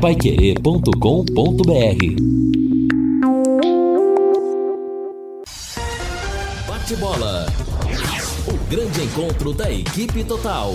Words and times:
paiquerê.com.br 0.00 0.90
Bate 6.66 6.96
bola. 6.96 7.46
O 8.48 8.70
grande 8.70 9.02
encontro 9.02 9.52
da 9.52 9.70
equipe 9.70 10.24
total. 10.24 10.72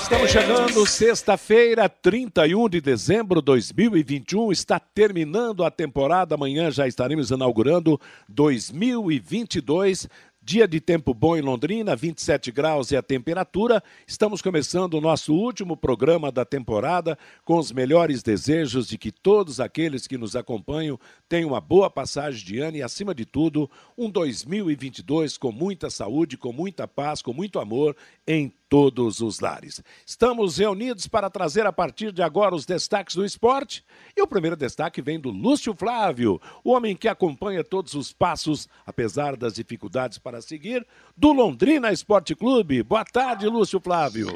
Estamos 0.00 0.30
chegando 0.30 0.86
sexta-feira, 0.86 1.88
31 1.88 2.68
de 2.68 2.80
dezembro 2.80 3.40
de 3.40 3.46
2021. 3.46 4.52
Está 4.52 4.78
terminando 4.78 5.64
a 5.64 5.70
temporada. 5.70 6.34
Amanhã 6.34 6.70
já 6.70 6.86
estaremos 6.86 7.30
inaugurando 7.30 7.98
2022. 8.28 10.06
Dia 10.48 10.66
de 10.66 10.80
tempo 10.80 11.12
bom 11.12 11.36
em 11.36 11.42
Londrina, 11.42 11.94
27 11.94 12.50
graus 12.50 12.90
e 12.90 12.96
a 12.96 13.02
temperatura. 13.02 13.82
Estamos 14.06 14.40
começando 14.40 14.94
o 14.94 15.00
nosso 15.00 15.34
último 15.34 15.76
programa 15.76 16.32
da 16.32 16.42
temporada 16.42 17.18
com 17.44 17.58
os 17.58 17.70
melhores 17.70 18.22
desejos 18.22 18.88
de 18.88 18.96
que 18.96 19.12
todos 19.12 19.60
aqueles 19.60 20.06
que 20.06 20.16
nos 20.16 20.34
acompanham 20.34 20.98
tenham 21.28 21.50
uma 21.50 21.60
boa 21.60 21.90
passagem 21.90 22.42
de 22.42 22.60
ano 22.60 22.78
e, 22.78 22.82
acima 22.82 23.14
de 23.14 23.26
tudo, 23.26 23.70
um 23.94 24.08
2022 24.08 25.36
com 25.36 25.52
muita 25.52 25.90
saúde, 25.90 26.38
com 26.38 26.50
muita 26.50 26.88
paz, 26.88 27.20
com 27.20 27.34
muito 27.34 27.58
amor 27.58 27.94
em 28.26 28.50
todos 28.68 29.20
os 29.20 29.40
lares. 29.40 29.82
Estamos 30.06 30.58
reunidos 30.58 31.06
para 31.06 31.30
trazer 31.30 31.66
a 31.66 31.72
partir 31.72 32.12
de 32.12 32.22
agora 32.22 32.54
os 32.54 32.66
destaques 32.66 33.16
do 33.16 33.24
esporte. 33.24 33.84
E 34.16 34.22
o 34.22 34.26
primeiro 34.26 34.56
destaque 34.56 35.00
vem 35.00 35.18
do 35.18 35.30
Lúcio 35.30 35.74
Flávio, 35.74 36.40
o 36.62 36.72
homem 36.72 36.94
que 36.96 37.08
acompanha 37.08 37.64
todos 37.64 37.94
os 37.94 38.12
passos, 38.12 38.68
apesar 38.86 39.36
das 39.36 39.54
dificuldades 39.54 40.18
para 40.18 40.42
seguir, 40.42 40.86
do 41.16 41.32
Londrina 41.32 41.92
Esporte 41.92 42.34
Clube. 42.34 42.82
Boa 42.82 43.04
tarde, 43.04 43.46
Lúcio 43.46 43.80
Flávio. 43.80 44.28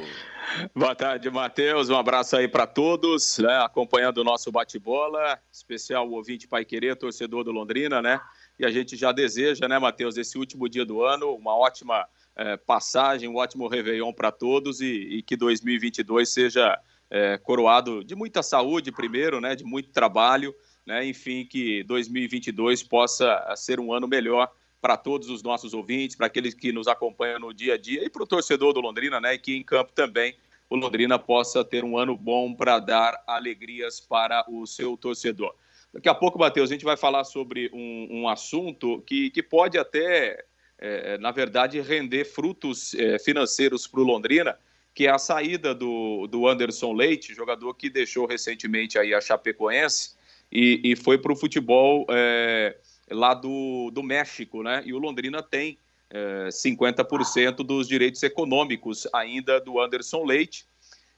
Boa 0.74 0.94
tarde, 0.94 1.30
Matheus. 1.30 1.88
Um 1.88 1.96
abraço 1.96 2.36
aí 2.36 2.48
para 2.48 2.66
todos, 2.66 3.38
né, 3.38 3.58
acompanhando 3.58 4.18
o 4.18 4.24
nosso 4.24 4.50
bate-bola, 4.50 5.38
especial 5.50 6.08
o 6.08 6.12
ouvinte 6.12 6.48
Pai 6.48 6.64
Querer, 6.64 6.96
torcedor 6.96 7.44
do 7.44 7.52
Londrina, 7.52 8.02
né? 8.02 8.20
E 8.58 8.66
a 8.66 8.70
gente 8.70 8.96
já 8.96 9.12
deseja, 9.12 9.66
né, 9.66 9.78
Matheus, 9.78 10.16
esse 10.16 10.36
último 10.36 10.68
dia 10.68 10.84
do 10.84 11.02
ano, 11.02 11.34
uma 11.34 11.56
ótima 11.56 12.06
é, 12.36 12.56
passagem, 12.56 13.28
um 13.28 13.36
ótimo 13.36 13.68
Réveillon 13.68 14.12
para 14.12 14.32
todos 14.32 14.80
e, 14.80 14.86
e, 14.86 15.22
que 15.22 15.36
2022 15.36 16.28
seja 16.28 16.78
é, 17.10 17.36
coroado 17.38 18.02
de 18.02 18.14
muita 18.14 18.42
saúde, 18.42 18.90
primeiro, 18.90 19.40
né, 19.40 19.54
de 19.54 19.64
muito 19.64 19.90
trabalho, 19.90 20.54
né, 20.86 21.04
enfim, 21.04 21.44
que 21.44 21.82
2022 21.84 22.82
possa 22.82 23.54
ser 23.56 23.78
um 23.78 23.92
ano 23.92 24.08
melhor 24.08 24.50
para 24.80 24.96
todos 24.96 25.28
os 25.28 25.42
nossos 25.42 25.74
ouvintes, 25.74 26.16
para 26.16 26.26
aqueles 26.26 26.54
que 26.54 26.72
nos 26.72 26.88
acompanham 26.88 27.38
no 27.38 27.52
dia 27.52 27.74
a 27.74 27.78
dia 27.78 28.04
e 28.04 28.10
para 28.10 28.22
o 28.22 28.26
torcedor 28.26 28.72
do 28.72 28.80
Londrina, 28.80 29.20
né, 29.20 29.34
e 29.34 29.38
que 29.38 29.54
em 29.54 29.62
campo 29.62 29.92
também 29.92 30.34
o 30.68 30.76
Londrina 30.76 31.18
possa 31.18 31.62
ter 31.62 31.84
um 31.84 31.98
ano 31.98 32.16
bom 32.16 32.54
para 32.54 32.78
dar 32.78 33.22
alegrias 33.26 34.00
para 34.00 34.44
o 34.48 34.66
seu 34.66 34.96
torcedor. 34.96 35.54
Daqui 35.92 36.08
a 36.08 36.14
pouco, 36.14 36.38
Matheus, 36.38 36.70
a 36.70 36.72
gente 36.72 36.84
vai 36.84 36.96
falar 36.96 37.24
sobre 37.24 37.70
um, 37.74 38.22
um 38.22 38.28
assunto 38.28 39.02
que, 39.02 39.30
que 39.30 39.42
pode 39.42 39.76
até 39.76 40.42
é, 40.84 41.18
na 41.18 41.30
verdade, 41.30 41.80
render 41.80 42.24
frutos 42.24 42.92
é, 42.94 43.18
financeiros 43.18 43.86
para 43.86 44.00
o 44.00 44.04
Londrina, 44.04 44.58
que 44.92 45.06
é 45.06 45.10
a 45.10 45.18
saída 45.18 45.74
do, 45.74 46.26
do 46.26 46.48
Anderson 46.48 46.92
Leite, 46.92 47.34
jogador 47.34 47.74
que 47.74 47.88
deixou 47.88 48.26
recentemente 48.26 48.98
aí 48.98 49.14
a 49.14 49.20
Chapecoense 49.20 50.14
e, 50.50 50.80
e 50.84 50.96
foi 50.96 51.16
para 51.16 51.32
o 51.32 51.36
futebol 51.36 52.04
é, 52.10 52.76
lá 53.10 53.32
do, 53.32 53.90
do 53.92 54.02
México, 54.02 54.62
né? 54.62 54.82
E 54.84 54.92
o 54.92 54.98
Londrina 54.98 55.42
tem 55.42 55.78
é, 56.10 56.48
50% 56.48 57.56
dos 57.64 57.86
direitos 57.88 58.22
econômicos 58.22 59.06
ainda 59.12 59.60
do 59.60 59.80
Anderson 59.80 60.24
Leite. 60.24 60.66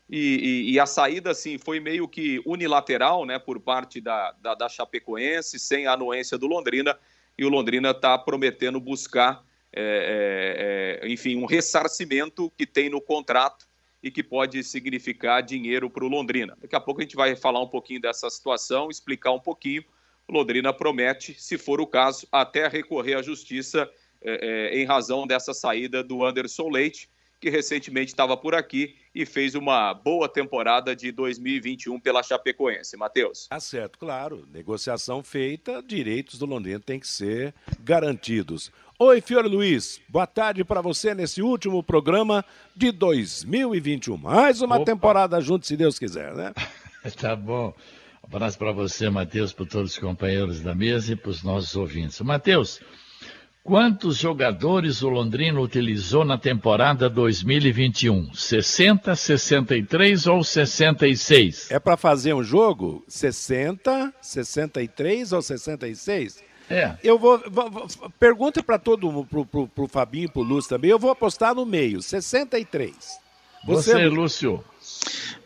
E, 0.09 0.19
e, 0.19 0.73
e, 0.73 0.79
a 0.79 0.85
saída, 0.85 1.31
assim, 1.31 1.57
foi 1.57 1.81
meio 1.81 2.07
que 2.07 2.41
unilateral, 2.45 3.25
né, 3.25 3.39
por 3.39 3.59
parte 3.59 4.03
da, 4.03 4.33
da, 4.33 4.55
da 4.55 4.69
Chapecoense, 4.69 5.59
sem 5.59 5.87
a 5.87 5.95
anuência 5.95 6.37
do 6.37 6.47
Londrina, 6.47 6.97
e 7.39 7.45
o 7.45 7.49
Londrina 7.49 7.91
está 7.91 8.17
prometendo 8.19 8.79
buscar 8.79 9.43
é, 9.77 11.01
é, 11.01 11.07
é, 11.07 11.13
enfim, 11.13 11.37
um 11.37 11.47
ressarcimento 11.47 12.51
que 12.57 12.67
tem 12.67 12.89
no 12.89 13.01
contrato 13.01 13.67
e 14.03 14.11
que 14.11 14.23
pode 14.23 14.63
significar 14.63 15.43
dinheiro 15.43 15.89
para 15.89 16.05
o 16.05 16.09
Londrina. 16.09 16.57
Daqui 16.61 16.77
a 16.77 16.81
pouco 16.81 17.01
a 17.01 17.05
gente 17.05 17.17
vai 17.17 17.35
falar 17.35 17.61
um 17.63 17.69
pouquinho 17.69 18.01
dessa 18.01 18.29
situação, 18.29 18.91
explicar 18.91 19.33
um 19.33 19.41
pouquinho. 19.41 19.83
O 20.29 20.33
Londrina 20.33 20.73
promete, 20.73 21.35
se 21.39 21.57
for 21.59 21.81
o 21.81 21.87
caso, 21.87 22.27
até 22.31 22.69
recorrer 22.69 23.15
à 23.15 23.23
justiça 23.23 23.91
é, 24.23 24.73
é, 24.73 24.79
em 24.79 24.85
razão 24.85 25.27
dessa 25.27 25.53
saída 25.53 26.03
do 26.03 26.25
Anderson 26.25 26.69
Leite, 26.69 27.09
que 27.41 27.51
recentemente 27.51 28.11
estava 28.11 28.37
por 28.37 28.55
aqui 28.55 28.97
e 29.15 29.27
fez 29.27 29.55
uma 29.55 29.93
boa 29.93 30.29
temporada 30.29 30.97
de 30.97 31.13
2021 31.13 32.01
pela 32.01 32.23
Chapecoense. 32.23 32.97
Matheus. 32.97 33.49
Tá 33.49 33.61
certo, 33.61 33.99
claro. 33.99 34.47
Negociação 34.51 35.23
feita, 35.23 35.83
direitos 35.83 36.39
do 36.39 36.47
Londrina 36.47 36.81
têm 36.81 36.99
que 36.99 37.07
ser 37.07 37.55
garantidos. 37.81 38.73
Oi, 38.97 39.21
Fiore 39.21 39.49
Luiz. 39.49 40.01
Boa 40.09 40.25
tarde 40.25 40.63
para 40.63 40.81
você 40.81 41.17
nesse 41.17 41.43
último 41.43 41.83
programa 41.83 42.45
de 42.77 42.93
2021. 42.93 44.17
Mais 44.17 44.63
uma 44.63 44.77
Opa. 44.77 44.85
temporada 44.85 45.41
junto, 45.41 45.67
se 45.67 45.77
Deus 45.77 45.99
quiser, 45.99 46.33
né? 46.33 46.53
tá 47.21 47.35
bom. 47.35 47.75
Um 48.23 48.37
abraço 48.37 48.57
para 48.57 48.71
você, 48.71 49.11
Matheus, 49.11 49.53
para 49.53 49.67
todos 49.67 49.95
os 49.95 49.99
companheiros 49.99 50.61
da 50.61 50.77
mesa 50.77 51.13
e 51.13 51.17
para 51.17 51.31
os 51.31 51.43
nossos 51.43 51.75
ouvintes. 51.75 52.21
Matheus, 52.21 52.81
quantos 53.65 54.17
jogadores 54.17 55.03
o 55.03 55.09
Londrina 55.09 55.61
utilizou 55.61 56.25
na 56.25 56.39
temporada 56.39 57.11
2021? 57.11 58.33
60, 58.33 59.17
63 59.17 60.27
ou 60.29 60.45
66? 60.45 61.69
É 61.73 61.81
para 61.81 61.97
fazer 61.97 62.33
um 62.33 62.45
jogo? 62.45 63.05
60, 63.09 64.15
63 64.23 65.33
ou 65.33 65.43
66? 65.43 66.54
É. 66.71 66.97
Eu 67.03 67.19
vou. 67.19 67.43
vou, 67.51 67.71
vou 67.71 67.89
pergunta 68.19 68.63
para 68.63 68.79
todo 68.79 69.11
mundo, 69.11 69.27
pro, 69.27 69.45
pro, 69.45 69.69
pro 69.69 69.89
Fabinho, 69.89 70.31
pro 70.31 70.43
Lúcio 70.43 70.71
também. 70.71 70.91
Eu 70.91 70.99
vou 70.99 71.11
apostar 71.11 71.55
no 71.55 71.67
meio, 71.67 72.01
63. 72.01 73.25
Você, 73.67 73.93
Você 73.93 74.07
Lúcio. 74.07 74.65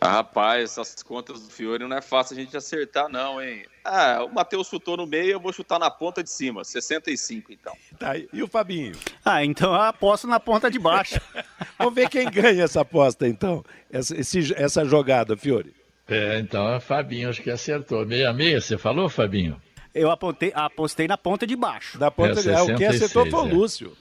Ah, 0.01 0.11
rapaz, 0.13 0.77
essas 0.77 1.03
contas 1.03 1.41
do 1.41 1.49
Fiore 1.49 1.85
não 1.85 1.95
é 1.95 2.01
fácil 2.01 2.37
a 2.37 2.39
gente 2.39 2.55
acertar, 2.55 3.09
não, 3.09 3.41
hein? 3.41 3.65
Ah, 3.83 4.23
o 4.23 4.33
Matheus 4.33 4.67
chutou 4.67 4.95
no 4.95 5.05
meio, 5.05 5.31
eu 5.31 5.39
vou 5.39 5.51
chutar 5.51 5.79
na 5.79 5.89
ponta 5.89 6.23
de 6.23 6.29
cima. 6.29 6.63
65, 6.63 7.51
então. 7.51 7.73
Tá, 7.97 8.13
e 8.17 8.43
o 8.43 8.47
Fabinho? 8.47 8.93
Ah, 9.23 9.43
então 9.43 9.73
eu 9.73 9.81
aposto 9.81 10.27
na 10.27 10.39
ponta 10.39 10.69
de 10.69 10.79
baixo. 10.79 11.19
Vamos 11.77 11.93
ver 11.93 12.09
quem 12.09 12.29
ganha 12.29 12.63
essa 12.63 12.81
aposta, 12.81 13.27
então. 13.27 13.63
Essa, 13.91 14.17
esse, 14.17 14.53
essa 14.53 14.85
jogada, 14.85 15.35
Fiore. 15.35 15.73
É, 16.07 16.39
então 16.39 16.73
é 16.73 16.79
Fabinho, 16.79 17.29
acho 17.29 17.41
que 17.41 17.51
acertou. 17.51 18.05
Meia 18.05 18.33
meia, 18.33 18.59
você 18.59 18.77
falou, 18.77 19.09
Fabinho? 19.09 19.61
Eu 19.93 20.11
apontei, 20.11 20.51
apostei 20.53 21.07
na 21.07 21.17
ponta 21.17 21.47
de 21.47 21.55
baixo. 21.55 21.97
Da 21.97 22.11
ponta 22.11 22.39
é, 22.39 22.43
de 22.43 22.49
baixo. 22.49 22.73
O 22.73 22.75
que 22.75 22.85
acertou 22.85 23.25
foi 23.25 23.41
o 23.41 23.47
é. 23.47 23.53
Lúcio. 23.53 23.97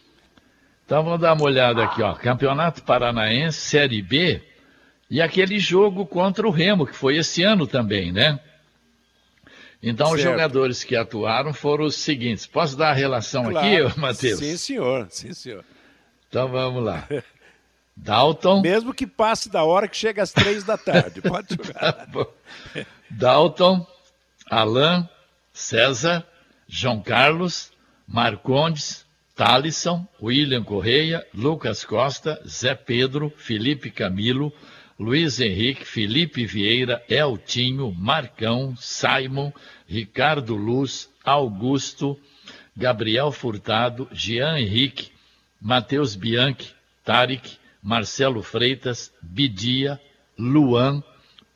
Então 0.84 1.02
vamos 1.04 1.20
dar 1.20 1.34
uma 1.34 1.44
olhada 1.44 1.84
aqui, 1.84 2.02
ó. 2.02 2.14
Campeonato 2.14 2.82
Paranaense, 2.82 3.60
Série 3.60 4.00
B. 4.00 4.42
E 5.10 5.22
aquele 5.22 5.58
jogo 5.58 6.06
contra 6.06 6.46
o 6.46 6.50
Remo, 6.50 6.86
que 6.86 6.94
foi 6.94 7.16
esse 7.16 7.42
ano 7.42 7.66
também, 7.66 8.12
né? 8.12 8.38
Então, 9.82 10.08
certo. 10.08 10.18
os 10.18 10.22
jogadores 10.22 10.84
que 10.84 10.96
atuaram 10.96 11.54
foram 11.54 11.84
os 11.84 11.94
seguintes. 11.94 12.46
Posso 12.46 12.76
dar 12.76 12.90
a 12.90 12.94
relação 12.94 13.50
claro. 13.50 13.86
aqui, 13.86 14.00
Matheus? 14.00 14.38
Sim, 14.38 14.56
senhor. 14.56 15.06
Sim, 15.10 15.32
senhor. 15.32 15.64
Então, 16.28 16.48
vamos 16.48 16.82
lá. 16.82 17.06
Dalton. 17.96 18.60
Mesmo 18.62 18.92
que 18.92 19.06
passe 19.06 19.48
da 19.48 19.64
hora 19.64 19.88
que 19.88 19.96
chega 19.96 20.22
às 20.22 20.32
três 20.32 20.64
da 20.64 20.76
tarde. 20.76 21.22
Pode 21.22 21.48
jogar. 21.62 22.08
Dalton, 23.08 23.86
Alain, 24.50 25.08
César, 25.58 26.24
João 26.68 27.02
Carlos, 27.02 27.72
Marcondes, 28.06 29.04
Talisson, 29.34 30.06
William 30.22 30.62
Correia, 30.62 31.26
Lucas 31.34 31.84
Costa, 31.84 32.40
Zé 32.46 32.76
Pedro, 32.76 33.32
Felipe 33.36 33.90
Camilo, 33.90 34.52
Luiz 34.98 35.40
Henrique, 35.40 35.84
Felipe 35.84 36.46
Vieira, 36.46 37.02
Eltinho, 37.08 37.92
Marcão, 37.92 38.76
Simon, 38.76 39.52
Ricardo 39.88 40.54
Luz, 40.54 41.10
Augusto, 41.24 42.18
Gabriel 42.76 43.32
Furtado, 43.32 44.08
Jean 44.12 44.58
Henrique, 44.58 45.10
Matheus 45.60 46.14
Bianchi, 46.14 46.72
Tarek, 47.04 47.58
Marcelo 47.82 48.42
Freitas, 48.42 49.12
Bidia, 49.20 50.00
Luan, 50.38 51.02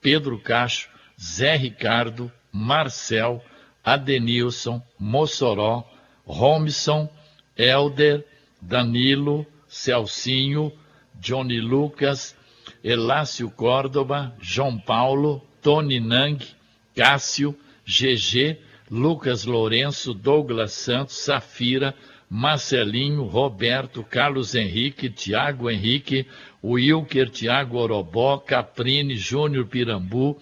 Pedro 0.00 0.41
Cacho, 0.41 0.88
Zé 1.19 1.56
Ricardo, 1.56 2.31
Marcel, 2.53 3.43
Adenilson, 3.84 4.82
Mossoró, 4.99 5.84
Romson, 6.26 7.08
Elder, 7.56 8.25
Danilo, 8.61 9.46
Celcinho, 9.69 10.73
Johnny 11.20 11.61
Lucas, 11.61 12.37
Elácio 12.82 13.50
Córdoba, 13.50 14.34
João 14.40 14.79
Paulo, 14.79 15.43
Tony 15.61 16.00
Nang, 16.00 16.38
Cássio, 16.94 17.56
GG, 17.84 18.58
Lucas 18.90 19.44
Lourenço, 19.44 20.12
Douglas 20.12 20.73
Santos, 20.73 21.17
Safira, 21.17 21.94
Marcelinho, 22.28 23.25
Roberto, 23.25 24.02
Carlos 24.02 24.55
Henrique, 24.55 25.11
Tiago 25.11 25.70
Henrique, 25.70 26.26
Wilker, 26.62 27.28
Tiago 27.31 27.78
Orobó, 27.78 28.38
Caprini, 28.38 29.17
Júnior 29.17 29.67
Pirambu, 29.67 30.40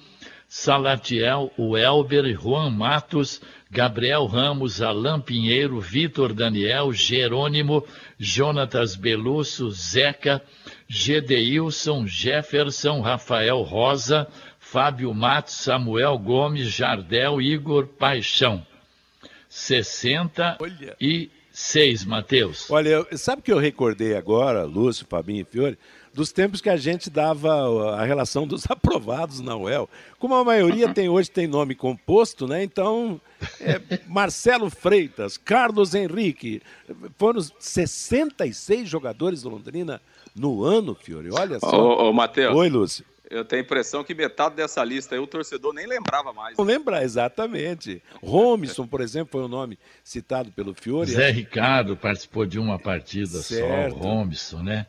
Salatiel, 0.52 1.52
o 1.56 1.78
Elber, 1.78 2.34
Juan 2.34 2.70
Matos, 2.70 3.40
Gabriel 3.70 4.26
Ramos, 4.26 4.82
Alain 4.82 5.20
Pinheiro, 5.20 5.80
Vitor 5.80 6.32
Daniel, 6.32 6.92
Jerônimo, 6.92 7.86
Jonatas 8.18 8.96
Belusso, 8.96 9.70
Zeca, 9.70 10.42
Gedeilson, 10.88 12.04
Jefferson, 12.04 13.00
Rafael 13.00 13.62
Rosa, 13.62 14.26
Fábio 14.58 15.14
Matos, 15.14 15.54
Samuel 15.54 16.18
Gomes, 16.18 16.66
Jardel, 16.66 17.40
Igor 17.40 17.86
Paixão. 17.86 18.66
66, 19.48 22.04
Matheus. 22.04 22.68
Olha, 22.68 23.06
sabe 23.16 23.38
o 23.38 23.44
que 23.44 23.52
eu 23.52 23.58
recordei 23.58 24.16
agora, 24.16 24.64
Lúcio, 24.64 25.06
Fabinho 25.08 25.42
e 25.42 25.44
Fiore? 25.44 25.78
Dos 26.12 26.32
tempos 26.32 26.60
que 26.60 26.68
a 26.68 26.76
gente 26.76 27.08
dava 27.08 27.94
a 27.96 28.04
relação 28.04 28.46
dos 28.46 28.64
aprovados 28.70 29.40
na 29.40 29.56
UEL. 29.56 29.88
Como 30.18 30.34
a 30.34 30.44
maioria 30.44 30.92
tem 30.92 31.08
hoje 31.08 31.30
tem 31.30 31.46
nome 31.46 31.74
composto, 31.74 32.46
né? 32.46 32.62
Então, 32.62 33.20
é, 33.60 33.80
Marcelo 34.06 34.70
Freitas, 34.70 35.36
Carlos 35.36 35.94
Henrique, 35.94 36.62
foram 37.18 37.40
66 37.58 38.88
jogadores 38.88 39.42
do 39.42 39.48
Londrina 39.48 40.00
no 40.34 40.64
ano, 40.64 40.94
Fiore. 40.94 41.30
Olha 41.32 41.58
só. 41.58 41.70
Ô, 41.70 42.08
ô 42.08 42.12
Matheus. 42.12 42.54
Oi, 42.54 42.68
Lúcio. 42.68 43.04
Eu 43.30 43.44
tenho 43.44 43.62
a 43.62 43.64
impressão 43.64 44.02
que 44.02 44.12
metade 44.12 44.56
dessa 44.56 44.82
lista 44.82 45.14
aí 45.14 45.20
o 45.20 45.26
torcedor 45.26 45.72
nem 45.72 45.86
lembrava 45.86 46.32
mais. 46.32 46.58
Não 46.58 46.64
lembra, 46.64 47.04
exatamente. 47.04 48.02
Romison, 48.20 48.88
por 48.88 49.00
exemplo, 49.00 49.30
foi 49.30 49.42
o 49.42 49.48
nome 49.48 49.78
citado 50.02 50.50
pelo 50.50 50.74
Fiore. 50.74 51.12
Zé 51.12 51.30
Ricardo 51.30 51.96
participou 51.96 52.44
de 52.44 52.58
uma 52.58 52.76
partida 52.76 53.40
certo. 53.40 53.92
só, 53.92 53.98
Romison, 54.00 54.64
né? 54.64 54.86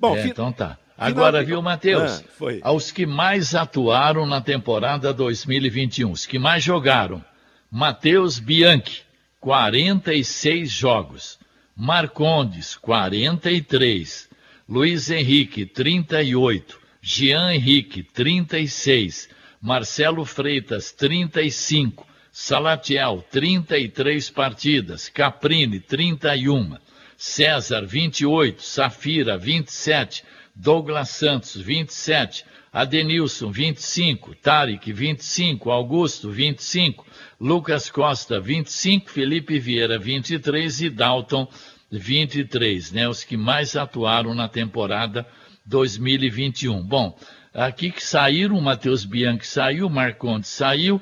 Bom, 0.00 0.16
é, 0.16 0.26
então 0.26 0.50
tá. 0.50 0.78
Agora, 0.96 1.42
viu, 1.44 1.60
Matheus? 1.60 2.24
Ah, 2.40 2.68
aos 2.70 2.90
que 2.90 3.04
mais 3.04 3.54
atuaram 3.54 4.26
na 4.26 4.40
temporada 4.40 5.12
2021, 5.12 6.10
os 6.10 6.24
que 6.26 6.38
mais 6.38 6.64
jogaram. 6.64 7.22
Matheus 7.70 8.38
Bianchi, 8.38 9.02
46 9.40 10.70
jogos. 10.70 11.38
Marcondes, 11.76 12.76
43. 12.76 14.28
Luiz 14.68 15.10
Henrique, 15.10 15.64
38. 15.64 16.78
Jean 17.00 17.52
Henrique, 17.52 18.02
36. 18.02 19.28
Marcelo 19.60 20.24
Freitas, 20.24 20.92
35. 20.92 22.06
Salatiel, 22.32 23.24
33 23.30 24.30
partidas. 24.30 25.08
Caprini, 25.08 25.80
31. 25.80 26.76
César, 27.20 27.84
28, 27.84 28.62
Safira, 28.62 29.36
27, 29.36 30.24
Douglas 30.56 31.10
Santos, 31.10 31.54
27, 31.54 32.46
Adenilson, 32.72 33.52
25, 33.52 34.34
Tarek, 34.36 34.90
25, 34.90 35.70
Augusto, 35.70 36.30
25, 36.30 37.06
Lucas 37.38 37.90
Costa, 37.90 38.40
25, 38.40 39.10
Felipe 39.10 39.58
Vieira, 39.58 39.98
23 39.98 40.80
e 40.80 40.88
Dalton, 40.88 41.46
23, 41.92 42.90
né? 42.92 43.06
Os 43.06 43.22
que 43.22 43.36
mais 43.36 43.76
atuaram 43.76 44.34
na 44.34 44.48
temporada 44.48 45.26
2021. 45.66 46.82
Bom, 46.82 47.18
aqui 47.52 47.90
que 47.90 48.02
saíram, 48.02 48.58
Matheus 48.62 49.04
Bianchi 49.04 49.46
saiu, 49.46 49.90
Marcondes 49.90 50.48
saiu, 50.48 50.98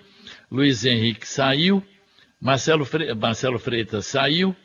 Luiz 0.51 0.85
Henrique 0.85 1.29
saiu, 1.29 1.81
Marcelo, 2.41 2.85
Fre... 2.85 3.15
Marcelo 3.15 3.61
Freitas 3.61 4.07
saiu, 4.07 4.57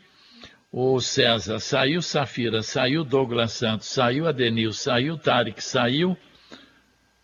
o 0.75 0.99
César 0.99 1.59
saiu, 1.59 2.01
Safira 2.01 2.63
saiu, 2.63 3.03
Douglas 3.03 3.51
Santos 3.51 3.87
saiu, 3.87 4.27
Adenil 4.27 4.73
saiu, 4.73 5.15
Tarek 5.15 5.63
saiu, 5.63 6.17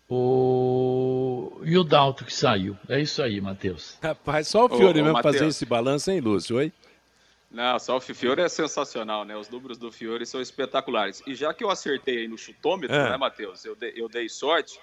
o... 0.08 1.60
e 1.64 1.76
o 1.76 1.82
Dalto 1.82 2.24
que 2.24 2.32
saiu. 2.32 2.78
É 2.88 3.00
isso 3.00 3.20
aí, 3.20 3.40
Matheus. 3.40 3.98
Rapaz, 4.00 4.46
só 4.46 4.66
o 4.66 4.68
Fiore 4.68 5.00
ô, 5.00 5.02
ô, 5.02 5.04
mesmo 5.04 5.12
Mateus. 5.14 5.34
fazer 5.34 5.48
esse 5.48 5.66
balanço, 5.66 6.12
hein, 6.12 6.20
Lúcio? 6.20 6.58
Oi? 6.58 6.72
Não, 7.50 7.76
só 7.80 7.96
o 7.96 8.00
Fiore 8.00 8.40
é 8.40 8.48
sensacional, 8.48 9.24
né? 9.24 9.36
Os 9.36 9.48
números 9.48 9.76
do 9.78 9.90
Fiore 9.90 10.24
são 10.24 10.40
espetaculares. 10.40 11.20
E 11.26 11.34
já 11.34 11.52
que 11.52 11.64
eu 11.64 11.70
acertei 11.70 12.18
aí 12.18 12.28
no 12.28 12.38
chutômetro, 12.38 12.94
é. 12.94 13.10
né, 13.10 13.16
Matheus? 13.16 13.64
Eu, 13.64 13.74
de, 13.74 13.92
eu 13.96 14.08
dei 14.08 14.28
sorte. 14.28 14.78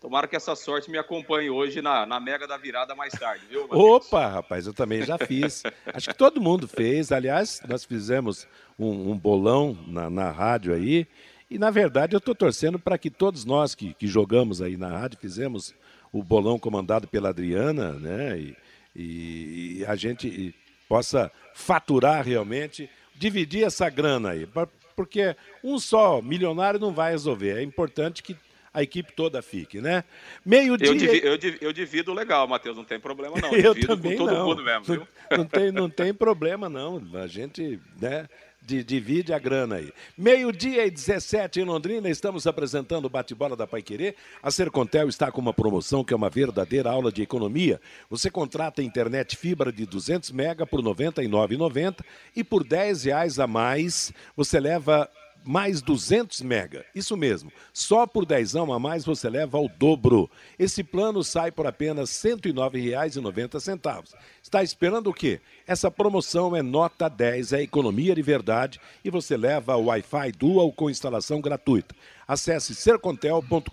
Tomara 0.00 0.28
que 0.28 0.36
essa 0.36 0.54
sorte 0.54 0.90
me 0.90 0.98
acompanhe 0.98 1.48
hoje 1.48 1.80
na, 1.80 2.04
na 2.04 2.20
Mega 2.20 2.46
da 2.46 2.58
Virada 2.58 2.94
mais 2.94 3.12
tarde, 3.14 3.46
viu? 3.48 3.66
Opa, 3.70 4.26
rapaz, 4.26 4.66
eu 4.66 4.74
também 4.74 5.02
já 5.02 5.16
fiz. 5.16 5.62
Acho 5.86 6.10
que 6.10 6.16
todo 6.16 6.40
mundo 6.40 6.68
fez. 6.68 7.10
Aliás, 7.10 7.62
nós 7.66 7.84
fizemos 7.84 8.46
um, 8.78 9.12
um 9.12 9.18
bolão 9.18 9.76
na, 9.86 10.10
na 10.10 10.30
rádio 10.30 10.74
aí. 10.74 11.06
E, 11.50 11.58
na 11.58 11.70
verdade, 11.70 12.14
eu 12.14 12.18
estou 12.18 12.34
torcendo 12.34 12.78
para 12.78 12.98
que 12.98 13.08
todos 13.08 13.44
nós 13.44 13.74
que, 13.74 13.94
que 13.94 14.06
jogamos 14.06 14.60
aí 14.60 14.76
na 14.76 14.88
rádio, 14.88 15.18
fizemos 15.18 15.74
o 16.12 16.22
bolão 16.22 16.58
comandado 16.58 17.08
pela 17.08 17.30
Adriana, 17.30 17.92
né? 17.94 18.38
E, 18.38 18.56
e, 18.94 19.78
e 19.78 19.86
a 19.86 19.96
gente 19.96 20.54
possa 20.88 21.32
faturar 21.54 22.24
realmente, 22.24 22.90
dividir 23.14 23.64
essa 23.64 23.88
grana 23.88 24.30
aí. 24.30 24.46
Porque 24.94 25.34
um 25.64 25.78
só 25.78 26.20
milionário 26.20 26.78
não 26.78 26.92
vai 26.92 27.12
resolver. 27.12 27.56
É 27.58 27.62
importante 27.62 28.22
que 28.22 28.36
a 28.76 28.82
equipe 28.82 29.10
toda 29.14 29.40
fique, 29.40 29.80
né? 29.80 30.04
Meio-dia. 30.44 30.88
Eu, 30.88 30.94
divido, 30.94 31.26
eu, 31.26 31.38
divido, 31.38 31.64
eu 31.64 31.72
divido 31.72 32.12
legal, 32.12 32.46
Matheus, 32.46 32.76
não 32.76 32.84
tem 32.84 33.00
problema 33.00 33.40
não. 33.40 33.48
Eu, 33.56 33.74
eu 33.74 33.86
também 33.86 34.18
com 34.18 34.26
todo 34.26 34.36
não. 34.36 34.46
mundo 34.48 34.62
mesmo, 34.62 34.84
viu? 34.84 35.08
Não, 35.30 35.38
não, 35.38 35.44
tem, 35.46 35.72
não 35.72 35.88
tem 35.88 36.12
problema 36.12 36.68
não. 36.68 37.02
A 37.14 37.26
gente, 37.26 37.80
né? 37.98 38.28
divide 38.62 39.32
a 39.32 39.38
grana 39.38 39.76
aí. 39.76 39.92
Meio-dia 40.18 40.84
e 40.84 40.90
17 40.90 41.60
em 41.60 41.64
Londrina, 41.64 42.10
estamos 42.10 42.46
apresentando 42.46 43.06
o 43.06 43.08
bate-bola 43.08 43.56
da 43.56 43.66
Paiquerê. 43.66 44.14
A 44.42 44.50
Sercontel 44.50 45.08
está 45.08 45.30
com 45.30 45.40
uma 45.40 45.54
promoção 45.54 46.04
que 46.04 46.12
é 46.12 46.16
uma 46.16 46.28
verdadeira 46.28 46.90
aula 46.90 47.12
de 47.12 47.22
economia. 47.22 47.80
Você 48.10 48.30
contrata 48.30 48.82
internet 48.82 49.36
fibra 49.36 49.72
de 49.72 49.86
200 49.86 50.32
mega 50.32 50.66
por 50.66 50.80
R$ 50.80 50.90
99,90 50.90 52.00
e 52.34 52.42
por 52.42 52.64
10 52.64 53.04
reais 53.04 53.38
a 53.38 53.46
mais 53.46 54.12
você 54.36 54.58
leva 54.58 55.08
mais 55.46 55.80
200 55.80 56.42
mega. 56.42 56.84
Isso 56.94 57.16
mesmo, 57.16 57.52
só 57.72 58.06
por 58.06 58.26
10 58.26 58.56
a 58.56 58.78
mais 58.78 59.04
você 59.04 59.30
leva 59.30 59.56
ao 59.56 59.68
dobro. 59.68 60.28
Esse 60.58 60.82
plano 60.82 61.22
sai 61.22 61.52
por 61.52 61.66
apenas 61.66 62.22
R$ 62.22 62.36
109,90. 62.36 64.14
Está 64.42 64.62
esperando 64.62 65.10
o 65.10 65.14
quê? 65.14 65.40
Essa 65.66 65.90
promoção 65.90 66.54
é 66.56 66.62
nota 66.62 67.08
10, 67.08 67.52
é 67.52 67.62
economia 67.62 68.14
de 68.14 68.22
verdade 68.22 68.80
e 69.04 69.10
você 69.10 69.36
leva 69.36 69.76
o 69.76 69.86
Wi-Fi 69.86 70.32
Dual 70.32 70.72
com 70.72 70.90
instalação 70.90 71.40
gratuita. 71.40 71.94
Acesse 72.26 72.74
sercontel.com.br 72.74 73.70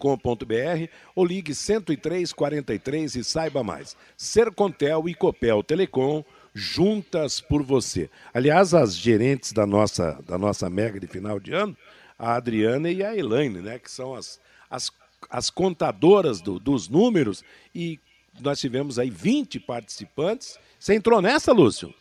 ou 1.16 1.26
ligue 1.26 1.54
10343 1.54 3.16
e 3.16 3.24
saiba 3.24 3.64
mais. 3.64 3.98
Sercontel 4.16 5.10
e 5.10 5.16
Copel 5.16 5.64
Telecom 5.64 6.24
juntas 6.54 7.42
por 7.42 7.64
você. 7.64 8.10
Aliás, 8.34 8.74
as 8.74 8.96
gerentes 8.96 9.52
da 9.52 9.66
nossa, 9.66 10.20
da 10.28 10.38
nossa 10.38 10.70
mega 10.70 11.00
de 11.00 11.08
final 11.08 11.40
de 11.40 11.54
ano, 11.54 11.76
a 12.18 12.36
Adriana 12.36 12.90
e 12.92 13.04
a 13.04 13.16
Elaine, 13.16 13.60
né, 13.60 13.80
que 13.80 13.90
são 13.90 14.14
as, 14.14 14.40
as, 14.70 14.92
as 15.30 15.50
contadoras 15.50 16.42
do, 16.42 16.60
dos 16.60 16.88
números, 16.88 17.44
e 17.74 18.00
nós 18.40 18.60
tivemos 18.60 19.00
aí 19.00 19.10
20 19.10 19.60
participantes. 19.60 20.60
Você 20.80 20.94
entrou 20.94 21.22
nessa, 21.22 21.52
Lúcio? 21.52 21.94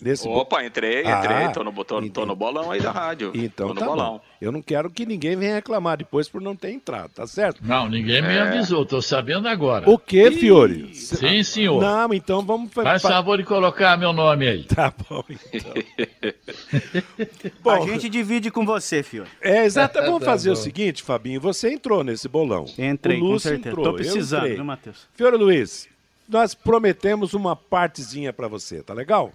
Nesse 0.00 0.26
Opa, 0.26 0.64
entrei, 0.64 1.00
entrei, 1.00 1.44
ah, 1.44 1.50
tô, 1.50 1.62
no, 1.62 1.70
tô, 1.84 1.98
então, 1.98 2.08
tô 2.08 2.26
no 2.26 2.34
bolão 2.34 2.70
aí 2.70 2.80
da 2.80 2.90
rádio. 2.90 3.30
Então 3.34 3.74
tá 3.74 3.84
bolão. 3.84 4.14
Bom. 4.14 4.20
Eu 4.40 4.50
não 4.50 4.62
quero 4.62 4.88
que 4.88 5.04
ninguém 5.04 5.36
venha 5.36 5.56
reclamar 5.56 5.98
depois 5.98 6.30
por 6.30 6.40
não 6.40 6.56
ter 6.56 6.70
entrado, 6.70 7.10
tá 7.10 7.26
certo? 7.26 7.60
Não, 7.62 7.86
ninguém 7.86 8.22
me 8.22 8.28
é... 8.28 8.40
avisou, 8.40 8.86
tô 8.86 9.02
sabendo 9.02 9.46
agora. 9.46 9.88
O 9.90 9.98
que, 9.98 10.30
Fiore? 10.30 10.94
Sim, 10.94 11.42
senhor. 11.42 11.82
Não, 11.82 12.14
então 12.14 12.40
vamos... 12.40 12.72
Faz 12.72 13.02
favor 13.02 13.36
de 13.36 13.44
colocar 13.44 13.98
meu 13.98 14.14
nome 14.14 14.48
aí. 14.48 14.64
Tá 14.76 14.92
bom, 15.08 15.24
então. 15.52 15.72
bom, 17.62 17.70
A 17.70 17.80
gente 17.86 18.08
divide 18.08 18.50
com 18.50 18.64
você, 18.64 19.02
Fiore. 19.02 19.28
É, 19.42 19.64
exato. 19.64 19.98
Vamos 20.00 20.20
tá 20.24 20.26
fazer 20.26 20.50
bom. 20.50 20.54
o 20.54 20.56
seguinte, 20.56 21.02
Fabinho, 21.02 21.40
você 21.40 21.72
entrou 21.72 22.02
nesse 22.02 22.28
bolão. 22.28 22.66
Entrei, 22.78 23.20
o 23.20 23.24
Lúcio 23.24 23.50
com 23.50 23.56
certeza. 23.56 23.68
Entrou, 23.68 23.84
tô 23.84 23.94
precisando, 23.94 24.46
viu, 24.48 24.64
Matheus? 24.64 25.06
Fiore 25.14 25.36
Luiz, 25.36 25.88
nós 26.28 26.54
prometemos 26.54 27.34
uma 27.34 27.54
partezinha 27.54 28.32
para 28.32 28.48
você, 28.48 28.82
tá 28.82 28.92
legal? 28.92 29.32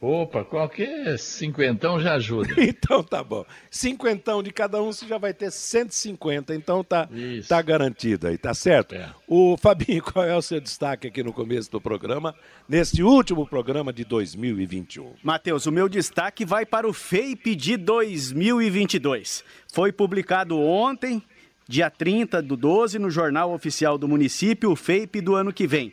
Opa, 0.00 0.44
qualquer 0.44 1.18
cinquentão 1.18 2.00
já 2.00 2.14
ajuda. 2.14 2.54
então 2.62 3.02
tá 3.02 3.22
bom. 3.22 3.44
Cinquentão 3.68 4.42
de 4.42 4.52
cada 4.52 4.80
um, 4.80 4.92
você 4.92 5.06
já 5.06 5.18
vai 5.18 5.34
ter 5.34 5.50
150, 5.50 6.54
então 6.54 6.84
tá, 6.84 7.08
tá 7.48 7.60
garantido 7.60 8.28
aí, 8.28 8.38
tá 8.38 8.54
certo? 8.54 8.94
É. 8.94 9.10
O 9.26 9.56
Fabinho, 9.56 10.02
qual 10.04 10.24
é 10.24 10.36
o 10.36 10.42
seu 10.42 10.60
destaque 10.60 11.08
aqui 11.08 11.22
no 11.22 11.32
começo 11.32 11.70
do 11.70 11.80
programa, 11.80 12.32
neste 12.68 13.02
último 13.02 13.44
programa 13.44 13.92
de 13.92 14.04
2021? 14.04 15.14
Matheus, 15.22 15.66
o 15.66 15.72
meu 15.72 15.88
destaque 15.88 16.44
vai 16.44 16.64
para 16.64 16.86
o 16.86 16.92
FAPE 16.92 17.56
de 17.56 17.76
2022. 17.76 19.42
Foi 19.72 19.90
publicado 19.90 20.56
ontem, 20.60 21.20
dia 21.66 21.90
30 21.90 22.40
do 22.40 22.56
12, 22.56 23.00
no 23.00 23.10
Jornal 23.10 23.52
Oficial 23.52 23.98
do 23.98 24.06
Município, 24.06 24.70
o 24.70 24.76
FAPE 24.76 25.20
do 25.20 25.34
ano 25.34 25.52
que 25.52 25.66
vem 25.66 25.92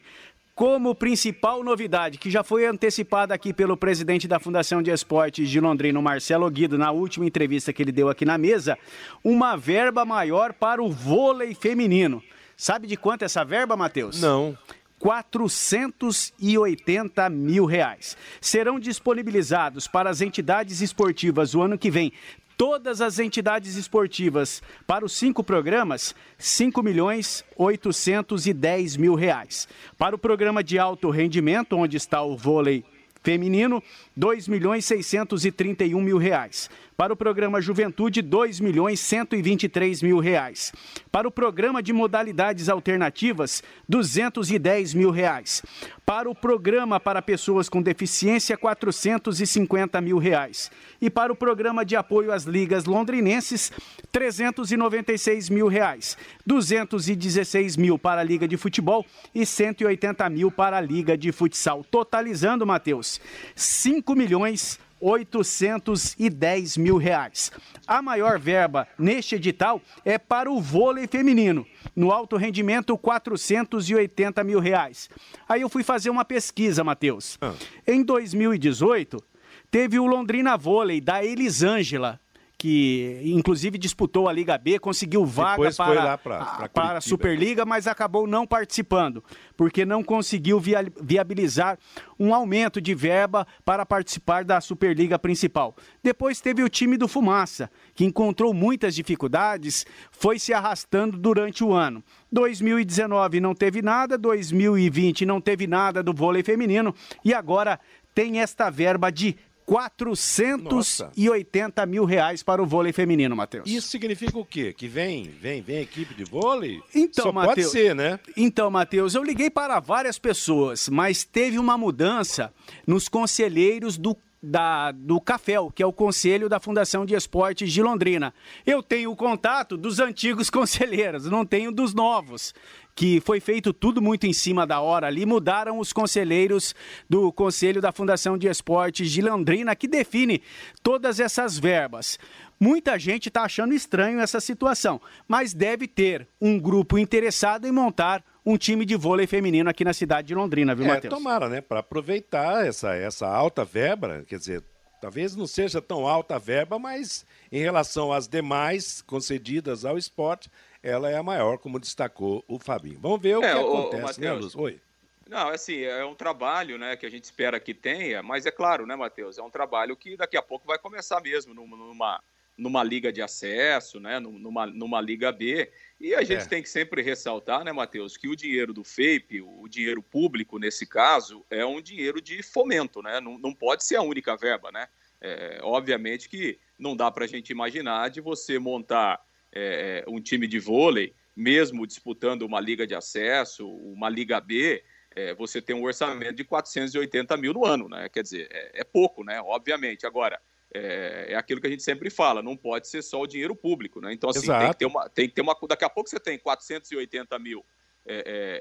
como 0.55 0.95
principal 0.95 1.61
novidade, 1.61 2.17
que 2.17 2.31
já 2.31 2.41
foi 2.41 2.65
antecipada 2.65 3.33
aqui 3.33 3.53
pelo 3.53 3.75
presidente 3.75 4.25
da 4.25 4.39
Fundação 4.39 4.81
de 4.81 4.89
Esportes 4.89 5.49
de 5.49 5.59
Londrina, 5.59 6.01
Marcelo 6.01 6.49
Guido, 6.49 6.77
na 6.77 6.91
última 6.91 7.25
entrevista 7.25 7.73
que 7.73 7.83
ele 7.83 7.91
deu 7.91 8.07
aqui 8.07 8.23
na 8.23 8.37
mesa, 8.37 8.77
uma 9.21 9.57
verba 9.57 10.05
maior 10.05 10.53
para 10.53 10.81
o 10.81 10.89
vôlei 10.89 11.53
feminino. 11.53 12.23
Sabe 12.55 12.87
de 12.87 12.95
quanto 12.95 13.23
é 13.23 13.25
essa 13.25 13.43
verba, 13.43 13.75
Matheus? 13.75 14.21
Não. 14.21 14.57
480 15.05 17.29
mil 17.29 17.65
reais. 17.65 18.17
Serão 18.41 18.79
disponibilizados 18.79 19.87
para 19.87 20.09
as 20.09 20.19
entidades 20.19 20.81
esportivas 20.81 21.53
o 21.53 21.61
ano 21.61 21.77
que 21.77 21.91
vem 21.91 22.11
todas 22.57 23.01
as 23.01 23.19
entidades 23.19 23.75
esportivas 23.75 24.63
para 24.87 25.05
os 25.05 25.13
cinco 25.13 25.43
programas, 25.43 26.15
5 26.39 26.81
milhões 26.81 27.45
810 27.55 28.97
mil 28.97 29.13
reais. 29.13 29.67
Para 29.95 30.15
o 30.15 30.19
programa 30.19 30.63
de 30.63 30.79
alto 30.79 31.11
rendimento, 31.11 31.77
onde 31.77 31.97
está 31.97 32.23
o 32.23 32.35
vôlei 32.35 32.83
feminino, 33.21 33.83
2 34.17 34.47
milhões 34.47 34.85
631 34.85 36.01
mil 36.01 36.17
reais. 36.17 36.67
Para 36.97 37.11
o 37.11 37.15
programa 37.17 37.59
Juventude, 37.59 38.21
2 38.21 38.61
milhões 38.61 39.01
123 39.01 40.01
mil 40.01 40.17
reais. 40.19 40.71
Para 41.11 41.27
o 41.27 41.31
programa 41.31 41.83
de 41.83 41.91
modalidades 41.91 42.69
alternativas, 42.69 43.61
210 43.89 44.93
mil 44.93 45.11
reais. 45.11 45.61
Para 46.05 46.29
o 46.29 46.33
programa 46.33 46.97
para 46.97 47.21
pessoas 47.21 47.67
com 47.67 47.81
deficiência, 47.81 48.55
450 48.55 49.99
mil 49.99 50.17
reais. 50.17 50.71
E 51.01 51.09
para 51.09 51.33
o 51.33 51.35
programa 51.35 51.83
de 51.83 51.97
apoio 51.97 52.31
às 52.31 52.45
ligas 52.45 52.85
londrinenses, 52.85 53.73
396 54.09 55.49
mil 55.49 55.67
reais. 55.67 56.17
216 56.45 57.75
mil 57.75 57.99
para 57.99 58.21
a 58.21 58.23
Liga 58.23 58.47
de 58.47 58.55
Futebol 58.55 59.05
e 59.33 59.45
180 59.45 60.29
mil 60.29 60.49
para 60.49 60.77
a 60.77 60.81
Liga 60.81 61.17
de 61.17 61.33
Futsal. 61.33 61.83
Totalizando, 61.83 62.65
Matheus, 62.65 63.19
5 63.53 64.15
milhões 64.15 64.79
810 64.99 66.77
mil 66.77 66.97
reais. 66.97 67.51
A 67.87 68.01
maior 68.01 68.39
verba 68.39 68.87
neste 68.97 69.35
edital 69.35 69.81
é 70.03 70.17
para 70.17 70.51
o 70.51 70.61
vôlei 70.61 71.07
feminino. 71.07 71.65
No 71.95 72.11
alto 72.11 72.35
rendimento, 72.37 72.97
480 72.97 74.43
mil 74.43 74.59
reais. 74.59 75.09
Aí 75.47 75.61
eu 75.61 75.69
fui 75.69 75.83
fazer 75.83 76.09
uma 76.09 76.25
pesquisa, 76.25 76.83
Matheus. 76.83 77.37
Ah. 77.41 77.53
Em 77.87 78.03
2018, 78.03 79.23
teve 79.71 79.99
o 79.99 80.05
Londrina 80.05 80.57
Vôlei, 80.57 80.99
da 80.99 81.23
Elisângela, 81.23 82.19
que 82.57 83.21
inclusive 83.23 83.77
disputou 83.77 84.29
a 84.29 84.33
Liga 84.33 84.57
B, 84.57 84.79
conseguiu 84.79 85.25
vaga 85.25 85.71
para, 85.73 86.17
pra, 86.17 86.69
para 86.69 86.97
a 86.97 87.01
Superliga, 87.01 87.65
mas 87.65 87.87
acabou 87.87 88.25
não 88.25 88.47
participando, 88.47 89.23
porque 89.57 89.85
não 89.85 90.03
conseguiu 90.03 90.59
via, 90.59 90.85
viabilizar 91.01 91.77
um 92.19 92.33
aumento 92.33 92.79
de 92.79 92.95
verba 92.95 93.45
para 93.63 93.85
participar 93.85 94.43
da 94.43 94.61
Superliga 94.61 95.19
principal. 95.19 95.75
Depois 96.01 96.39
teve 96.39 96.63
o 96.63 96.69
time 96.69 96.97
do 96.97 97.07
Fumaça, 97.07 97.69
que 97.93 98.05
encontrou 98.05 98.53
muitas 98.53 98.95
dificuldades, 98.95 99.85
foi 100.11 100.39
se 100.39 100.53
arrastando 100.53 101.17
durante 101.17 101.63
o 101.63 101.73
ano. 101.73 102.03
2019 102.31 103.39
não 103.39 103.53
teve 103.53 103.81
nada, 103.81 104.17
2020 104.17 105.25
não 105.25 105.41
teve 105.41 105.67
nada 105.67 106.01
do 106.01 106.13
vôlei 106.13 106.43
feminino 106.43 106.93
e 107.23 107.33
agora 107.33 107.79
tem 108.15 108.39
esta 108.39 108.69
verba 108.69 109.11
de 109.11 109.35
480 109.65 110.71
Nossa. 110.75 111.85
mil 111.85 112.05
reais 112.05 112.43
para 112.43 112.61
o 112.61 112.65
vôlei 112.65 112.93
feminino, 112.93 113.35
Matheus. 113.35 113.67
Isso 113.67 113.87
significa 113.87 114.37
o 114.37 114.45
quê? 114.45 114.73
Que 114.73 114.87
vem, 114.87 115.23
vem, 115.23 115.61
vem 115.61 115.81
equipe 115.81 116.13
de 116.13 116.23
vôlei? 116.23 116.79
Então, 116.93 117.25
Só 117.25 117.31
Mateus, 117.31 117.55
pode 117.55 117.69
ser, 117.69 117.95
né? 117.95 118.19
Então, 118.37 118.69
Matheus, 118.69 119.15
eu 119.15 119.23
liguei 119.23 119.49
para 119.49 119.79
várias 119.79 120.19
pessoas, 120.19 120.87
mas 120.87 121.23
teve 121.23 121.57
uma 121.57 121.77
mudança 121.77 122.53
nos 122.85 123.09
conselheiros 123.09 123.97
do 123.97 124.15
da, 124.45 124.91
do 124.91 125.19
CAFEL, 125.19 125.71
que 125.73 125.81
é 125.81 125.85
o 125.85 125.93
Conselho 125.93 126.47
da 126.47 126.59
Fundação 126.59 127.05
de 127.05 127.15
Esportes 127.15 127.71
de 127.71 127.81
Londrina. 127.81 128.33
Eu 128.65 128.83
tenho 128.83 129.11
o 129.11 129.15
contato 129.15 129.75
dos 129.75 129.99
antigos 129.99 130.49
conselheiros, 130.51 131.25
não 131.25 131.45
tenho 131.45 131.71
dos 131.71 131.93
novos 131.93 132.53
que 132.95 133.19
foi 133.19 133.41
feito 133.41 133.73
tudo 133.73 134.01
muito 134.01 134.25
em 134.25 134.31
cima 134.31 134.65
da 134.65 134.79
hora 134.79 135.07
ali, 135.07 135.25
mudaram 135.25 135.79
os 135.79 135.91
conselheiros 135.91 136.73
do 137.09 137.29
Conselho 137.29 137.81
da 137.81 137.91
Fundação 137.91 138.37
de 138.37 138.47
Esportes 138.47 139.11
de 139.11 139.21
Londrina, 139.21 139.75
que 139.75 139.85
define 139.85 140.41
todas 140.81 141.19
essas 141.19 141.59
verbas. 141.59 142.17
Muita 142.57 142.97
gente 142.97 143.27
está 143.27 143.43
achando 143.43 143.73
estranho 143.73 144.21
essa 144.21 144.39
situação, 144.39 145.01
mas 145.27 145.53
deve 145.53 145.89
ter 145.89 146.25
um 146.39 146.57
grupo 146.57 146.97
interessado 146.97 147.67
em 147.67 147.71
montar 147.71 148.23
um 148.45 148.57
time 148.57 148.85
de 148.85 148.95
vôlei 148.95 149.25
feminino 149.25 149.69
aqui 149.69 149.83
na 149.83 149.93
cidade 149.93 150.27
de 150.27 150.35
Londrina, 150.35 150.75
viu, 150.75 150.85
é, 150.85 150.89
Matheus? 150.89 151.13
Tomara, 151.13 151.49
né? 151.49 151.61
Para 151.61 151.79
aproveitar 151.79 152.65
essa, 152.65 152.93
essa 152.95 153.27
alta 153.27 153.65
verba, 153.65 154.23
quer 154.27 154.37
dizer, 154.37 154.63
talvez 155.01 155.35
não 155.35 155.47
seja 155.47 155.81
tão 155.81 156.07
alta 156.07 156.35
a 156.35 156.39
verba, 156.39 156.77
mas 156.77 157.25
em 157.51 157.59
relação 157.59 158.13
às 158.13 158.27
demais 158.27 159.01
concedidas 159.01 159.83
ao 159.83 159.97
esporte, 159.97 160.49
ela 160.83 161.09
é 161.09 161.17
a 161.17 161.23
maior, 161.23 161.57
como 161.57 161.79
destacou 161.79 162.45
o 162.47 162.59
Fabinho. 162.59 162.99
Vamos 163.01 163.19
ver 163.19 163.37
o 163.37 163.43
é, 163.43 163.53
que 163.53 163.59
o, 163.59 163.77
acontece, 163.77 164.19
o 164.19 164.23
né, 164.23 164.33
Luz? 164.33 164.55
Oi. 164.55 164.79
Não, 165.27 165.49
é 165.49 165.55
assim, 165.55 165.81
é 165.81 166.05
um 166.05 166.13
trabalho 166.13 166.77
né, 166.77 166.95
que 166.95 167.05
a 167.05 167.09
gente 167.09 167.23
espera 167.23 167.59
que 167.59 167.73
tenha, 167.73 168.21
mas 168.21 168.45
é 168.45 168.51
claro, 168.51 168.85
né, 168.85 168.95
Matheus? 168.95 169.39
É 169.39 169.41
um 169.41 169.49
trabalho 169.49 169.97
que 169.97 170.15
daqui 170.15 170.37
a 170.37 170.41
pouco 170.41 170.67
vai 170.67 170.77
começar 170.77 171.19
mesmo 171.19 171.51
numa, 171.51 172.21
numa 172.55 172.83
liga 172.83 173.11
de 173.11 173.23
acesso, 173.23 173.99
né, 173.99 174.19
numa, 174.19 174.67
numa 174.67 175.01
liga 175.01 175.31
B. 175.31 175.71
E 175.99 176.13
a 176.13 176.23
gente 176.23 176.43
é. 176.43 176.45
tem 176.45 176.61
que 176.61 176.69
sempre 176.69 177.01
ressaltar, 177.01 177.63
né, 177.63 177.71
Matheus, 177.71 178.17
que 178.17 178.27
o 178.27 178.35
dinheiro 178.35 178.73
do 178.73 178.83
FAPE, 178.83 179.41
o 179.41 179.67
dinheiro 179.67 180.03
público 180.03 180.59
nesse 180.59 180.85
caso, 180.85 181.45
é 181.49 181.65
um 181.65 181.81
dinheiro 181.81 182.21
de 182.21 182.43
fomento, 182.43 183.01
né? 183.01 183.21
Não, 183.21 183.37
não 183.37 183.53
pode 183.53 183.83
ser 183.83 183.95
a 183.95 184.01
única 184.01 184.35
verba, 184.35 184.71
né? 184.71 184.87
É, 185.21 185.59
obviamente 185.63 186.27
que 186.27 186.59
não 186.77 186.95
dá 186.95 187.09
para 187.09 187.23
a 187.23 187.27
gente 187.27 187.49
imaginar 187.49 188.09
de 188.09 188.19
você 188.19 188.59
montar 188.59 189.25
é, 189.53 190.03
um 190.07 190.21
time 190.21 190.47
de 190.47 190.59
vôlei, 190.59 191.15
mesmo 191.35 191.87
disputando 191.87 192.41
uma 192.41 192.59
liga 192.59 192.85
de 192.85 192.93
acesso, 192.93 193.67
uma 193.67 194.09
liga 194.09 194.39
B, 194.41 194.83
é, 195.15 195.33
você 195.33 195.61
tem 195.61 195.73
um 195.75 195.83
orçamento 195.83 196.35
de 196.35 196.43
480 196.43 197.37
mil 197.37 197.53
no 197.53 197.65
ano, 197.65 197.87
né? 197.87 198.09
Quer 198.09 198.21
dizer, 198.21 198.49
é, 198.51 198.81
é 198.81 198.83
pouco, 198.83 199.23
né? 199.23 199.41
Obviamente. 199.41 200.05
Agora, 200.05 200.41
é, 200.73 201.27
é, 201.29 201.35
aquilo 201.35 201.61
que 201.61 201.67
a 201.67 201.69
gente 201.69 201.83
sempre 201.83 202.09
fala, 202.09 202.41
não 202.41 202.57
pode 202.57 202.87
ser 202.87 203.01
só 203.01 203.21
o 203.21 203.27
dinheiro 203.27 203.55
público, 203.55 204.01
né? 204.01 204.13
Então, 204.13 204.29
assim, 204.29 204.47
tem 204.47 204.71
que, 204.71 204.77
ter 204.77 204.85
uma, 204.85 205.09
tem 205.09 205.27
que 205.29 205.35
ter 205.35 205.41
uma. 205.41 205.55
Daqui 205.67 205.85
a 205.85 205.89
pouco 205.89 206.09
você 206.09 206.19
tem 206.19 206.37
480 206.37 207.37
mil 207.39 207.65
é, 208.05 208.15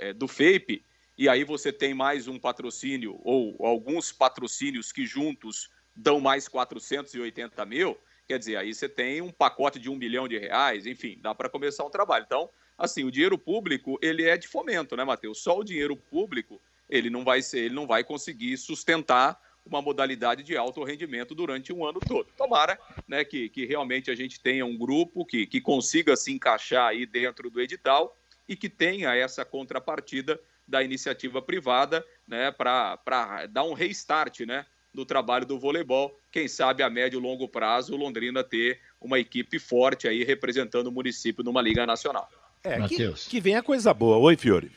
é, 0.07 0.11
é 0.11 0.13
do 0.13 0.29
FAPE, 0.29 0.85
e 1.17 1.29
aí 1.29 1.45
você 1.45 1.73
tem 1.73 1.95
mais 1.95 2.29
um 2.29 2.39
patrocínio, 2.39 3.21
ou 3.23 3.57
alguns 3.65 4.13
patrocínios 4.13 4.93
que 4.93 5.07
juntos 5.07 5.71
dão 5.95 6.21
mais 6.21 6.49
480 6.49 7.65
mil. 7.65 7.99
Quer 8.27 8.39
dizer, 8.39 8.57
aí 8.57 8.73
você 8.73 8.89
tem 8.89 9.21
um 9.21 9.31
pacote 9.31 9.79
de 9.79 9.91
um 9.91 9.99
bilhão 9.99 10.27
de 10.27 10.39
reais, 10.39 10.87
enfim, 10.87 11.19
dá 11.21 11.35
para 11.35 11.49
começar 11.49 11.85
um 11.85 11.91
trabalho. 11.91 12.25
Então, 12.27 12.49
assim, 12.77 13.05
o 13.05 13.11
dinheiro 13.11 13.39
público, 13.39 13.99
ele 14.01 14.25
é 14.25 14.37
de 14.37 14.49
fomento, 14.49 14.97
né, 14.97 15.05
Matheus? 15.05 15.43
Só 15.43 15.59
o 15.59 15.65
dinheiro 15.65 15.97
público, 15.97 16.61
ele 16.89 17.11
não 17.11 17.23
vai 17.23 17.43
ser, 17.43 17.61
ele 17.61 17.75
não 17.75 17.87
vai 17.87 18.03
conseguir 18.03 18.57
sustentar 18.57 19.39
uma 19.65 19.81
modalidade 19.81 20.43
de 20.43 20.57
alto 20.57 20.85
rendimento 20.85 21.35
durante 21.35 21.73
um 21.73 21.85
ano 21.85 22.01
todo. 22.01 22.29
Tomara 22.37 22.79
né, 23.09 23.25
que, 23.25 23.49
que 23.49 23.65
realmente 23.65 24.11
a 24.11 24.15
gente 24.15 24.39
tenha 24.41 24.65
um 24.67 24.77
grupo 24.77 25.25
que, 25.25 25.47
que 25.47 25.61
consiga 25.61 26.17
se 26.17 26.33
encaixar 26.33 26.89
aí 26.89 27.07
dentro 27.07 27.49
do 27.49 27.61
edital 27.61 28.17
e 28.49 28.55
que 28.55 28.69
tenha 28.69 29.15
essa 29.15 29.45
contrapartida 29.45 30.39
da 30.67 30.83
iniciativa 30.83 31.41
privada 31.41 32.05
né, 32.27 32.51
para 32.51 33.47
dar 33.51 33.65
um 33.65 33.73
restart 33.73 34.41
né, 34.41 34.67
no 34.93 35.05
trabalho 35.05 35.47
do 35.47 35.59
voleibol. 35.59 36.19
Quem 36.31 36.47
sabe 36.47 36.83
a 36.83 36.91
médio 36.91 37.19
e 37.19 37.23
longo 37.23 37.49
prazo 37.49 37.95
o 37.95 37.97
Londrina 37.97 38.45
ter 38.45 38.81
uma 39.01 39.19
equipe 39.19 39.59
forte 39.59 40.07
aí 40.07 40.25
representando 40.25 40.89
o 40.89 40.93
município 40.93 41.43
numa 41.43 41.63
Liga 41.63 41.87
Nacional. 41.87 42.29
É, 42.63 42.81
que, 42.89 43.13
que 43.29 43.41
vem 43.41 43.57
a 43.57 43.63
coisa 43.63 43.93
boa. 43.93 44.17
Oi, 44.17 44.37
Fiore. 44.37 44.71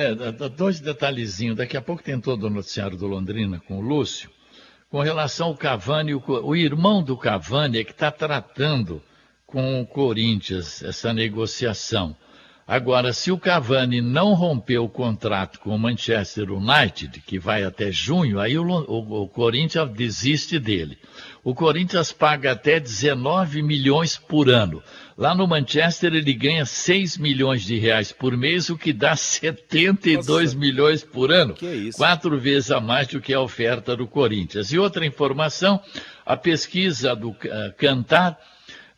É, 0.00 0.14
dois 0.48 0.78
detalhezinhos. 0.78 1.56
Daqui 1.56 1.76
a 1.76 1.82
pouco 1.82 2.04
tem 2.04 2.20
todo 2.20 2.44
o 2.44 2.50
noticiário 2.50 2.96
do 2.96 3.08
Londrina 3.08 3.60
com 3.66 3.78
o 3.78 3.80
Lúcio. 3.80 4.30
Com 4.88 5.00
relação 5.00 5.48
ao 5.48 5.56
Cavani, 5.56 6.14
o, 6.14 6.22
o 6.24 6.54
irmão 6.54 7.02
do 7.02 7.16
Cavani 7.16 7.80
é 7.80 7.84
que 7.84 7.90
está 7.90 8.08
tratando 8.08 9.02
com 9.44 9.80
o 9.80 9.86
Corinthians 9.86 10.84
essa 10.84 11.12
negociação. 11.12 12.16
Agora, 12.68 13.14
se 13.14 13.32
o 13.32 13.38
Cavani 13.38 14.02
não 14.02 14.34
romper 14.34 14.76
o 14.76 14.90
contrato 14.90 15.58
com 15.58 15.74
o 15.74 15.78
Manchester 15.78 16.52
United, 16.52 17.18
que 17.26 17.38
vai 17.38 17.64
até 17.64 17.90
junho, 17.90 18.38
aí 18.38 18.58
o, 18.58 18.62
o, 18.62 19.22
o, 19.22 19.26
Corinthians 19.26 19.90
desiste 19.90 20.58
dele. 20.58 20.98
O 21.42 21.54
Corinthians 21.54 22.12
paga 22.12 22.52
até 22.52 22.78
19 22.78 23.62
milhões 23.62 24.18
por 24.18 24.50
ano. 24.50 24.82
Lá 25.16 25.34
no 25.34 25.48
Manchester 25.48 26.12
ele 26.12 26.34
ganha 26.34 26.66
6 26.66 27.16
milhões 27.16 27.62
de 27.62 27.78
reais 27.78 28.12
por 28.12 28.36
mês, 28.36 28.68
o 28.68 28.76
que 28.76 28.92
dá 28.92 29.16
72 29.16 30.28
Nossa. 30.28 30.58
milhões 30.58 31.02
por 31.02 31.32
ano. 31.32 31.54
Que 31.54 31.72
isso? 31.72 31.96
Quatro 31.96 32.38
vezes 32.38 32.70
a 32.70 32.82
mais 32.82 33.08
do 33.08 33.18
que 33.18 33.32
a 33.32 33.40
oferta 33.40 33.96
do 33.96 34.06
Corinthians. 34.06 34.72
E 34.72 34.78
outra 34.78 35.06
informação, 35.06 35.80
a 36.26 36.36
pesquisa 36.36 37.16
do 37.16 37.30
uh, 37.30 37.36
Cantar 37.78 38.38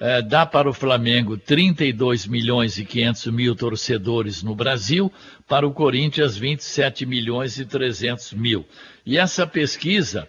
eh, 0.01 0.23
dá 0.23 0.47
para 0.47 0.69
o 0.69 0.73
Flamengo 0.73 1.37
32 1.37 2.27
milhões 2.27 2.79
e 2.79 2.87
500 2.87 3.27
mil 3.27 3.55
torcedores 3.55 4.43
no 4.43 4.55
Brasil, 4.55 5.13
para 5.47 5.67
o 5.67 5.73
Corinthians 5.75 6.39
27 6.39 7.05
milhões 7.05 7.59
e 7.59 7.67
300 7.67 8.33
mil. 8.33 8.67
E 9.05 9.19
essa 9.19 9.47
pesquisa 9.47 10.27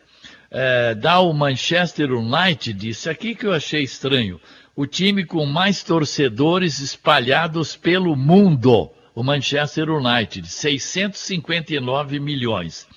eh, 0.51 0.93
dá 0.95 1.13
ao 1.13 1.33
Manchester 1.33 2.11
United, 2.11 2.89
isso 2.89 3.09
aqui 3.09 3.33
que 3.33 3.45
eu 3.45 3.53
achei 3.53 3.81
estranho, 3.81 4.41
o 4.75 4.85
time 4.85 5.25
com 5.25 5.45
mais 5.45 5.83
torcedores 5.83 6.79
espalhados 6.79 7.75
pelo 7.75 8.15
mundo. 8.15 8.91
o 9.13 9.23
Manchester 9.23 9.89
United, 9.89 10.47
659 10.47 12.19
milhões. 12.19 12.87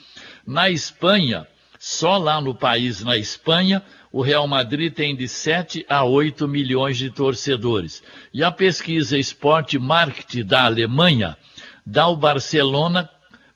Na 0.46 0.70
Espanha, 0.70 1.46
só 1.86 2.16
lá 2.16 2.40
no 2.40 2.54
país, 2.54 3.04
na 3.04 3.14
Espanha, 3.14 3.82
o 4.10 4.22
Real 4.22 4.48
Madrid 4.48 4.90
tem 4.90 5.14
de 5.14 5.28
7 5.28 5.84
a 5.86 6.02
8 6.02 6.48
milhões 6.48 6.96
de 6.96 7.10
torcedores. 7.10 8.02
E 8.32 8.42
a 8.42 8.50
pesquisa 8.50 9.18
Sport 9.18 9.74
Market 9.74 10.42
da 10.46 10.64
Alemanha 10.64 11.36
dá 11.84 12.08
o 12.08 12.16
Barcelona 12.16 13.10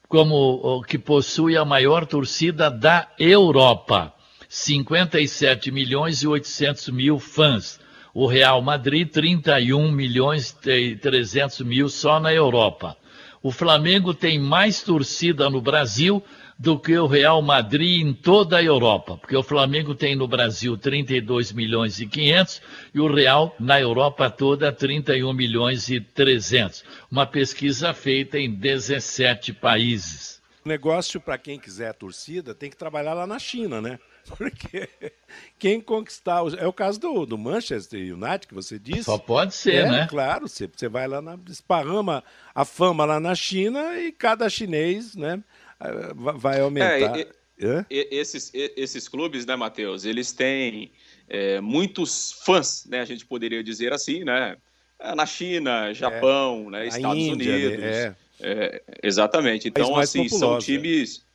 como 0.07 0.35
o 0.35 0.83
que 0.83 0.99
possui 0.99 1.57
a 1.57 1.65
maior 1.65 2.05
torcida 2.05 2.71
da 2.71 3.09
Europa. 3.19 4.13
57 4.47 5.71
milhões 5.71 6.23
e 6.23 6.29
800 6.29 6.91
mil 6.91 7.19
fãs. 7.19 7.81
O 8.13 8.27
Real 8.27 8.61
Madrid, 8.61 9.09
31 9.09 9.91
milhões 9.91 10.55
e 10.67 10.97
300 10.97 11.61
mil 11.61 11.89
só 11.89 12.21
na 12.21 12.31
Europa. 12.31 12.95
O 13.43 13.51
Flamengo 13.51 14.13
tem 14.13 14.39
mais 14.39 14.83
torcida 14.83 15.49
no 15.49 15.63
Brasil 15.63 16.23
do 16.59 16.79
que 16.79 16.99
o 16.99 17.07
Real 17.07 17.41
Madrid 17.41 18.05
em 18.05 18.13
toda 18.13 18.59
a 18.59 18.63
Europa, 18.63 19.17
porque 19.17 19.37
o 19.37 19.43
Flamengo 19.45 19.95
tem 19.95 20.17
no 20.17 20.27
Brasil 20.27 20.77
32 20.77 21.53
milhões 21.53 22.01
e 22.01 22.07
500 22.07 22.61
e 22.93 23.01
o 23.01 23.13
Real 23.13 23.55
na 23.61 23.81
Europa 23.81 24.29
toda 24.29 24.73
31 24.73 25.33
milhões 25.33 25.89
e 25.89 26.01
300. 26.01 26.85
Uma 27.11 27.27
pesquisa 27.27 27.95
feita 27.95 28.39
em 28.39 28.51
17 28.51 29.53
países. 29.53 30.43
O 30.65 30.69
negócio 30.69 31.21
para 31.21 31.39
quem 31.39 31.61
quiser 31.61 31.91
a 31.91 31.95
torcida 31.95 32.55
tem 32.55 32.69
que 32.69 32.77
trabalhar 32.77 33.15
lá 33.15 33.27
na 33.27 33.39
China, 33.39 33.81
né? 33.81 33.99
Porque 34.37 34.89
quem 35.59 35.81
conquistar. 35.81 36.43
É 36.59 36.67
o 36.67 36.73
caso 36.73 37.01
do, 37.01 37.25
do 37.25 37.39
Manchester 37.39 38.01
United, 38.01 38.47
que 38.47 38.55
você 38.55 38.79
disse. 38.79 39.05
Só 39.05 39.17
pode 39.17 39.55
ser, 39.55 39.87
é, 39.87 39.91
né? 39.91 40.07
Claro, 40.11 40.49
você, 40.49 40.67
você 40.67 40.89
vai 40.89 41.09
lá, 41.09 41.23
na, 41.23 41.39
esparrama 41.49 42.23
a 42.55 42.65
fama 42.65 43.05
lá 43.05 43.19
na 43.19 43.35
China 43.35 43.99
e 43.99 44.13
cada 44.13 44.51
chinês, 44.51 45.15
né? 45.15 45.43
Vai 46.37 46.61
aumentar. 46.61 47.19
É, 47.19 47.29
é? 47.61 47.85
Esses, 47.91 48.51
esses 48.55 49.09
clubes, 49.09 49.45
né, 49.45 49.57
Matheus, 49.57 50.05
eles 50.05 50.33
têm 50.33 50.93
é, 51.29 51.61
muitos 51.61 52.33
fãs, 52.45 52.87
né, 52.87 53.01
a 53.01 53.05
gente 53.05 53.27
poderia 53.27 53.63
dizer 53.63 53.93
assim, 53.93 54.25
né? 54.25 54.57
É, 54.99 55.15
na 55.15 55.27
China, 55.27 55.93
Japão, 55.93 56.71
né, 56.71 56.87
Estados 56.87 57.19
Índia, 57.19 57.55
Unidos. 57.55 57.79
Né, 57.81 58.17
é. 58.41 58.83
exatamente. 59.03 59.69
Então, 59.69 59.97
assim, 59.97 60.29
são 60.29 60.59
times. 60.59 61.27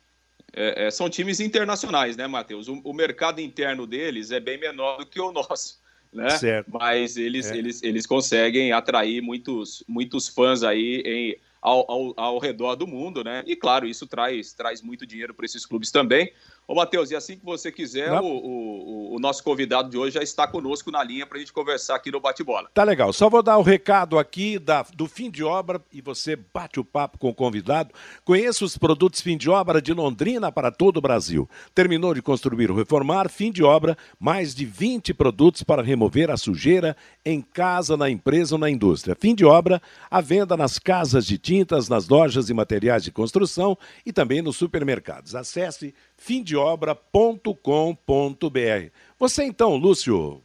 É, 0.56 0.88
são 0.90 1.10
times 1.10 1.40
internacionais, 1.40 2.16
né, 2.16 2.28
Matheus? 2.28 2.68
O, 2.68 2.80
o, 2.84 2.92
mercado 2.94 3.40
interno 3.40 3.88
deles 3.88 4.30
é 4.30 4.38
bem 4.38 4.56
menor 4.56 4.98
do 4.98 5.06
que 5.06 5.20
o 5.20 5.32
nosso, 5.32 5.80
né? 6.12 6.30
Certo. 6.30 6.70
Mas 6.70 7.16
eles, 7.16 7.50
eles, 7.50 7.82
eles 7.82 8.06
conseguem 8.06 8.70
atrair 8.70 9.20
muitos, 9.20 9.82
muitos 9.88 10.28
fãs 10.28 10.62
aí 10.62 11.02
em, 11.04 11.36
ao, 11.64 11.90
ao, 11.90 12.14
ao 12.16 12.38
redor 12.38 12.76
do 12.76 12.86
mundo, 12.86 13.24
né? 13.24 13.42
E 13.46 13.56
claro, 13.56 13.86
isso 13.86 14.06
traz, 14.06 14.52
traz 14.52 14.82
muito 14.82 15.06
dinheiro 15.06 15.32
para 15.32 15.46
esses 15.46 15.64
clubes 15.64 15.90
também. 15.90 16.30
Ô, 16.66 16.74
Matheus, 16.74 17.10
e 17.10 17.16
assim 17.16 17.36
que 17.36 17.44
você 17.44 17.70
quiser, 17.70 18.10
o, 18.10 18.24
o, 18.24 19.16
o, 19.16 19.18
nosso 19.18 19.44
convidado 19.44 19.90
de 19.90 19.98
hoje 19.98 20.14
já 20.14 20.22
está 20.22 20.46
conosco 20.46 20.90
na 20.90 21.04
linha 21.04 21.26
para 21.26 21.36
a 21.36 21.40
gente 21.40 21.52
conversar 21.52 21.96
aqui 21.96 22.10
no 22.10 22.20
Bate-Bola. 22.20 22.70
Tá 22.72 22.82
legal. 22.84 23.12
Só 23.12 23.28
vou 23.28 23.42
dar 23.42 23.58
o 23.58 23.60
um 23.60 23.62
recado 23.62 24.18
aqui 24.18 24.58
da, 24.58 24.82
do 24.94 25.06
fim 25.06 25.30
de 25.30 25.44
obra 25.44 25.78
e 25.92 26.00
você 26.00 26.36
bate 26.36 26.80
o 26.80 26.84
papo 26.84 27.18
com 27.18 27.28
o 27.28 27.34
convidado. 27.34 27.92
Conheça 28.24 28.64
os 28.64 28.78
produtos 28.78 29.20
fim 29.20 29.36
de 29.36 29.50
obra 29.50 29.82
de 29.82 29.92
Londrina 29.92 30.50
para 30.50 30.70
todo 30.70 30.96
o 30.96 31.00
Brasil. 31.02 31.46
Terminou 31.74 32.14
de 32.14 32.22
construir 32.22 32.70
ou 32.70 32.76
reformar, 32.76 33.28
fim 33.28 33.52
de 33.52 33.62
obra, 33.62 33.94
mais 34.18 34.54
de 34.54 34.64
20 34.64 35.12
produtos 35.12 35.62
para 35.62 35.82
remover 35.82 36.30
a 36.30 36.36
sujeira 36.38 36.96
em 37.26 37.42
casa, 37.42 37.94
na 37.94 38.08
empresa 38.08 38.54
ou 38.54 38.58
na 38.58 38.70
indústria. 38.70 39.14
Fim 39.14 39.34
de 39.34 39.44
obra, 39.44 39.82
a 40.10 40.22
venda 40.22 40.56
nas 40.56 40.78
casas 40.78 41.26
de 41.26 41.36
tintas, 41.36 41.90
nas 41.90 42.08
lojas 42.08 42.48
e 42.48 42.54
materiais 42.54 43.04
de 43.04 43.12
construção 43.12 43.76
e 44.06 44.14
também 44.14 44.40
nos 44.40 44.56
supermercados. 44.56 45.34
Acesse 45.34 45.94
fimdeobra.com.br. 46.24 48.90
Você 49.18 49.44
então, 49.44 49.76
Lúcio. 49.76 50.40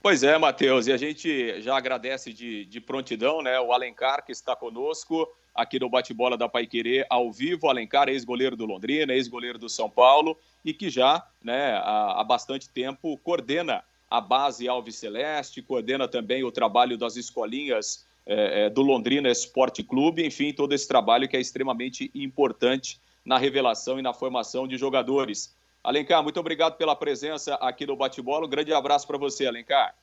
Pois 0.00 0.22
é, 0.22 0.38
Matheus, 0.38 0.86
e 0.86 0.92
a 0.92 0.96
gente 0.96 1.60
já 1.60 1.76
agradece 1.76 2.32
de, 2.32 2.64
de 2.64 2.80
prontidão, 2.80 3.42
né? 3.42 3.58
O 3.58 3.72
Alencar 3.72 4.24
que 4.24 4.30
está 4.30 4.54
conosco 4.54 5.28
aqui 5.52 5.80
no 5.80 5.90
Bate-Bola 5.90 6.36
da 6.36 6.48
Paiquerê 6.48 7.04
ao 7.10 7.32
vivo. 7.32 7.68
Alencar, 7.68 8.08
ex-goleiro 8.08 8.54
do 8.54 8.66
Londrina, 8.66 9.12
ex-goleiro 9.12 9.58
do 9.58 9.68
São 9.68 9.90
Paulo 9.90 10.38
e 10.64 10.72
que 10.72 10.88
já, 10.88 11.26
né, 11.42 11.72
há, 11.72 12.20
há 12.20 12.24
bastante 12.24 12.68
tempo 12.68 13.18
coordena 13.18 13.82
a 14.08 14.20
base 14.20 14.68
Alves 14.68 14.94
Celeste, 14.94 15.60
coordena 15.60 16.06
também 16.06 16.44
o 16.44 16.52
trabalho 16.52 16.96
das 16.96 17.16
escolinhas 17.16 18.06
é, 18.24 18.70
do 18.70 18.82
Londrina 18.82 19.28
Esporte 19.28 19.82
Clube, 19.82 20.24
enfim, 20.24 20.52
todo 20.52 20.72
esse 20.72 20.86
trabalho 20.86 21.28
que 21.28 21.36
é 21.36 21.40
extremamente 21.40 22.10
importante 22.14 23.00
na 23.28 23.36
revelação 23.36 23.98
e 23.98 24.02
na 24.02 24.14
formação 24.14 24.66
de 24.66 24.78
jogadores. 24.78 25.54
Alencar, 25.84 26.22
muito 26.22 26.40
obrigado 26.40 26.78
pela 26.78 26.96
presença 26.96 27.56
aqui 27.56 27.84
no 27.84 27.94
Bate-Bola. 27.94 28.46
Um 28.46 28.48
grande 28.48 28.72
abraço 28.72 29.06
para 29.06 29.18
você, 29.18 29.46
Alencar. 29.46 29.94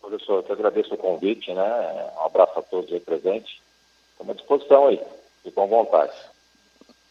Professor, 0.00 0.44
eu 0.46 0.52
agradeço 0.52 0.92
o 0.92 0.98
convite, 0.98 1.54
né? 1.54 2.10
Um 2.18 2.26
abraço 2.26 2.58
a 2.58 2.62
todos 2.62 2.92
aí 2.92 2.98
presentes. 2.98 3.60
Estamos 4.10 4.32
à 4.32 4.36
disposição 4.36 4.88
aí, 4.88 5.00
fiquem 5.44 5.62
à 5.62 5.66
vontade. 5.66 6.12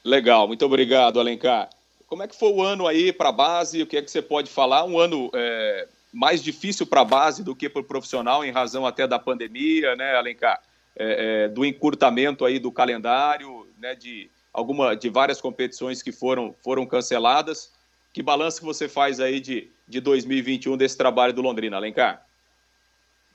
Legal, 0.03 0.45
muito 0.45 0.65
obrigado, 0.65 1.21
Alencar. 1.21 1.69
Como 2.07 2.23
é 2.23 2.27
que 2.27 2.37
foi 2.37 2.51
o 2.51 2.61
ano 2.61 2.85
aí 2.85 3.13
para 3.13 3.29
a 3.29 3.33
base? 3.33 3.81
O 3.81 3.87
que 3.87 3.95
é 3.95 4.01
que 4.01 4.11
você 4.11 4.21
pode 4.21 4.49
falar? 4.49 4.83
Um 4.83 4.99
ano 4.99 5.31
é, 5.33 5.87
mais 6.13 6.43
difícil 6.43 6.85
para 6.85 6.99
a 6.99 7.05
base 7.05 7.45
do 7.45 7.55
que 7.55 7.69
para 7.69 7.81
o 7.81 7.85
profissional, 7.85 8.43
em 8.43 8.51
razão 8.51 8.85
até 8.85 9.07
da 9.07 9.17
pandemia, 9.17 9.95
né, 9.95 10.17
Alencar? 10.17 10.61
É, 10.97 11.45
é, 11.45 11.47
do 11.47 11.63
encurtamento 11.63 12.43
aí 12.43 12.59
do 12.59 12.71
calendário, 12.71 13.67
né, 13.77 13.95
de 13.95 14.29
alguma 14.57 14.95
de 14.95 15.07
várias 15.07 15.39
competições 15.39 16.01
que 16.01 16.11
foram, 16.11 16.51
foram 16.63 16.83
canceladas. 16.83 17.71
Que 18.11 18.23
balanço 18.23 18.59
que 18.59 18.65
você 18.65 18.89
faz 18.89 19.19
aí 19.19 19.39
de, 19.39 19.69
de 19.87 20.01
2021 20.01 20.75
desse 20.75 20.97
trabalho 20.97 21.31
do 21.31 21.43
Londrina, 21.43 21.77
Alencar? 21.77 22.25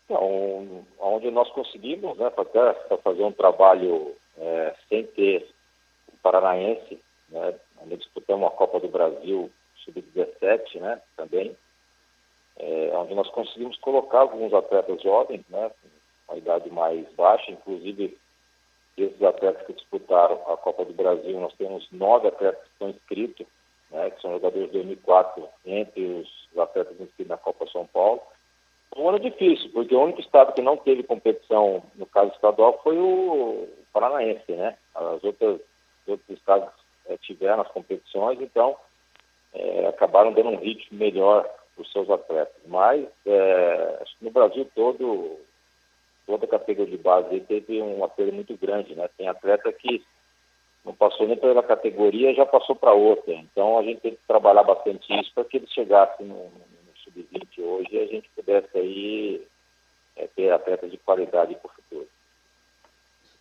Então, 0.04 0.84
onde 0.98 1.30
nós 1.30 1.48
conseguimos, 1.52 2.18
né, 2.18 2.28
para 2.28 2.98
fazer 2.98 3.22
um 3.22 3.30
trabalho 3.30 4.16
é, 4.36 4.74
sem 4.88 5.04
ter 5.06 5.48
o 6.08 6.16
Paranaense, 6.20 6.98
né, 7.28 7.54
onde 7.80 7.98
disputamos 7.98 8.48
a 8.48 8.50
Copa 8.50 8.80
do 8.80 8.88
Brasil 8.88 9.48
Sub-17, 9.84 10.80
né, 10.80 11.00
também, 11.16 11.56
é, 12.58 12.90
onde 12.96 13.14
nós 13.14 13.28
conseguimos 13.30 13.78
colocar 13.78 14.18
alguns 14.18 14.52
atletas 14.52 15.00
jovens, 15.00 15.42
né, 15.48 15.70
com 16.26 16.34
a 16.34 16.36
idade 16.36 16.68
mais 16.68 17.06
baixa, 17.12 17.52
inclusive 17.52 18.18
esses 18.96 19.22
atletas 19.22 19.66
que 19.66 19.72
disputaram 19.72 20.40
a 20.46 20.56
Copa 20.56 20.84
do 20.84 20.92
Brasil, 20.92 21.40
nós 21.40 21.54
temos 21.54 21.86
nove 21.90 22.28
atletas 22.28 22.62
que 22.62 22.72
estão 22.72 22.90
inscritos, 22.90 23.46
né, 23.90 24.10
que 24.10 24.20
são 24.20 24.32
jogadores 24.32 24.66
de 24.66 24.72
2004, 24.72 25.48
entre 25.64 26.02
os 26.02 26.58
atletas 26.58 27.00
inscritos 27.00 27.28
na 27.28 27.36
Copa 27.36 27.66
São 27.66 27.86
Paulo. 27.86 28.20
Um 28.96 29.08
ano 29.08 29.18
difícil, 29.18 29.70
porque 29.72 29.94
o 29.94 30.02
único 30.02 30.20
estado 30.20 30.52
que 30.52 30.60
não 30.60 30.76
teve 30.76 31.02
competição, 31.02 31.82
no 31.94 32.04
caso 32.04 32.30
estadual, 32.32 32.78
foi 32.82 32.98
o 32.98 33.66
Paranaense, 33.92 34.52
né? 34.52 34.76
As 34.94 35.24
outras, 35.24 35.60
os 36.02 36.08
outros 36.08 36.38
estados 36.38 36.68
é, 37.06 37.16
tiveram 37.16 37.62
as 37.62 37.68
competições, 37.68 38.38
então 38.40 38.76
é, 39.54 39.86
acabaram 39.86 40.32
dando 40.32 40.50
um 40.50 40.58
ritmo 40.58 40.98
melhor 40.98 41.48
para 41.74 41.82
os 41.82 41.90
seus 41.90 42.10
atletas. 42.10 42.54
Mas 42.66 43.06
é, 43.24 44.04
no 44.20 44.30
Brasil 44.30 44.68
todo 44.74 45.38
toda 46.26 46.44
a 46.44 46.48
categoria 46.48 46.96
de 46.96 47.02
base 47.02 47.40
teve 47.40 47.80
um 47.80 48.04
apelo 48.04 48.32
muito 48.32 48.56
grande, 48.56 48.94
né? 48.94 49.08
Tem 49.16 49.28
atleta 49.28 49.72
que 49.72 50.04
não 50.84 50.94
passou 50.94 51.26
nem 51.26 51.36
pela 51.36 51.62
categoria 51.62 52.34
já 52.34 52.44
passou 52.44 52.74
para 52.74 52.92
outra. 52.92 53.32
Então 53.34 53.78
a 53.78 53.82
gente 53.82 54.00
tem 54.00 54.12
que 54.12 54.20
trabalhar 54.26 54.64
bastante 54.64 55.12
isso 55.20 55.32
para 55.34 55.44
que 55.44 55.58
eles 55.58 55.70
chegassem 55.70 56.26
no, 56.26 56.34
no 56.34 56.96
sub-20 57.04 57.62
hoje 57.62 57.88
e 57.92 58.00
a 58.00 58.06
gente 58.06 58.28
pudesse 58.34 58.76
aí 58.76 59.46
é, 60.16 60.26
ter 60.26 60.50
atletas 60.50 60.90
de 60.90 60.98
qualidade 60.98 61.54
para 61.54 61.70
o 61.70 61.74
futuro. 61.74 62.08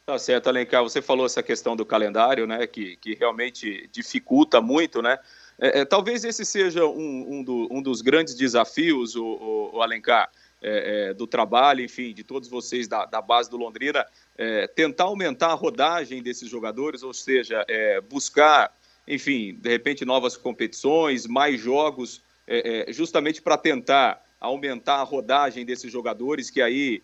Tá 0.05 0.17
certo, 0.17 0.47
Alencar. 0.47 0.83
Você 0.83 1.01
falou 1.01 1.25
essa 1.25 1.43
questão 1.43 1.75
do 1.75 1.85
calendário, 1.85 2.45
né? 2.45 2.67
Que, 2.67 2.95
que 2.97 3.15
realmente 3.15 3.87
dificulta 3.91 4.59
muito, 4.59 5.01
né? 5.01 5.19
É, 5.59 5.81
é, 5.81 5.85
talvez 5.85 6.23
esse 6.23 6.43
seja 6.43 6.85
um, 6.85 7.25
um, 7.29 7.43
do, 7.43 7.67
um, 7.71 7.81
dos 7.81 8.01
grandes 8.01 8.35
desafios, 8.35 9.15
o, 9.15 9.23
o, 9.23 9.77
o 9.77 9.81
Alencar 9.81 10.31
é, 10.61 11.09
é, 11.09 11.13
do 11.13 11.25
trabalho, 11.25 11.83
enfim, 11.83 12.13
de 12.13 12.23
todos 12.23 12.47
vocês 12.47 12.87
da, 12.87 13.05
da 13.05 13.21
base 13.21 13.49
do 13.49 13.57
Londrina, 13.57 14.05
é, 14.37 14.67
tentar 14.67 15.05
aumentar 15.05 15.47
a 15.47 15.55
rodagem 15.55 16.21
desses 16.21 16.49
jogadores, 16.49 17.01
ou 17.01 17.13
seja, 17.13 17.65
é, 17.67 17.99
buscar, 17.99 18.71
enfim, 19.07 19.57
de 19.59 19.69
repente 19.69 20.05
novas 20.05 20.37
competições, 20.37 21.25
mais 21.25 21.59
jogos, 21.59 22.21
é, 22.47 22.89
é, 22.89 22.93
justamente 22.93 23.41
para 23.41 23.57
tentar 23.57 24.23
aumentar 24.39 24.97
a 24.97 25.03
rodagem 25.03 25.65
desses 25.65 25.91
jogadores 25.91 26.49
que 26.49 26.61
aí 26.61 27.01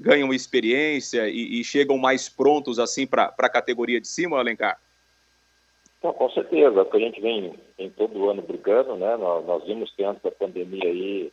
ganham 0.00 0.34
experiência 0.34 1.28
e, 1.28 1.60
e, 1.60 1.64
chegam 1.64 1.96
mais 1.96 2.28
prontos 2.28 2.80
assim 2.80 3.06
para 3.06 3.32
a 3.38 3.48
categoria 3.48 4.00
de 4.00 4.08
cima, 4.08 4.36
Alencar? 4.36 4.76
Então, 6.00 6.12
com 6.12 6.28
certeza, 6.30 6.84
que 6.84 6.96
a 6.96 6.98
gente 6.98 7.20
vem, 7.20 7.54
vem 7.78 7.88
todo 7.90 8.28
ano 8.28 8.42
brigando, 8.42 8.96
né? 8.96 9.16
Nós, 9.16 9.46
nós 9.46 9.64
vimos 9.64 9.92
que 9.94 10.02
antes 10.02 10.20
da 10.20 10.32
pandemia 10.32 10.88
aí 10.88 11.32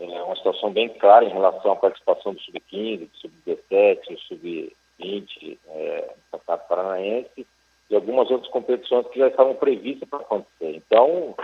é 0.00 0.22
uma 0.22 0.36
situação 0.36 0.72
bem 0.72 0.88
clara 0.88 1.24
em 1.24 1.32
relação 1.32 1.72
à 1.72 1.76
participação 1.76 2.34
do 2.34 2.40
Sub-15, 2.40 2.98
do 2.98 3.16
Sub-17, 3.16 4.08
do 4.08 4.18
Sub-20 4.20 4.72
sub-20, 5.00 5.58
é, 5.68 6.14
Campeonato 6.30 6.68
Paranaense 6.68 7.46
e 7.88 7.94
algumas 7.94 8.30
outras 8.30 8.50
competições 8.52 9.06
que 9.08 9.18
já 9.18 9.28
estavam 9.28 9.54
previstas 9.54 10.08
para 10.08 10.20
acontecer. 10.20 10.76
Então, 10.76 11.34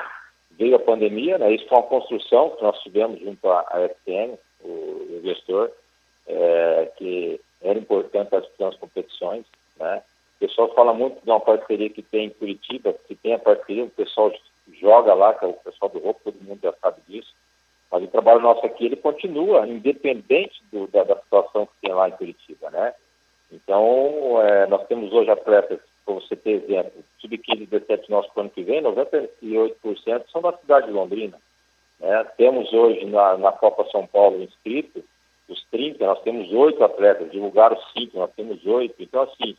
veio 0.53 0.77
a 0.77 0.81
pandemia, 0.81 1.39
né? 1.39 1.53
Isso 1.53 1.67
foi 1.67 1.79
uma 1.79 1.87
construção 1.89 2.51
que 2.51 2.63
nós 2.63 2.79
tivemos 2.83 3.19
junto 3.21 3.51
à, 3.51 3.65
FTN, 3.89 4.39
o, 4.63 5.21
gestor, 5.25 5.71
é, 6.27 6.93
que 6.97 7.41
era 7.63 7.79
importante 7.79 8.35
as 8.35 8.77
competições, 8.77 9.45
né? 9.79 10.03
O 10.37 10.39
pessoal 10.39 10.73
fala 10.75 10.93
muito 10.93 11.23
de 11.25 11.31
uma 11.31 11.41
parceria 11.41 11.89
que 11.89 12.03
tem 12.03 12.27
em 12.27 12.31
Curitiba, 12.31 12.95
que 13.09 13.15
tem 13.15 13.33
a 13.33 13.39
parceria, 13.39 13.85
o 13.85 13.91
pessoal 13.91 14.31
joga 14.79 15.15
lá, 15.15 15.33
que 15.33 15.45
é 15.45 15.49
o 15.49 15.55
pessoal 15.55 15.91
do 15.91 15.99
roupa, 15.99 16.21
todo 16.25 16.45
mundo 16.45 16.61
já 16.63 16.75
sabe 16.75 17.01
disso. 17.09 17.35
Mas 17.91 18.03
o 18.03 18.09
trabalho 18.09 18.41
nosso 18.41 18.65
aqui, 18.67 18.87
ele 18.87 18.97
continua, 18.97 19.67
independente 19.67 20.61
do, 20.73 20.87
da, 20.89 21.05
da, 21.05 21.17
situação 21.17 21.67
que 21.67 21.73
tem 21.83 21.95
lá 21.95 22.09
em 22.09 22.13
Curitiba, 22.13 22.71
né? 22.71 22.95
Então, 23.53 24.43
é, 24.43 24.67
nós 24.67 24.87
temos 24.89 25.13
hoje 25.13 25.31
atletas, 25.31 25.79
para 26.05 26.15
você 26.15 26.35
ter 26.35 26.65
exemplo, 26.65 26.93
sub-15 27.21 27.63
e 27.63 27.67
17 27.67 28.11
nosso 28.11 28.31
ano 28.37 28.51
que 28.51 28.63
vem, 28.63 28.83
98% 28.83 30.25
são 30.31 30.43
da 30.43 30.53
cidade 30.53 30.87
de 30.87 30.93
Londrina. 30.93 31.39
Né? 32.01 32.25
Temos 32.37 32.73
hoje 32.73 33.05
na, 33.07 33.37
na 33.39 33.53
Copa 33.53 33.89
São 33.91 34.07
Paulo 34.07 34.43
inscritos, 34.43 35.05
os 35.49 35.65
30, 35.71 36.05
nós 36.05 36.21
temos 36.23 36.53
oito 36.53 36.83
atletas, 36.83 37.31
divulgaram 37.31 37.79
cinco, 37.97 38.19
nós 38.19 38.31
temos 38.35 38.65
oito. 38.67 39.01
Então, 39.01 39.23
assim, 39.23 39.57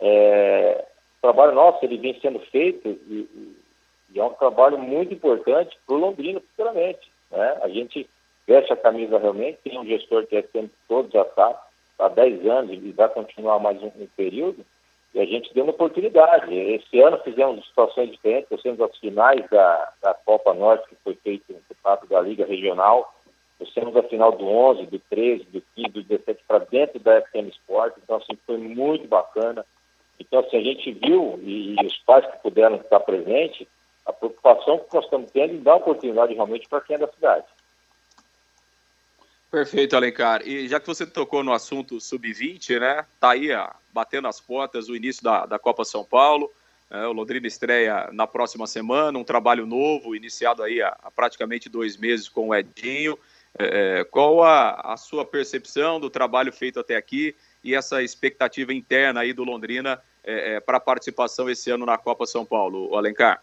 é, 0.00 0.84
o 1.18 1.20
trabalho 1.22 1.54
nosso 1.54 1.84
ele 1.84 1.98
vem 1.98 2.18
sendo 2.20 2.40
feito 2.40 2.88
e, 2.88 3.28
e 4.12 4.18
é 4.18 4.24
um 4.24 4.30
trabalho 4.30 4.78
muito 4.78 5.14
importante 5.14 5.78
para 5.86 5.94
o 5.94 5.98
Londrina 5.98 6.40
futuramente. 6.40 7.09
Né? 7.30 7.58
A 7.62 7.68
gente 7.68 8.08
veste 8.46 8.72
a 8.72 8.76
camisa 8.76 9.18
realmente, 9.18 9.58
tem 9.62 9.78
um 9.78 9.86
gestor 9.86 10.26
que 10.26 10.36
é 10.36 10.42
sempre 10.42 10.72
todo 10.88 11.10
já 11.12 11.22
está 11.22 11.60
há 11.98 12.08
10 12.08 12.46
anos 12.46 12.72
e 12.72 12.92
vai 12.92 13.08
continuar 13.08 13.58
mais 13.58 13.80
um, 13.82 13.86
um, 13.86 14.08
período, 14.16 14.64
e 15.14 15.20
a 15.20 15.24
gente 15.24 15.52
deu 15.54 15.64
uma 15.64 15.72
oportunidade. 15.72 16.54
Esse 16.54 17.00
ano 17.00 17.18
fizemos 17.18 17.66
situações 17.66 18.10
diferentes, 18.10 18.48
fizemos 18.48 18.80
as 18.80 18.96
finais 18.98 19.48
da, 19.50 19.92
da 20.02 20.14
Copa 20.14 20.54
Norte, 20.54 20.88
que 20.88 20.96
foi 21.04 21.14
feito 21.16 21.52
no 21.52 21.60
campeonato 21.68 22.06
da 22.08 22.20
Liga 22.20 22.46
Regional, 22.46 23.14
fizemos 23.58 23.94
a 23.96 24.02
final 24.04 24.32
do 24.32 24.46
11, 24.46 24.86
do 24.86 24.98
13, 24.98 25.44
do 25.44 25.62
15, 25.76 25.88
do 25.88 26.02
17 26.02 26.42
para 26.48 26.58
dentro 26.60 26.98
da 27.00 27.20
FM 27.22 27.48
Sport, 27.50 27.94
então 28.02 28.16
assim, 28.16 28.38
foi 28.46 28.56
muito 28.56 29.06
bacana. 29.06 29.64
Então, 30.18 30.40
assim, 30.40 30.56
a 30.56 30.62
gente 30.62 30.92
viu, 30.92 31.38
e, 31.42 31.76
e 31.80 31.86
os 31.86 31.96
pais 31.98 32.26
que 32.26 32.42
puderam 32.42 32.76
estar 32.76 33.00
presentes, 33.00 33.66
a 34.10 34.12
preocupação 34.12 34.78
que 34.78 34.94
nós 34.94 35.04
estamos 35.04 35.30
tendo 35.30 35.54
em 35.54 35.62
dar 35.62 35.76
oportunidade 35.76 36.34
realmente 36.34 36.68
para 36.68 36.80
quem 36.80 36.96
é 36.96 36.98
da 36.98 37.08
cidade. 37.08 37.44
Perfeito, 39.50 39.96
Alencar. 39.96 40.46
E 40.46 40.68
já 40.68 40.78
que 40.78 40.86
você 40.86 41.04
tocou 41.04 41.42
no 41.42 41.52
assunto 41.52 42.00
sub-20, 42.00 42.78
né? 42.78 43.04
Tá 43.18 43.30
aí 43.30 43.52
ó, 43.52 43.68
batendo 43.92 44.28
as 44.28 44.40
portas 44.40 44.88
o 44.88 44.94
início 44.94 45.24
da, 45.24 45.44
da 45.44 45.58
Copa 45.58 45.84
São 45.84 46.04
Paulo. 46.04 46.50
É, 46.88 47.06
o 47.06 47.12
Londrina 47.12 47.46
estreia 47.46 48.08
na 48.12 48.26
próxima 48.26 48.66
semana, 48.66 49.18
um 49.18 49.24
trabalho 49.24 49.66
novo, 49.66 50.14
iniciado 50.14 50.62
aí 50.62 50.80
há, 50.80 50.96
há 51.02 51.10
praticamente 51.10 51.68
dois 51.68 51.96
meses 51.96 52.28
com 52.28 52.48
o 52.48 52.54
Edinho. 52.54 53.18
É, 53.58 54.00
é 54.00 54.04
qual 54.04 54.42
a, 54.42 54.92
a 54.92 54.96
sua 54.96 55.24
percepção 55.24 55.98
do 55.98 56.08
trabalho 56.08 56.52
feito 56.52 56.78
até 56.78 56.94
aqui 56.94 57.34
e 57.62 57.74
essa 57.74 58.02
expectativa 58.02 58.72
interna 58.72 59.20
aí 59.20 59.32
do 59.32 59.42
Londrina 59.42 60.00
é, 60.22 60.54
é, 60.54 60.60
para 60.60 60.76
a 60.76 60.80
participação 60.80 61.50
esse 61.50 61.70
ano 61.70 61.84
na 61.84 61.98
Copa 61.98 62.24
São 62.24 62.44
Paulo, 62.44 62.96
Alencar? 62.96 63.42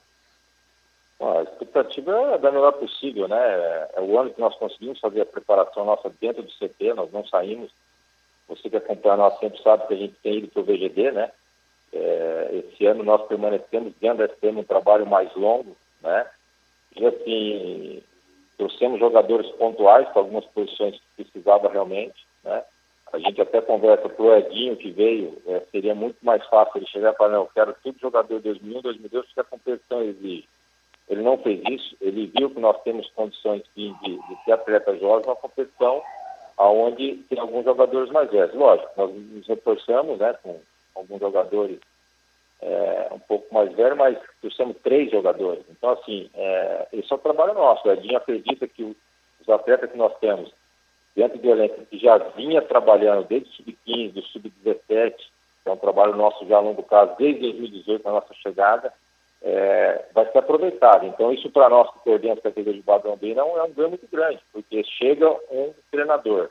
A 1.19 1.41
expectativa 1.41 2.12
é 2.34 2.38
da 2.38 2.51
melhor 2.51 2.73
possível, 2.73 3.27
né? 3.27 3.38
É 3.95 4.01
o 4.01 4.19
ano 4.19 4.32
que 4.32 4.39
nós 4.39 4.56
conseguimos 4.56 4.99
fazer 4.99 5.21
a 5.21 5.25
preparação 5.25 5.84
nossa 5.84 6.12
dentro 6.21 6.43
do 6.43 6.51
CT, 6.51 6.93
nós 6.93 7.12
não 7.12 7.25
saímos. 7.25 7.71
Você 8.47 8.69
que 8.69 8.77
acompanha 8.77 9.17
nós 9.17 9.38
sempre 9.39 9.62
sabe 9.62 9.88
que 9.88 9.93
a 9.93 9.97
gente 9.97 10.15
tem 10.21 10.38
ido 10.38 10.47
para 10.49 10.62
o 10.62 10.65
VGD, 10.65 11.12
né? 11.12 11.32
É, 11.91 12.49
esse 12.53 12.86
ano 12.86 13.03
nós 13.03 13.25
permanecemos 13.27 13.93
dentro 13.99 14.19
da 14.19 14.25
SPM 14.25 14.60
um 14.60 14.63
trabalho 14.63 15.08
mais 15.08 15.34
longo, 15.36 15.75
né? 16.01 16.30
E 16.95 17.06
assim, 17.06 18.03
trouxemos 18.58 18.99
jogadores 18.99 19.49
pontuais 19.51 20.08
para 20.10 20.21
algumas 20.21 20.45
posições 20.45 20.99
que 21.15 21.23
precisava 21.23 21.69
realmente, 21.69 22.25
né? 22.43 22.63
A 23.12 23.19
gente 23.19 23.41
até 23.41 23.62
conversa 23.62 24.10
para 24.10 24.23
o 24.23 24.36
Edinho 24.36 24.75
que 24.75 24.91
veio, 24.91 25.41
é, 25.47 25.62
seria 25.71 25.95
muito 25.95 26.17
mais 26.21 26.45
fácil 26.47 26.77
ele 26.77 26.88
chegar 26.88 27.13
e 27.13 27.15
falar, 27.15 27.32
não, 27.32 27.43
eu 27.43 27.49
quero 27.53 27.75
tudo 27.82 27.97
jogador 27.99 28.39
2001, 28.41 28.82
2002, 28.82 29.25
porque 29.25 29.39
a 29.39 29.43
competição 29.45 30.03
exige. 30.03 30.47
Ele 31.09 31.21
não 31.21 31.37
fez 31.37 31.61
isso, 31.69 31.95
ele 32.01 32.31
viu 32.35 32.49
que 32.49 32.59
nós 32.59 32.81
temos 32.83 33.09
condições 33.11 33.63
de, 33.75 33.93
de, 33.99 34.17
de 34.17 34.45
ter 34.45 34.51
atletas 34.51 34.99
jovens 34.99 35.25
numa 35.25 35.35
competição 35.35 36.01
onde 36.57 37.23
tem 37.29 37.39
alguns 37.39 37.65
jogadores 37.65 38.09
mais 38.11 38.29
velhos. 38.31 38.53
Lógico, 38.55 38.89
nós 38.97 39.13
nos 39.13 39.47
reforçamos 39.47 40.17
né, 40.17 40.33
com 40.41 40.59
alguns 40.95 41.19
jogadores 41.19 41.79
é, 42.61 43.09
um 43.11 43.19
pouco 43.19 43.53
mais 43.53 43.71
velhos, 43.73 43.97
mas 43.97 44.17
trouxemos 44.41 44.75
três 44.83 45.11
jogadores. 45.11 45.63
Então, 45.69 45.91
assim, 45.91 46.29
é, 46.33 46.87
esse 46.93 47.11
é 47.11 47.15
o 47.15 47.19
trabalho 47.19 47.53
nosso. 47.53 47.87
O 47.87 47.91
Edinho 47.91 48.17
acredita 48.17 48.67
que 48.67 48.83
os 48.83 49.49
atletas 49.49 49.91
que 49.91 49.97
nós 49.97 50.17
temos 50.19 50.51
dentro 51.15 51.37
do 51.37 51.49
elenco, 51.49 51.85
que 51.85 51.97
já 51.97 52.17
vinha 52.17 52.61
trabalhando 52.61 53.27
desde 53.27 53.49
o 53.49 53.53
sub-15, 53.53 54.13
do 54.13 54.21
sub-17, 54.23 55.15
que 55.15 55.69
é 55.69 55.71
um 55.71 55.77
trabalho 55.77 56.15
nosso 56.15 56.45
já 56.47 56.57
a 56.57 56.61
longo 56.61 56.83
prazo, 56.83 57.15
desde 57.17 57.41
2018, 57.41 58.03
na 58.03 58.11
nossa 58.11 58.33
chegada, 58.35 58.93
é, 59.41 60.06
vai 60.13 60.30
ser 60.32 60.39
aproveitado. 60.39 61.06
Então, 61.06 61.32
isso 61.32 61.50
para 61.50 61.69
nós 61.69 61.91
que 61.91 62.00
coordenamos 62.00 62.39
a 62.39 62.50
categoria 62.50 62.80
de 62.80 62.86
Badambina 62.86 63.41
não 63.41 63.58
é 63.58 63.63
um 63.63 63.71
ganho 63.71 63.89
muito 63.89 64.08
grande, 64.12 64.39
porque 64.52 64.84
chega 64.84 65.30
um 65.52 65.73
treinador 65.91 66.50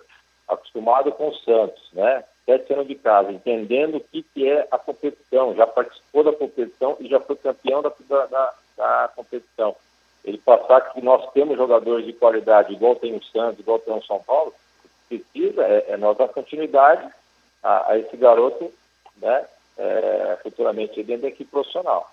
acostumado 0.49 1.11
com 1.12 1.29
o 1.29 1.35
Santos, 1.35 1.88
né? 1.92 2.25
Sete 2.44 2.72
anos 2.72 2.87
de 2.87 2.94
casa, 2.94 3.33
entendendo 3.33 3.96
o 3.96 4.01
que, 4.01 4.22
que 4.22 4.49
é 4.49 4.68
a 4.70 4.79
competição, 4.79 5.55
já 5.57 5.66
participou 5.66 6.22
da 6.22 6.33
competição 6.33 6.96
e 7.01 7.09
já 7.09 7.18
foi 7.18 7.35
campeão 7.37 7.83
da, 7.83 7.92
da, 8.09 8.55
da 8.77 9.11
competição. 9.16 9.75
Ele 10.25 10.38
passar 10.38 10.92
que 10.92 11.01
nós 11.01 11.29
temos 11.33 11.57
jogadores 11.57 12.07
de 12.07 12.12
qualidade, 12.12 12.72
igual 12.72 12.94
tem 12.94 13.14
o 13.16 13.25
Santos, 13.25 13.59
igual 13.59 13.81
tem 13.81 13.92
o 13.92 14.05
São 14.05 14.20
Paulo, 14.22 14.55
precisa 15.09 15.64
é, 15.64 15.87
é 15.88 15.96
nós 15.96 16.16
dar 16.16 16.29
continuidade 16.29 17.09
a, 17.62 17.92
a 17.92 17.99
esse 17.99 18.16
garoto, 18.16 18.72
né? 19.16 19.44
É, 19.79 20.38
futuramente 20.42 21.03
dentro 21.03 21.22
da 21.22 21.29
equipe 21.29 21.51
profissional. 21.51 22.11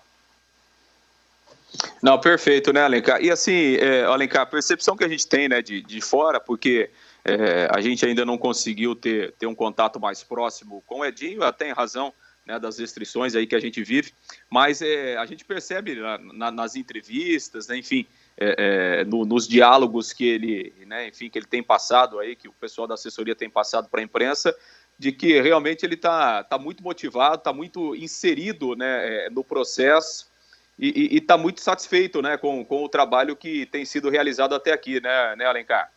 Não, 2.02 2.20
perfeito, 2.20 2.72
né, 2.72 2.82
Alencar? 2.82 3.22
E 3.22 3.30
assim, 3.30 3.76
é, 3.76 4.04
Alencar, 4.04 4.42
a 4.42 4.46
percepção 4.46 4.96
que 4.96 5.04
a 5.04 5.08
gente 5.08 5.26
tem 5.26 5.48
né, 5.48 5.62
de, 5.62 5.82
de 5.82 6.00
fora, 6.00 6.38
porque 6.38 6.90
é, 7.24 7.68
a 7.70 7.80
gente 7.80 8.04
ainda 8.04 8.24
não 8.24 8.36
conseguiu 8.36 8.94
ter, 8.94 9.32
ter 9.32 9.46
um 9.46 9.54
contato 9.54 9.98
mais 9.98 10.22
próximo 10.22 10.82
com 10.86 11.00
o 11.00 11.04
Edinho, 11.04 11.42
até 11.42 11.68
em 11.68 11.72
razão 11.72 12.12
né, 12.44 12.58
das 12.58 12.78
restrições 12.78 13.34
aí 13.34 13.46
que 13.46 13.56
a 13.56 13.60
gente 13.60 13.82
vive, 13.82 14.12
mas 14.50 14.82
é, 14.82 15.16
a 15.16 15.24
gente 15.24 15.44
percebe 15.44 15.94
na, 15.94 16.18
na, 16.18 16.50
nas 16.50 16.76
entrevistas, 16.76 17.68
né, 17.68 17.78
enfim, 17.78 18.06
é, 18.36 19.00
é, 19.00 19.04
no, 19.04 19.24
nos 19.24 19.48
diálogos 19.48 20.12
que 20.12 20.26
ele, 20.26 20.72
né, 20.86 21.08
enfim, 21.08 21.30
que 21.30 21.38
ele 21.38 21.46
tem 21.46 21.62
passado 21.62 22.18
aí, 22.18 22.36
que 22.36 22.48
o 22.48 22.52
pessoal 22.52 22.86
da 22.86 22.94
assessoria 22.94 23.34
tem 23.34 23.48
passado 23.48 23.88
para 23.88 24.00
a 24.00 24.04
imprensa, 24.04 24.54
de 24.98 25.10
que 25.10 25.40
realmente 25.40 25.84
ele 25.84 25.94
está 25.94 26.44
tá 26.44 26.58
muito 26.58 26.82
motivado, 26.82 27.36
está 27.36 27.52
muito 27.52 27.96
inserido 27.96 28.76
né, 28.76 29.26
é, 29.26 29.30
no 29.30 29.42
processo, 29.42 30.30
e 30.78 31.16
está 31.16 31.38
muito 31.38 31.60
satisfeito 31.60 32.20
né, 32.20 32.36
com, 32.36 32.64
com 32.64 32.82
o 32.82 32.88
trabalho 32.88 33.36
que 33.36 33.66
tem 33.66 33.84
sido 33.84 34.10
realizado 34.10 34.54
até 34.54 34.72
aqui, 34.72 35.00
né, 35.00 35.36
né 35.36 35.44
Alencar? 35.44 35.90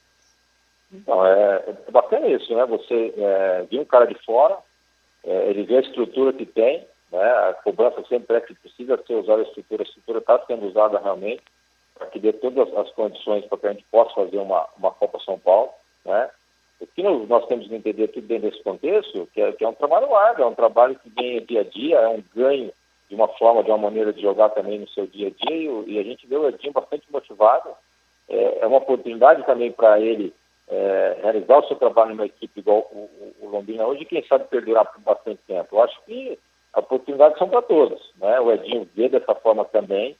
Então, 0.91 1.25
é, 1.25 1.63
é 1.87 1.91
bacana 1.91 2.27
isso, 2.27 2.55
né? 2.55 2.65
Você 2.65 3.13
é, 3.17 3.65
vir 3.69 3.79
um 3.79 3.85
cara 3.85 4.05
de 4.05 4.15
fora, 4.23 4.57
é, 5.23 5.49
ele 5.49 5.63
vê 5.63 5.77
a 5.77 5.81
estrutura 5.81 6.31
que 6.31 6.45
tem, 6.45 6.85
né? 7.11 7.23
A 7.49 7.53
cobrança 7.63 8.03
sempre 8.07 8.37
é 8.37 8.41
que 8.41 8.53
precisa 8.55 8.97
ser 9.05 9.15
usada 9.15 9.41
a 9.41 9.45
estrutura, 9.45 9.83
a 9.83 9.85
estrutura 9.85 10.19
está 10.19 10.39
sendo 10.45 10.65
usada 10.65 10.99
realmente 10.99 11.43
para 11.95 12.07
que 12.07 12.19
dê 12.19 12.31
todas 12.31 12.71
as 12.77 12.89
condições 12.91 13.45
para 13.45 13.57
que 13.57 13.67
a 13.67 13.73
gente 13.73 13.85
possa 13.91 14.13
fazer 14.13 14.37
uma, 14.37 14.67
uma 14.77 14.91
Copa 14.91 15.19
São 15.19 15.37
Paulo, 15.39 15.71
né? 16.05 16.29
O 16.79 16.85
que 16.85 17.01
nós 17.01 17.45
temos 17.47 17.67
que 17.67 17.73
entender 17.73 18.07
tudo 18.09 18.27
dentro 18.27 18.51
desse 18.51 18.63
contexto, 18.63 19.27
que 19.33 19.41
é, 19.41 19.51
que 19.51 19.63
é 19.63 19.67
um 19.67 19.73
trabalho 19.73 20.15
árduo, 20.15 20.43
é 20.43 20.47
um 20.47 20.53
trabalho 20.55 20.97
que 20.99 21.09
vem 21.09 21.43
dia 21.43 21.61
a 21.61 21.63
dia, 21.63 21.97
é 21.97 22.07
um 22.07 22.23
ganho 22.35 22.71
de 23.09 23.15
uma 23.15 23.27
forma, 23.29 23.63
de 23.63 23.69
uma 23.69 23.77
maneira 23.77 24.11
de 24.11 24.21
jogar 24.21 24.49
também 24.49 24.79
no 24.79 24.89
seu 24.89 25.07
dia 25.07 25.27
a 25.27 25.47
dia, 25.47 25.83
e, 25.87 25.99
a 25.99 26.03
gente 26.03 26.27
vê 26.27 26.35
o 26.35 26.47
Edinho 26.47 26.73
bastante 26.73 27.09
motivado. 27.11 27.69
É, 28.29 28.59
é 28.61 28.67
uma 28.67 28.79
oportunidade 28.79 29.45
também 29.45 29.71
para 29.71 29.99
ele 29.99 30.33
é, 30.67 31.17
realizar 31.21 31.59
o 31.59 31.67
seu 31.67 31.77
trabalho 31.77 32.11
numa 32.11 32.25
equipe 32.25 32.59
igual 32.59 32.79
o, 32.91 33.09
o, 33.39 33.49
Londrina 33.49 33.85
hoje, 33.87 34.03
quem 34.03 34.25
sabe 34.27 34.45
perdurar 34.45 34.85
por 34.85 35.01
bastante 35.01 35.39
tempo. 35.47 35.75
Eu 35.75 35.83
acho 35.83 35.97
que 36.05 36.37
as 36.73 36.83
oportunidades 36.83 37.37
são 37.37 37.47
para 37.47 37.61
todos. 37.61 38.11
Né? 38.17 38.39
O 38.41 38.51
Edinho 38.51 38.87
vê 38.93 39.07
dessa 39.07 39.33
forma 39.35 39.63
também, 39.65 40.17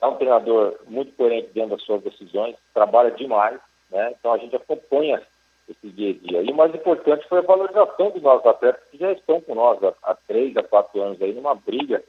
é 0.00 0.06
um 0.06 0.16
treinador 0.16 0.78
muito 0.86 1.12
coerente 1.14 1.50
dentro 1.52 1.76
das 1.76 1.82
suas 1.82 2.02
decisões, 2.02 2.56
trabalha 2.72 3.10
demais, 3.10 3.60
né? 3.90 4.14
então 4.18 4.32
a 4.32 4.38
gente 4.38 4.56
acompanha 4.56 5.22
esse 5.68 5.88
dia 5.90 6.10
a 6.10 6.28
dia. 6.28 6.42
E 6.42 6.50
o 6.50 6.56
mais 6.56 6.74
importante 6.74 7.28
foi 7.28 7.38
a 7.38 7.42
valorização 7.42 8.10
dos 8.10 8.22
nossos 8.22 8.46
atletas 8.46 8.82
que 8.90 8.98
já 8.98 9.12
estão 9.12 9.40
com 9.42 9.54
nós 9.54 9.82
há, 9.82 9.92
há 10.02 10.14
três 10.26 10.56
a 10.56 10.62
quatro 10.62 11.00
anos 11.02 11.20
aí 11.20 11.32
numa 11.34 11.54
briga 11.54 12.02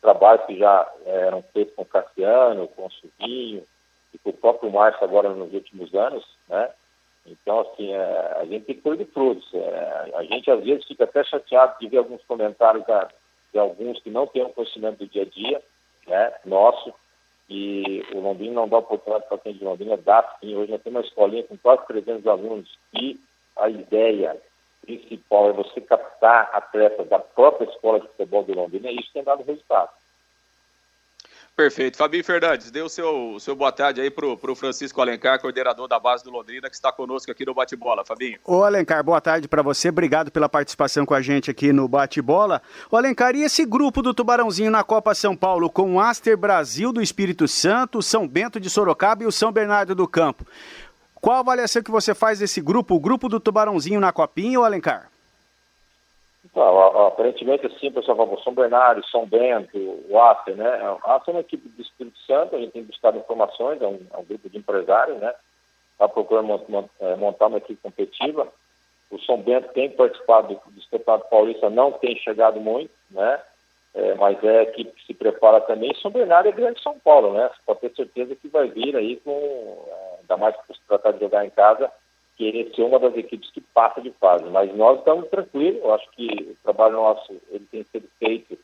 trabalhos 0.00 0.44
que 0.46 0.58
já 0.58 0.90
eh, 1.04 1.26
eram 1.26 1.42
feitos 1.52 1.74
com 1.74 1.82
o 1.82 1.86
Cassiano, 1.86 2.68
com 2.68 2.86
o 2.86 2.90
Silvinho 2.92 3.64
e 4.14 4.18
com 4.18 4.30
o 4.30 4.34
próprio 4.34 4.70
Márcio 4.70 5.04
agora 5.04 5.28
nos 5.30 5.52
últimos 5.52 5.94
anos, 5.94 6.24
né? 6.48 6.70
Então, 7.26 7.60
assim, 7.60 7.92
é, 7.92 8.36
a 8.40 8.44
gente 8.46 8.64
tem 8.64 8.74
que 8.74 8.80
colher 8.80 9.06
frutos. 9.08 9.46
É, 9.52 10.10
a 10.14 10.22
gente, 10.24 10.50
às 10.50 10.64
vezes, 10.64 10.86
fica 10.86 11.04
até 11.04 11.22
chateado 11.22 11.78
de 11.78 11.86
ver 11.86 11.98
alguns 11.98 12.24
comentários 12.24 12.84
da, 12.86 13.08
de 13.52 13.58
alguns 13.58 14.00
que 14.00 14.10
não 14.10 14.26
têm 14.26 14.42
o 14.42 14.48
conhecimento 14.48 14.98
do 14.98 15.06
dia 15.06 15.22
a 15.22 15.26
dia, 15.26 15.62
né, 16.06 16.34
nosso, 16.44 16.92
e 17.48 18.04
o 18.14 18.20
Londrina 18.20 18.54
não 18.54 18.68
dá 18.68 18.78
oportunidade 18.78 19.28
para 19.28 19.38
quem 19.38 19.52
de 19.54 19.64
Londrina, 19.64 19.96
dá 19.96 20.22
sim. 20.40 20.54
Hoje 20.54 20.70
nós 20.70 20.82
temos 20.82 21.00
uma 21.00 21.06
escolinha 21.06 21.42
com 21.42 21.58
quase 21.58 21.84
300 21.86 22.26
alunos 22.26 22.78
e 22.94 23.18
a 23.56 23.68
ideia 23.68 24.40
principal 24.98 25.50
é 25.50 25.52
você 25.52 25.80
captar 25.80 26.50
atletas 26.52 27.08
da 27.08 27.18
própria 27.18 27.68
escola 27.68 28.00
de 28.00 28.08
futebol 28.08 28.44
de 28.44 28.52
Londrina 28.52 28.90
e 28.90 28.96
isso 28.96 29.10
tem 29.12 29.22
dado 29.22 29.44
resultado. 29.44 29.90
Perfeito. 31.56 31.98
Fabinho 31.98 32.24
Fernandes, 32.24 32.70
dê 32.70 32.80
o 32.80 32.88
seu, 32.88 33.36
seu 33.38 33.54
boa 33.54 33.70
tarde 33.70 34.00
aí 34.00 34.10
pro, 34.10 34.34
pro 34.34 34.54
Francisco 34.54 34.98
Alencar, 34.98 35.38
coordenador 35.38 35.86
da 35.86 35.98
base 35.98 36.24
do 36.24 36.30
Londrina, 36.30 36.70
que 36.70 36.74
está 36.74 36.90
conosco 36.90 37.30
aqui 37.30 37.44
no 37.44 37.52
Bate-Bola. 37.52 38.02
Fabinho. 38.02 38.38
Ô 38.46 38.62
Alencar, 38.62 39.04
boa 39.04 39.20
tarde 39.20 39.46
para 39.46 39.60
você. 39.60 39.90
Obrigado 39.90 40.30
pela 40.30 40.48
participação 40.48 41.04
com 41.04 41.12
a 41.12 41.20
gente 41.20 41.50
aqui 41.50 41.70
no 41.70 41.86
Bate-Bola. 41.86 42.62
Ô 42.90 42.96
Alencar, 42.96 43.36
e 43.36 43.42
esse 43.42 43.66
grupo 43.66 44.00
do 44.00 44.14
Tubarãozinho 44.14 44.70
na 44.70 44.82
Copa 44.82 45.14
São 45.14 45.36
Paulo 45.36 45.68
com 45.68 45.96
o 45.96 46.00
Aster 46.00 46.34
Brasil 46.34 46.94
do 46.94 47.02
Espírito 47.02 47.46
Santo, 47.46 48.00
São 48.00 48.26
Bento 48.26 48.58
de 48.58 48.70
Sorocaba 48.70 49.24
e 49.24 49.26
o 49.26 49.32
São 49.32 49.52
Bernardo 49.52 49.94
do 49.94 50.08
Campo. 50.08 50.46
Qual 51.20 51.36
a 51.36 51.40
avaliação 51.40 51.82
que 51.82 51.90
você 51.90 52.14
faz 52.14 52.38
desse 52.38 52.60
grupo, 52.60 52.94
o 52.94 53.00
grupo 53.00 53.28
do 53.28 53.38
Tubarãozinho 53.38 54.00
na 54.00 54.12
Copinha, 54.12 54.58
ô 54.58 54.64
Alencar? 54.64 55.10
Então, 56.44 57.06
aparentemente, 57.06 57.66
assim, 57.66 57.92
pessoal 57.92 58.40
São 58.42 58.54
Bernardo, 58.54 59.06
São 59.06 59.26
Bento, 59.26 59.76
o 60.08 60.20
Acer, 60.20 60.56
né? 60.56 60.98
O 61.04 61.10
Acer 61.10 61.30
é 61.30 61.34
uma 61.34 61.40
equipe 61.40 61.68
do 61.68 61.82
Espírito 61.82 62.18
Santo, 62.20 62.56
a 62.56 62.58
gente 62.58 62.72
tem 62.72 62.82
buscado 62.82 63.18
informações, 63.18 63.80
é 63.82 63.86
um, 63.86 64.00
é 64.12 64.16
um 64.16 64.24
grupo 64.24 64.48
de 64.48 64.58
empresários, 64.58 65.18
né? 65.20 65.34
Está 65.92 66.08
procurando 66.08 66.88
é, 67.00 67.16
montar 67.16 67.48
uma 67.48 67.58
equipe 67.58 67.78
competitiva. 67.82 68.48
O 69.10 69.18
São 69.20 69.36
Bento 69.36 69.68
tem 69.74 69.90
participado 69.90 70.48
do, 70.48 70.54
do 70.54 70.88
Campeonato 70.90 71.28
Paulista, 71.28 71.68
não 71.68 71.92
tem 71.92 72.16
chegado 72.16 72.58
muito, 72.58 72.90
né? 73.10 73.40
É, 73.92 74.14
mas 74.14 74.42
é 74.42 74.60
a 74.60 74.62
equipe 74.62 74.92
que 74.92 75.06
se 75.06 75.14
prepara 75.14 75.60
também. 75.60 75.94
São 75.96 76.10
Bernardo 76.10 76.48
é 76.48 76.52
grande 76.52 76.82
São 76.82 76.98
Paulo, 77.00 77.34
né? 77.34 77.48
Você 77.48 77.62
pode 77.66 77.80
ter 77.80 77.94
certeza 77.94 78.34
que 78.36 78.48
vai 78.48 78.68
vir 78.68 78.96
aí 78.96 79.16
com, 79.16 79.30
é, 79.88 80.09
ainda 80.30 80.36
mais 80.36 80.56
por 80.56 80.74
se 80.74 80.82
tratar 80.86 81.12
de 81.12 81.20
jogar 81.20 81.44
em 81.44 81.50
casa, 81.50 81.90
querer 82.36 82.72
ser 82.74 82.82
uma 82.82 82.98
das 82.98 83.16
equipes 83.16 83.50
que 83.50 83.60
passa 83.60 84.00
de 84.00 84.10
fase. 84.12 84.44
Mas 84.44 84.74
nós 84.74 84.98
estamos 84.98 85.28
tranquilos, 85.28 85.82
eu 85.82 85.94
acho 85.94 86.10
que 86.12 86.26
o 86.26 86.62
trabalho 86.62 86.94
nosso 86.94 87.32
ele 87.50 87.66
tem 87.70 87.84
sido 87.84 88.08
feito 88.18 88.58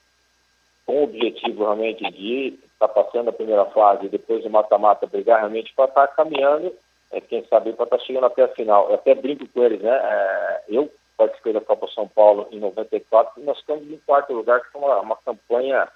com 0.86 1.00
o 1.00 1.04
objetivo 1.04 1.64
realmente 1.64 2.08
de 2.12 2.58
estar 2.72 2.88
tá 2.88 3.02
passando 3.02 3.28
a 3.28 3.32
primeira 3.32 3.64
fase 3.66 4.06
e 4.06 4.08
depois 4.08 4.44
o 4.44 4.50
mata-mata 4.50 5.06
brigar 5.06 5.40
realmente 5.40 5.74
para 5.74 5.86
estar 5.86 6.06
tá 6.06 6.14
caminhando, 6.14 6.72
é, 7.10 7.20
quem 7.20 7.44
sabe 7.46 7.72
para 7.72 7.84
estar 7.84 7.98
tá 7.98 8.04
chegando 8.04 8.26
até 8.26 8.44
a 8.44 8.48
final. 8.48 8.88
Eu 8.88 8.94
até 8.94 9.14
brinco 9.14 9.46
com 9.48 9.64
eles, 9.64 9.80
né? 9.82 9.90
É, 9.90 10.62
eu 10.68 10.90
participei 11.16 11.52
da 11.52 11.60
Copa 11.60 11.88
São 11.88 12.06
Paulo 12.06 12.46
em 12.50 12.60
94 12.60 13.40
e 13.40 13.44
nós 13.44 13.58
estamos 13.58 13.90
em 13.90 13.98
quarto 14.06 14.32
lugar, 14.32 14.60
que 14.60 14.70
foi 14.70 14.80
uma, 14.80 15.00
uma 15.00 15.16
campanha 15.16 15.88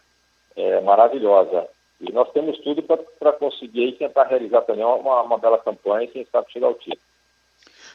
é, 0.56 0.80
maravilhosa. 0.80 1.68
E 2.00 2.10
nós 2.12 2.30
temos 2.32 2.58
tudo 2.58 2.82
para 2.82 3.32
conseguir 3.34 3.88
e 3.88 3.92
tentar 3.92 4.24
realizar 4.24 4.62
também 4.62 4.84
uma, 4.84 5.22
uma 5.22 5.38
bela 5.38 5.58
campanha 5.58 6.04
e 6.04 6.08
quem 6.08 6.26
sabe 6.32 6.50
chegar 6.50 6.68
ao 6.68 6.74
título. 6.74 7.00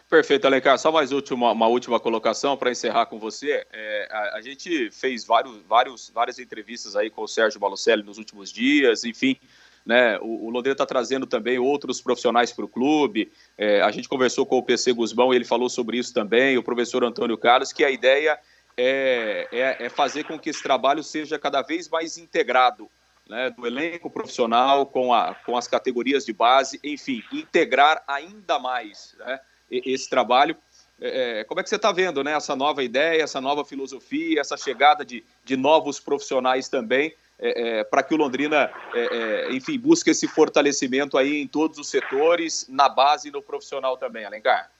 Perfeito, 0.08 0.46
Alencar. 0.46 0.78
Só 0.78 0.92
mais 0.92 1.12
última, 1.12 1.52
uma 1.52 1.68
última 1.68 2.00
colocação 2.00 2.56
para 2.56 2.70
encerrar 2.70 3.08
com 3.08 3.18
você. 3.18 3.66
É, 3.74 4.08
a, 4.12 4.38
a, 4.38 4.42
gente 4.42 4.92
fez 4.92 5.26
vários, 5.26 5.58
vários, 5.64 6.12
várias 6.12 6.38
entrevistas 6.38 6.96
aí 6.96 7.10
com 7.10 7.24
o 7.24 7.28
Sérgio 7.28 7.60
Balocelli 7.60 8.04
nos 8.04 8.20
últimos 8.20 8.52
dias, 8.52 9.04
enfim. 9.04 9.36
Né, 9.84 10.18
o, 10.20 10.46
o 10.46 10.50
Londrina 10.50 10.74
está 10.74 10.86
trazendo 10.86 11.26
também 11.26 11.58
outros 11.58 12.02
profissionais 12.02 12.52
para 12.52 12.66
o 12.66 12.68
clube. 12.68 13.32
É, 13.58 13.82
a 13.82 13.90
gente 13.90 14.08
conversou 14.08 14.46
com 14.46 14.58
o 14.58 14.64
PC 14.64 14.94
Guzmão 14.94 15.34
e 15.34 15.38
ele 15.38 15.46
falou 15.46 15.70
sobre 15.70 15.98
isso 15.98 16.14
também, 16.14 16.58
o 16.58 16.64
professor 16.64 17.04
Antônio 17.04 17.38
Carlos, 17.38 17.74
que 17.74 17.84
a 17.84 17.90
ideia 17.90 18.40
é, 18.78 19.48
é, 19.52 19.86
é 19.86 19.90
fazer 19.90 20.24
com 20.26 20.38
que 20.38 20.50
esse 20.52 20.62
trabalho 20.62 21.04
seja 21.04 21.40
cada 21.40 21.64
vez 21.64 21.90
mais 21.90 22.18
integrado. 22.18 22.90
Né, 23.28 23.50
do 23.50 23.66
elenco 23.66 24.08
profissional 24.08 24.86
com, 24.86 25.12
a, 25.12 25.34
com 25.34 25.58
as 25.58 25.68
categorias 25.68 26.24
de 26.24 26.32
base, 26.32 26.80
enfim, 26.84 27.24
integrar 27.34 28.04
ainda 28.08 28.60
mais. 28.60 29.16
Né? 29.18 29.40
esse 29.70 30.10
trabalho. 30.10 30.56
É, 31.00 31.40
é, 31.40 31.44
como 31.44 31.60
é 31.60 31.64
que 31.64 31.70
você 31.70 31.76
está 31.76 31.92
vendo 31.92 32.24
né, 32.24 32.34
essa 32.34 32.56
nova 32.56 32.84
ideia, 32.84 33.22
essa 33.22 33.42
nova 33.42 33.66
filosofia, 33.66 34.40
essa 34.40 34.56
chegada 34.56 35.04
de, 35.04 35.24
de 35.44 35.58
novos 35.58 36.00
profissionais 36.00 36.70
também, 36.70 37.14
é, 37.38 37.80
é, 37.80 37.84
para 37.84 38.02
que 38.02 38.14
o 38.14 38.18
Londrina, 38.18 38.72
é, 38.94 39.00
é, 39.02 39.52
enfim, 39.52 39.78
busque 39.78 40.12
esse 40.12 40.28
fortalecimento 40.28 41.18
aí 41.18 41.42
em 41.42 41.48
todos 41.48 41.78
os 41.78 41.90
setores, 41.90 42.66
na 42.70 42.88
base 42.88 43.28
e 43.28 43.32
no 43.32 43.42
profissional 43.42 43.98
também, 43.98 44.24
Alencar? 44.24 44.72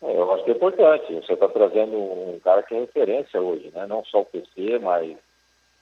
Eu 0.00 0.32
acho 0.32 0.44
que 0.44 0.50
é 0.50 0.54
importante. 0.54 1.14
Você 1.14 1.34
está 1.34 1.46
trazendo 1.48 1.96
um 1.96 2.40
cara 2.42 2.62
que 2.62 2.74
é 2.74 2.80
referência 2.80 3.40
hoje, 3.40 3.70
né? 3.72 3.86
não 3.86 4.02
só 4.06 4.22
o 4.22 4.24
PC, 4.24 4.78
mas 4.80 5.16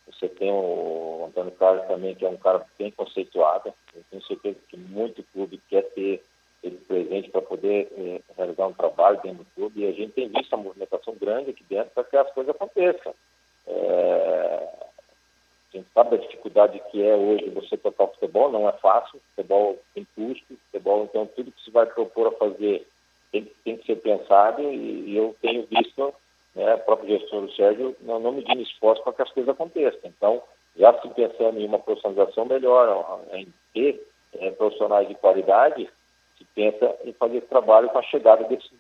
você 0.07 0.29
tem 0.29 0.51
o 0.51 1.25
Antônio 1.29 1.53
Carlos 1.53 1.87
também, 1.87 2.15
que 2.15 2.25
é 2.25 2.29
um 2.29 2.37
cara 2.37 2.65
bem 2.79 2.91
conceituado. 2.91 3.73
Eu 3.95 4.03
tenho 4.11 4.23
certeza 4.25 4.59
que 4.69 4.77
muito 4.77 5.23
clube 5.33 5.61
quer 5.69 5.83
ter 5.93 6.23
ele 6.63 6.77
presente 6.87 7.31
para 7.31 7.43
poder 7.43 7.89
eh, 7.97 8.21
realizar 8.37 8.67
um 8.67 8.75
trabalho 8.75 9.21
dentro 9.23 9.39
do 9.39 9.51
clube 9.55 9.81
e 9.81 9.87
a 9.87 9.93
gente 9.93 10.13
tem 10.13 10.29
visto 10.29 10.55
uma 10.55 10.65
movimentação 10.65 11.15
grande 11.15 11.51
aqui 11.51 11.65
dentro 11.65 11.91
para 11.95 12.05
que 12.05 12.17
as 12.17 12.31
coisas 12.33 12.55
aconteçam. 12.55 13.15
É, 13.67 14.69
a 15.73 15.77
gente 15.77 15.89
sabe 15.95 16.11
da 16.11 16.17
dificuldade 16.19 16.83
que 16.91 17.03
é 17.03 17.15
hoje 17.15 17.49
você 17.51 17.77
tocar 17.77 18.09
futebol, 18.09 18.51
não 18.51 18.69
é 18.69 18.73
fácil, 18.73 19.21
futebol 19.31 19.79
tem 19.95 20.07
custo, 20.15 20.57
futebol, 20.67 21.05
então 21.05 21.27
tudo 21.35 21.53
que 21.53 21.63
se 21.63 21.71
vai 21.71 21.87
propor 21.87 22.27
a 22.27 22.33
fazer 22.33 22.87
tem, 23.33 23.51
tem 23.65 23.77
que 23.77 23.87
ser 23.87 23.97
pensado 23.97 24.63
e, 24.63 25.11
e 25.11 25.17
eu 25.17 25.35
tenho 25.41 25.67
visto 25.67 26.13
né, 26.55 26.75
o 26.75 26.79
próprio 26.81 27.19
gestor 27.19 27.43
do 27.43 27.53
Sérgio 27.53 27.97
não, 28.01 28.19
não 28.19 28.33
medindo 28.33 28.63
esforço 28.63 29.03
para 29.03 29.13
que 29.13 29.23
as 29.23 29.33
coisas 29.33 29.51
aconteçam. 29.51 30.01
Então, 30.05 30.43
já 30.77 30.93
se 31.01 31.09
pensando 31.11 31.59
em 31.59 31.67
uma 31.67 31.79
profissionalização 31.79 32.45
melhor, 32.45 33.21
em 33.33 33.53
ter 33.73 34.07
é, 34.39 34.51
profissionais 34.53 35.09
de 35.09 35.15
qualidade, 35.15 35.89
que 36.37 36.45
pensa 36.55 36.97
em 37.05 37.13
fazer 37.13 37.39
esse 37.39 37.47
trabalho 37.47 37.89
com 37.91 37.99
a 37.99 38.03
chegada 38.03 38.45
desses 38.45 38.71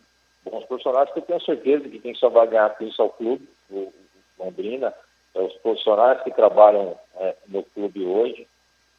bons 0.44 0.64
profissionais, 0.64 1.10
que 1.12 1.18
eu 1.18 1.22
tenho 1.22 1.40
certeza 1.42 1.88
que 1.88 1.98
quem 1.98 2.14
só 2.14 2.28
vai 2.28 2.46
ganhar 2.46 2.70
com 2.76 2.84
isso 2.84 3.00
ao 3.02 3.10
clube, 3.10 3.48
o 3.70 3.92
Londrina, 4.38 4.94
é 5.34 5.40
os 5.40 5.52
profissionais 5.58 6.22
que 6.22 6.30
trabalham 6.32 6.98
é, 7.16 7.36
no 7.48 7.62
clube 7.62 8.04
hoje, 8.04 8.46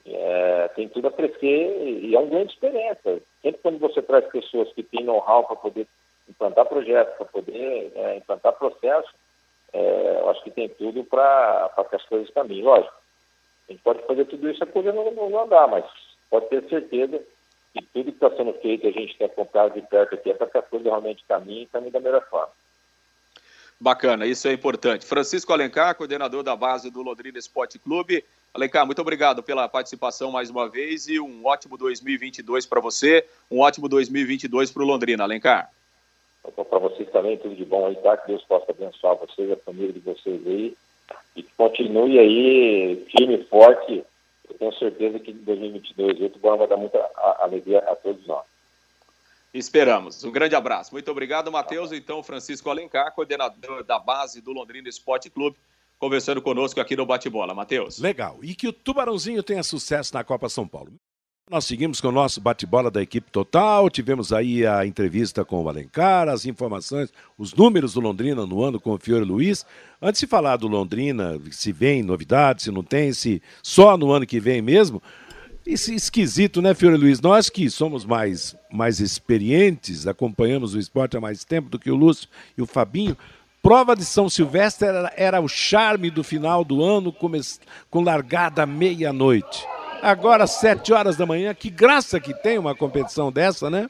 é, 0.05 0.67
tem 0.75 0.87
tudo 0.89 1.07
a 1.07 1.11
crescer 1.11 1.99
e 2.01 2.15
é 2.15 2.19
uma 2.19 2.29
grande 2.29 2.53
experiência. 2.53 3.21
Sempre 3.41 3.61
quando 3.61 3.79
você 3.79 4.01
traz 4.01 4.25
pessoas 4.27 4.71
que 4.73 4.83
têm 4.83 5.03
know-how 5.03 5.43
para 5.45 5.55
poder 5.55 5.87
implantar 6.31 6.65
projetos, 6.65 7.15
para 7.15 7.25
poder 7.25 7.91
é, 7.95 8.17
implantar 8.17 8.53
processos, 8.53 9.11
é, 9.73 10.17
eu 10.19 10.29
acho 10.29 10.43
que 10.43 10.51
tem 10.51 10.67
tudo 10.69 11.03
para 11.03 11.69
que 11.89 11.95
as 11.95 12.05
coisas 12.05 12.29
caminhem. 12.31 12.63
Lógico, 12.63 12.93
a 13.69 13.71
gente 13.71 13.81
pode 13.83 14.05
fazer 14.05 14.25
tudo 14.25 14.49
isso, 14.49 14.63
a 14.63 14.67
coisa 14.67 14.91
não, 14.91 15.11
não 15.11 15.43
andar, 15.43 15.67
mas 15.67 15.85
pode 16.29 16.47
ter 16.47 16.67
certeza 16.67 17.21
e 17.73 17.81
tudo 17.81 18.11
que 18.11 18.25
está 18.25 18.29
sendo 18.35 18.53
feito, 18.55 18.87
a 18.87 18.91
gente 18.91 19.15
quer 19.15 19.25
acompanhar 19.25 19.69
de 19.69 19.81
perto 19.81 20.15
aqui, 20.15 20.31
é 20.31 20.33
para 20.33 20.47
que 20.47 20.57
a 20.57 20.61
coisa 20.61 20.89
realmente 20.89 21.23
caminhe 21.27 21.63
e 21.63 21.67
caminhe 21.67 21.91
da 21.91 21.99
melhor 21.99 22.27
forma. 22.29 22.51
Bacana, 23.79 24.27
isso 24.27 24.47
é 24.47 24.53
importante. 24.53 25.05
Francisco 25.05 25.51
Alencar, 25.51 25.95
coordenador 25.95 26.43
da 26.43 26.55
base 26.55 26.91
do 26.91 27.01
Londrina 27.01 27.39
Esporte 27.39 27.79
Clube. 27.79 28.23
Alencar, 28.53 28.85
muito 28.85 29.01
obrigado 29.01 29.41
pela 29.41 29.67
participação 29.67 30.31
mais 30.31 30.49
uma 30.49 30.69
vez 30.69 31.07
e 31.07 31.19
um 31.19 31.45
ótimo 31.45 31.77
2022 31.77 32.65
para 32.65 32.79
você, 32.79 33.25
um 33.49 33.59
ótimo 33.59 33.87
2022 33.87 34.69
para 34.69 34.83
o 34.83 34.85
Londrina, 34.85 35.23
Alencar. 35.23 35.71
Para 36.41 36.79
vocês 36.79 37.09
também, 37.11 37.37
tudo 37.37 37.55
de 37.55 37.65
bom 37.65 37.85
aí, 37.85 37.95
tá? 37.95 38.17
Que 38.17 38.27
Deus 38.27 38.43
possa 38.43 38.71
abençoar 38.71 39.15
vocês, 39.15 39.51
a 39.51 39.57
família 39.57 39.93
de 39.93 39.99
vocês 39.99 40.45
aí. 40.47 40.75
E 41.35 41.43
que 41.43 41.51
continue 41.55 42.17
aí 42.17 43.05
firme 43.11 43.35
e 43.35 43.43
forte 43.45 44.03
eu 44.51 44.57
tenho 44.57 44.73
certeza 44.73 45.19
que 45.19 45.31
em 45.31 45.37
2022 45.37 46.21
o 46.21 46.29
Tubarão 46.29 46.57
vai 46.57 46.67
dar 46.67 46.77
muita 46.77 46.99
alegria 47.39 47.79
a 47.79 47.95
todos 47.95 48.25
nós. 48.27 48.45
Esperamos. 49.53 50.23
Um 50.23 50.31
grande 50.31 50.55
abraço. 50.55 50.93
Muito 50.93 51.09
obrigado, 51.09 51.51
Matheus. 51.51 51.91
Então, 51.91 52.23
Francisco 52.23 52.69
Alencar, 52.69 53.13
coordenador 53.13 53.83
da 53.83 53.99
base 53.99 54.41
do 54.41 54.51
Londrina 54.51 54.87
Esporte 54.87 55.29
Clube, 55.29 55.57
conversando 55.97 56.41
conosco 56.41 56.79
aqui 56.79 56.95
no 56.95 57.05
Bate-Bola. 57.05 57.53
Matheus. 57.53 57.99
Legal. 57.99 58.39
E 58.43 58.55
que 58.55 58.67
o 58.67 58.73
Tubarãozinho 58.73 59.43
tenha 59.43 59.63
sucesso 59.63 60.13
na 60.13 60.23
Copa 60.23 60.49
São 60.49 60.67
Paulo. 60.67 60.93
Nós 61.51 61.65
seguimos 61.65 61.99
com 61.99 62.07
o 62.07 62.13
nosso 62.13 62.39
bate-bola 62.39 62.89
da 62.89 63.01
equipe 63.01 63.29
total. 63.29 63.89
Tivemos 63.89 64.31
aí 64.31 64.65
a 64.65 64.85
entrevista 64.85 65.43
com 65.43 65.61
o 65.61 65.67
Alencar, 65.67 66.29
as 66.29 66.45
informações, 66.45 67.11
os 67.37 67.53
números 67.53 67.91
do 67.91 67.99
Londrina 67.99 68.45
no 68.45 68.63
ano 68.63 68.79
com 68.79 68.93
o 68.93 68.97
Fiore 68.97 69.25
Luiz. 69.25 69.65
Antes 70.01 70.21
de 70.21 70.27
falar 70.27 70.55
do 70.55 70.69
Londrina, 70.69 71.37
se 71.51 71.73
vem 71.73 72.03
novidade, 72.03 72.63
se 72.63 72.71
não 72.71 72.81
tem, 72.81 73.11
se 73.11 73.41
só 73.61 73.97
no 73.97 74.13
ano 74.13 74.25
que 74.25 74.39
vem 74.39 74.61
mesmo. 74.61 75.03
Esse 75.67 75.93
esquisito, 75.93 76.61
né, 76.61 76.73
Fiore 76.73 76.95
Luiz? 76.95 77.19
Nós 77.19 77.49
que 77.49 77.69
somos 77.69 78.05
mais, 78.05 78.55
mais 78.71 79.01
experientes, 79.01 80.07
acompanhamos 80.07 80.73
o 80.73 80.79
esporte 80.79 81.17
há 81.17 81.19
mais 81.19 81.43
tempo 81.43 81.67
do 81.67 81.77
que 81.77 81.91
o 81.91 81.97
Lúcio 81.97 82.29
e 82.57 82.61
o 82.61 82.65
Fabinho. 82.65 83.17
Prova 83.61 83.93
de 83.93 84.05
São 84.05 84.29
Silvestre 84.29 84.87
era, 84.87 85.13
era 85.17 85.41
o 85.41 85.49
charme 85.49 86.09
do 86.09 86.23
final 86.23 86.63
do 86.63 86.81
ano, 86.81 87.13
com 87.89 88.01
largada 88.01 88.65
meia-noite. 88.65 89.67
Agora, 90.01 90.47
sete 90.47 90.91
horas 90.91 91.15
da 91.15 91.25
manhã, 91.25 91.53
que 91.53 91.69
graça 91.69 92.19
que 92.19 92.33
tem 92.33 92.57
uma 92.57 92.75
competição 92.75 93.31
dessa, 93.31 93.69
né? 93.69 93.87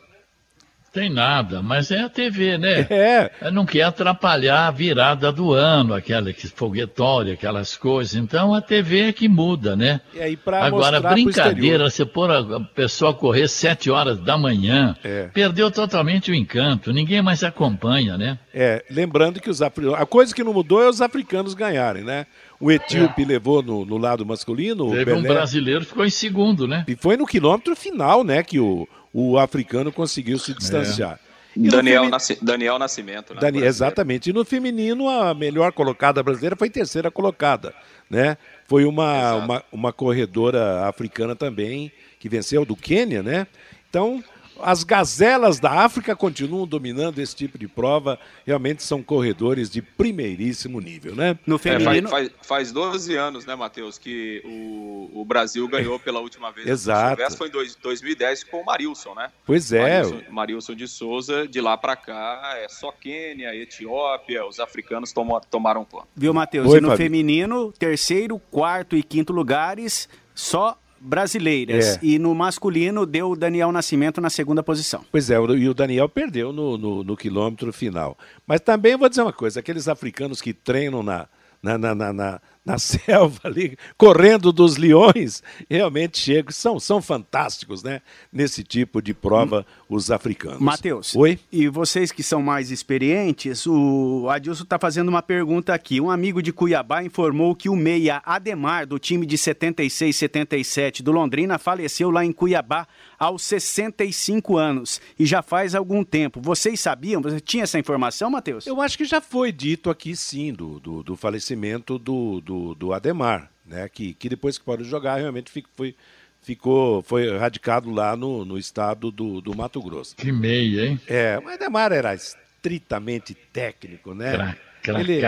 Tem 0.93 1.09
nada, 1.09 1.61
mas 1.61 1.89
é 1.89 2.01
a 2.01 2.09
TV, 2.09 2.57
né? 2.57 2.85
É. 2.91 3.49
Não 3.49 3.65
quer 3.65 3.83
atrapalhar 3.83 4.67
a 4.67 4.71
virada 4.71 5.31
do 5.31 5.53
ano, 5.53 5.93
aquela 5.93 6.33
que 6.33 6.47
foguetória, 6.47 7.33
aquelas 7.33 7.77
coisas. 7.77 8.15
Então 8.15 8.53
a 8.53 8.61
TV 8.61 9.07
é 9.07 9.13
que 9.13 9.29
muda, 9.29 9.75
né? 9.75 10.01
E 10.13 10.21
aí, 10.21 10.37
pra 10.37 10.65
Agora, 10.65 10.99
brincadeira, 10.99 11.89
você 11.89 12.05
pôr 12.05 12.29
a 12.29 12.59
pessoa 12.59 13.13
correr 13.13 13.47
sete 13.47 13.89
horas 13.89 14.19
da 14.19 14.37
manhã, 14.37 14.95
é. 15.03 15.29
perdeu 15.33 15.71
totalmente 15.71 16.29
o 16.29 16.35
encanto. 16.35 16.91
Ninguém 16.91 17.21
mais 17.21 17.43
acompanha, 17.43 18.17
né? 18.17 18.37
É, 18.53 18.83
lembrando 18.89 19.39
que 19.39 19.49
os 19.49 19.61
africanos. 19.61 19.99
A 19.99 20.05
coisa 20.05 20.35
que 20.35 20.43
não 20.43 20.53
mudou 20.53 20.83
é 20.83 20.89
os 20.89 21.01
africanos 21.01 21.53
ganharem, 21.53 22.03
né? 22.03 22.25
O 22.61 22.71
etíope 22.71 23.23
é. 23.23 23.25
levou 23.25 23.61
no, 23.63 23.83
no, 23.85 23.97
lado 23.97 24.25
masculino. 24.25 24.91
Teve 24.91 25.13
um 25.13 25.23
brasileiro 25.23 25.83
ficou 25.83 26.05
em 26.05 26.09
segundo, 26.09 26.67
né? 26.67 26.85
E 26.87 26.95
foi 26.95 27.17
no 27.17 27.25
quilômetro 27.25 27.75
final, 27.75 28.23
né? 28.23 28.43
Que 28.43 28.59
o 28.59 28.87
o 29.13 29.37
africano 29.37 29.91
conseguiu 29.91 30.39
se 30.39 30.53
distanciar. 30.53 31.19
É. 31.27 31.69
Daniel, 31.69 32.09
Nasci... 32.09 32.37
Daniel 32.41 32.79
Nascimento. 32.79 33.33
Né, 33.33 33.41
Dani... 33.41 33.61
Exatamente. 33.61 34.29
E 34.29 34.33
no 34.33 34.45
feminino, 34.45 35.09
a 35.09 35.33
melhor 35.33 35.73
colocada 35.73 36.23
brasileira 36.23 36.55
foi 36.55 36.69
terceira 36.69 37.11
colocada. 37.11 37.73
Né? 38.09 38.37
Foi 38.67 38.85
uma, 38.85 39.35
uma, 39.35 39.63
uma 39.71 39.93
corredora 39.93 40.87
africana 40.87 41.35
também, 41.35 41.91
que 42.19 42.29
venceu 42.29 42.63
do 42.63 42.75
Quênia, 42.75 43.21
né? 43.21 43.47
Então, 43.89 44.23
as 44.63 44.83
gazelas 44.83 45.59
da 45.59 45.71
África 45.71 46.15
continuam 46.15 46.67
dominando 46.67 47.19
esse 47.19 47.35
tipo 47.35 47.57
de 47.57 47.67
prova. 47.67 48.19
Realmente 48.45 48.83
são 48.83 49.01
corredores 49.03 49.69
de 49.69 49.81
primeiríssimo 49.81 50.79
nível, 50.79 51.15
né? 51.15 51.37
No 51.45 51.57
feminino... 51.57 52.07
É, 52.07 52.11
faz, 52.11 52.29
faz, 52.29 52.47
faz 52.47 52.71
12 52.71 53.15
anos, 53.15 53.45
né, 53.45 53.55
Matheus, 53.55 53.97
que 53.97 54.41
o, 54.45 55.21
o 55.21 55.25
Brasil 55.25 55.67
ganhou 55.67 55.99
pela 55.99 56.19
última 56.19 56.51
vez. 56.51 56.67
Exato. 56.67 57.37
foi 57.37 57.47
em 57.47 57.51
dois, 57.51 57.75
2010 57.75 58.43
com 58.45 58.61
o 58.61 58.65
Marilson, 58.65 59.13
né? 59.15 59.31
Pois 59.45 59.71
é. 59.71 60.03
Marilson, 60.03 60.31
Marilson 60.31 60.75
de 60.75 60.87
Souza, 60.87 61.47
de 61.47 61.61
lá 61.61 61.77
para 61.77 61.95
cá, 61.95 62.53
é 62.55 62.67
só 62.67 62.91
Quênia, 62.91 63.55
Etiópia, 63.55 64.45
os 64.45 64.59
africanos 64.59 65.11
tomam, 65.11 65.39
tomaram 65.49 65.85
conta. 65.85 66.07
Viu, 66.15 66.33
Matheus? 66.33 66.73
E 66.73 66.81
no 66.81 66.89
Fábio? 66.89 66.97
feminino, 66.97 67.71
terceiro, 67.73 68.39
quarto 68.39 68.95
e 68.95 69.03
quinto 69.03 69.33
lugares, 69.33 70.07
só 70.33 70.77
brasileiras. 71.01 71.97
É. 71.97 71.99
E 72.01 72.19
no 72.19 72.33
masculino 72.35 73.05
deu 73.05 73.31
o 73.31 73.35
Daniel 73.35 73.71
Nascimento 73.71 74.21
na 74.21 74.29
segunda 74.29 74.61
posição. 74.61 75.03
Pois 75.11 75.29
é, 75.29 75.35
e 75.35 75.67
o 75.67 75.73
Daniel 75.73 76.07
perdeu 76.07 76.53
no, 76.53 76.77
no, 76.77 77.03
no 77.03 77.17
quilômetro 77.17 77.73
final. 77.73 78.17
Mas 78.45 78.61
também 78.61 78.95
vou 78.95 79.09
dizer 79.09 79.23
uma 79.23 79.33
coisa: 79.33 79.59
aqueles 79.59 79.87
africanos 79.87 80.41
que 80.41 80.53
treinam 80.53 81.01
na, 81.01 81.27
na, 81.61 81.77
na, 81.77 82.13
na, 82.13 82.41
na 82.65 82.77
selva 82.79 83.39
ali, 83.43 83.77
correndo 83.97 84.51
dos 84.51 84.77
leões, 84.77 85.43
realmente 85.69 86.19
chegam, 86.19 86.51
são, 86.51 86.79
são 86.79 87.01
fantásticos, 87.01 87.83
né? 87.83 88.01
Nesse 88.31 88.63
tipo 88.63 89.01
de 89.01 89.13
prova, 89.13 89.65
os 89.89 90.11
africanos. 90.11 90.59
Matheus. 90.59 91.15
Oi? 91.15 91.39
E 91.51 91.67
vocês 91.67 92.11
que 92.11 92.23
são 92.23 92.41
mais 92.41 92.71
experientes, 92.71 93.65
o 93.65 94.27
Adilson 94.29 94.63
está 94.63 94.79
fazendo 94.79 95.09
uma 95.09 95.21
pergunta 95.21 95.73
aqui. 95.73 95.99
Um 95.99 96.09
amigo 96.09 96.41
de 96.41 96.53
Cuiabá 96.53 97.03
informou 97.03 97.55
que 97.55 97.69
o 97.69 97.75
meia 97.75 98.21
Ademar, 98.25 98.85
do 98.85 98.99
time 98.99 99.25
de 99.25 99.37
76 99.37 100.15
77 100.15 101.03
do 101.03 101.11
Londrina, 101.11 101.57
faleceu 101.57 102.09
lá 102.11 102.23
em 102.23 102.31
Cuiabá 102.31 102.87
aos 103.17 103.43
65 103.43 104.57
anos 104.57 105.01
e 105.17 105.25
já 105.25 105.41
faz 105.41 105.75
algum 105.75 106.03
tempo. 106.03 106.39
Vocês 106.41 106.79
sabiam? 106.79 107.21
Você 107.21 107.39
tinha 107.39 107.63
essa 107.63 107.79
informação, 107.79 108.29
Matheus? 108.29 108.65
Eu 108.67 108.81
acho 108.81 108.97
que 108.97 109.05
já 109.05 109.19
foi 109.19 109.51
dito 109.51 109.89
aqui 109.89 110.15
sim, 110.15 110.53
do, 110.53 110.79
do, 110.79 111.03
do 111.03 111.15
falecimento 111.15 111.97
do 111.97 112.21
do, 112.21 112.41
do 112.75 112.93
Ademar, 112.93 113.49
né? 113.65 113.89
Que, 113.89 114.13
que 114.13 114.29
depois 114.29 114.57
que 114.57 114.65
parou 114.65 114.83
de 114.83 114.89
jogar, 114.89 115.17
realmente 115.17 115.51
fico, 115.51 115.69
foi, 115.75 115.95
ficou, 116.41 117.01
foi 117.01 117.37
radicado 117.37 117.91
lá 117.91 118.15
no, 118.15 118.45
no 118.45 118.57
estado 118.57 119.11
do, 119.11 119.41
do 119.41 119.55
Mato 119.55 119.81
Grosso. 119.81 120.15
Que 120.15 120.31
meia, 120.31 120.87
hein? 120.87 120.99
É, 121.07 121.39
o 121.43 121.47
Ademar 121.47 121.91
era 121.91 122.13
estritamente 122.13 123.33
técnico, 123.33 124.13
né? 124.13 124.57
Ele, 124.87 125.21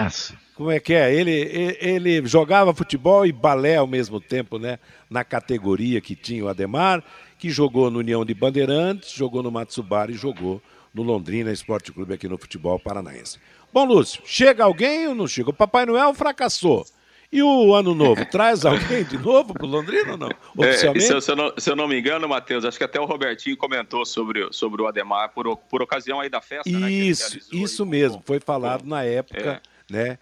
como 0.56 0.72
é 0.72 0.80
que 0.80 0.94
é? 0.94 1.14
Ele, 1.14 1.32
ele, 1.32 1.78
ele, 1.80 2.28
jogava 2.28 2.74
futebol 2.74 3.26
e 3.26 3.32
balé 3.32 3.76
ao 3.76 3.86
mesmo 3.86 4.20
tempo, 4.20 4.58
né? 4.58 4.80
Na 5.10 5.24
categoria 5.24 6.02
que 6.02 6.16
tinha 6.16 6.44
o 6.44 6.48
Ademar, 6.48 7.04
que 7.38 7.50
jogou 7.50 7.92
no 7.92 8.00
União 8.00 8.26
de 8.26 8.34
Bandeirantes, 8.34 9.12
jogou 9.12 9.44
no 9.44 9.52
Matsubara 9.52 10.12
e 10.12 10.16
jogou 10.16 10.62
no 10.94 11.04
Londrina 11.04 11.52
Esporte 11.52 11.92
Clube 11.92 12.14
aqui 12.14 12.28
no 12.28 12.38
futebol 12.38 12.80
paranaense. 12.80 13.40
Bom, 13.72 13.86
Lúcio, 13.86 14.22
chega 14.26 14.64
alguém 14.64 15.08
ou 15.08 15.16
não 15.16 15.28
chega? 15.28 15.50
O 15.50 15.54
Papai 15.54 15.86
Noel 15.86 16.14
fracassou. 16.14 16.86
E 17.34 17.42
o 17.42 17.74
ano 17.74 17.96
novo, 17.96 18.24
traz 18.30 18.64
alguém 18.64 19.04
de 19.04 19.18
novo 19.18 19.56
para 19.56 19.66
o 19.66 19.68
Londrina 19.68 20.12
ou 20.12 20.18
não? 20.18 20.30
Oficialmente? 20.56 21.04
É, 21.04 21.08
se, 21.08 21.14
eu, 21.14 21.20
se, 21.20 21.32
eu 21.32 21.36
não, 21.36 21.54
se, 21.58 21.70
eu 21.72 21.76
não, 21.76 21.88
me 21.88 22.00
engano, 22.00 22.30
Matheus, 22.30 22.64
acho 22.64 22.78
que 22.78 22.84
até 22.84 23.00
o 23.00 23.06
Robertinho 23.06 23.58
comentou 23.58 24.06
sobre, 24.06 24.48
sobre 24.52 24.84
o 24.84 24.88
Ademar 24.88 25.30
por, 25.30 25.58
por 25.58 25.82
ocasião 25.82 26.20
aí 26.20 26.30
da 26.30 26.40
festa. 26.40 26.70
Né, 26.70 26.92
isso, 26.92 27.36
né, 27.36 27.42
isso 27.52 27.86
mesmo, 27.88 28.20
com, 28.20 28.24
foi 28.24 28.40
falado 28.40 28.84
com, 28.84 28.90
na 28.90 29.04
época. 29.04 29.60
É, 29.90 29.92
né? 29.92 30.20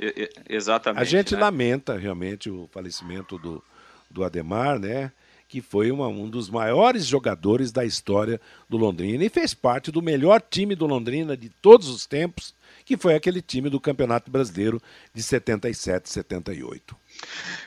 exatamente. 0.49 1.01
A 1.01 1.03
gente 1.03 1.35
né? 1.35 1.41
lamenta 1.41 1.97
realmente 1.97 2.49
o 2.49 2.69
falecimento 2.71 3.37
do, 3.37 3.61
do 4.09 4.23
Ademar, 4.23 4.79
né? 4.79 5.11
Que 5.51 5.59
foi 5.59 5.91
uma, 5.91 6.07
um 6.07 6.29
dos 6.29 6.49
maiores 6.49 7.05
jogadores 7.05 7.73
da 7.73 7.83
história 7.83 8.39
do 8.69 8.77
Londrina 8.77 9.25
e 9.25 9.27
fez 9.27 9.53
parte 9.53 9.91
do 9.91 10.01
melhor 10.01 10.41
time 10.41 10.75
do 10.75 10.87
Londrina 10.87 11.35
de 11.35 11.49
todos 11.49 11.89
os 11.89 12.05
tempos, 12.05 12.55
que 12.85 12.95
foi 12.95 13.15
aquele 13.15 13.41
time 13.41 13.69
do 13.69 13.77
Campeonato 13.77 14.31
Brasileiro 14.31 14.81
de 15.13 15.21
77, 15.21 16.09
78. 16.09 16.95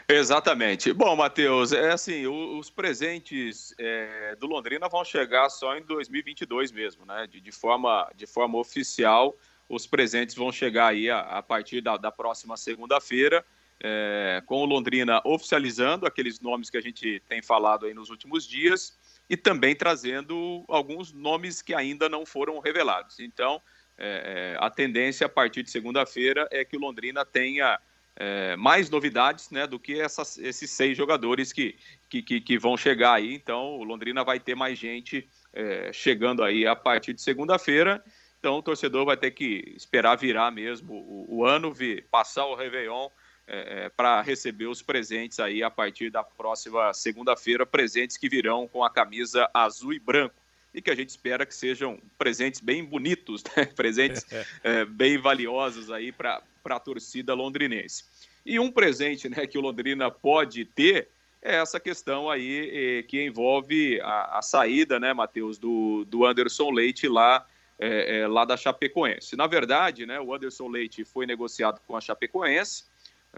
Exatamente. 0.09 0.95
Bom, 0.95 1.15
Matheus, 1.15 1.75
é 1.75 1.93
assim, 1.93 2.27
os 2.27 2.71
presentes 2.71 3.75
é, 3.79 4.35
do 4.37 4.47
Londrina 4.47 4.89
vão 4.89 5.05
chegar 5.05 5.51
só 5.51 5.77
em 5.77 5.83
2022 5.83 6.73
mesmo, 6.73 7.05
né? 7.05 7.27
De, 7.31 7.39
de 7.39 7.53
forma, 7.53 8.11
de 8.17 8.27
forma 8.27 8.59
oficial, 8.59 9.37
os 9.69 9.87
presentes 9.87 10.35
vão 10.35 10.51
chegar 10.51 10.87
aí 10.87 11.11
a, 11.11 11.21
a 11.21 11.43
partir 11.43 11.83
da, 11.83 11.99
da 11.99 12.11
próxima 12.11 12.57
segunda-feira, 12.57 13.45
é, 13.87 14.43
com 14.47 14.63
o 14.63 14.65
Londrina 14.65 15.21
oficializando 15.27 16.07
aqueles 16.07 16.41
nomes 16.41 16.71
que 16.71 16.79
a 16.79 16.81
gente 16.81 17.23
tem 17.29 17.43
falado 17.43 17.85
aí 17.85 17.93
nos 17.93 18.09
últimos 18.09 18.49
dias 18.49 18.99
e 19.29 19.37
também 19.37 19.77
trazendo 19.77 20.65
alguns 20.69 21.13
nomes 21.13 21.61
que 21.61 21.75
ainda 21.75 22.09
não 22.09 22.25
foram 22.25 22.59
revelados. 22.61 23.21
Então, 23.21 23.61
é, 23.99 24.55
é 24.57 24.65
a 24.65 24.71
tendência 24.71 25.27
a 25.27 25.29
partir 25.29 25.63
de 25.63 25.71
segunda-feira 25.71 26.49
é 26.51 26.65
que 26.65 26.79
o 26.79 26.81
Londrina 26.81 27.27
tenha 27.27 27.79
é, 28.17 28.57
mais 28.57 28.89
novidades 28.89 29.51
né, 29.51 29.67
do 29.67 29.79
que 29.79 30.01
essas, 30.01 30.39
esses 30.39 30.71
seis 30.71 30.97
jogadores 30.97 31.53
que, 31.53 31.77
que, 32.09 32.23
que, 32.23 32.41
que, 32.41 32.59
vão 32.59 32.79
chegar 32.79 33.13
aí. 33.13 33.35
Então, 33.35 33.77
o 33.77 33.85
Londrina 33.85 34.25
vai 34.25 34.41
ter 34.41 34.55
mais 34.55 34.79
gente 34.79 35.29
é, 35.53 35.93
chegando 35.93 36.43
aí 36.43 36.67
a 36.67 36.75
partir 36.75 37.13
de 37.13 37.21
segunda-feira. 37.21 38.03
Então, 38.39 38.57
o 38.57 38.63
torcedor 38.63 39.05
vai 39.05 39.17
ter 39.19 39.33
que 39.33 39.75
esperar 39.77 40.17
virar 40.17 40.51
mesmo 40.51 40.95
o, 40.95 41.39
o 41.39 41.45
ano, 41.45 41.71
vir, 41.71 42.07
passar 42.11 42.47
o 42.47 42.55
Réveillon 42.55 43.11
é, 43.47 43.85
é 43.85 43.89
para 43.89 44.21
receber 44.23 44.67
os 44.67 44.83
presentes 44.83 45.41
aí 45.41 45.63
a 45.63 45.71
partir 45.71 46.11
da 46.11 46.23
próxima 46.23 46.93
segunda-feira. 46.93 47.67
Presentes 47.67 48.17
que 48.17 48.29
virão 48.29 48.67
com 48.69 48.85
a 48.85 48.91
camisa 48.91 49.49
azul 49.53 49.93
e 49.93 49.99
branco 49.99 50.35
e 50.73 50.83
que 50.83 50.91
a 50.91 50.95
gente 50.95 51.11
espera 51.11 51.47
que 51.47 51.55
sejam 51.55 52.01
presentes 52.19 52.61
bem 52.61 52.85
bonitos, 52.85 53.45
né? 53.57 53.65
presentes 53.77 54.27
é, 54.63 54.85
bem 54.85 55.19
valiosos 55.19 55.91
aí 55.91 56.11
para 56.11 56.43
a 56.65 56.81
torcida 56.81 57.33
londrinense. 57.33 58.05
E 58.45 58.59
um 58.59 58.71
presente 58.71 59.29
né, 59.29 59.47
que 59.47 59.57
o 59.57 59.61
Londrina 59.61 60.11
pode 60.11 60.65
ter 60.65 61.09
é 61.41 61.57
essa 61.57 61.79
questão 61.79 62.31
aí 62.31 62.71
eh, 62.73 63.03
que 63.03 63.23
envolve 63.23 64.01
a, 64.01 64.39
a, 64.39 64.43
saída, 64.43 64.99
né, 64.99 65.13
Matheus, 65.13 65.59
do, 65.59 66.03
do 66.07 66.25
Anderson 66.25 66.71
Leite 66.71 67.07
lá, 67.07 67.47
é, 67.79 68.21
é, 68.21 68.27
lá 68.27 68.47
da 68.47 68.57
Chapecoense. 68.57 69.37
Na 69.37 69.47
verdade, 69.47 70.07
né, 70.07 70.19
o 70.19 70.35
Anderson 70.35 70.69
Leite 70.69 71.05
foi 71.05 71.27
negociado 71.27 71.83
com 71.87 71.95
a 71.95 72.01
Chapecoense, 72.01 72.85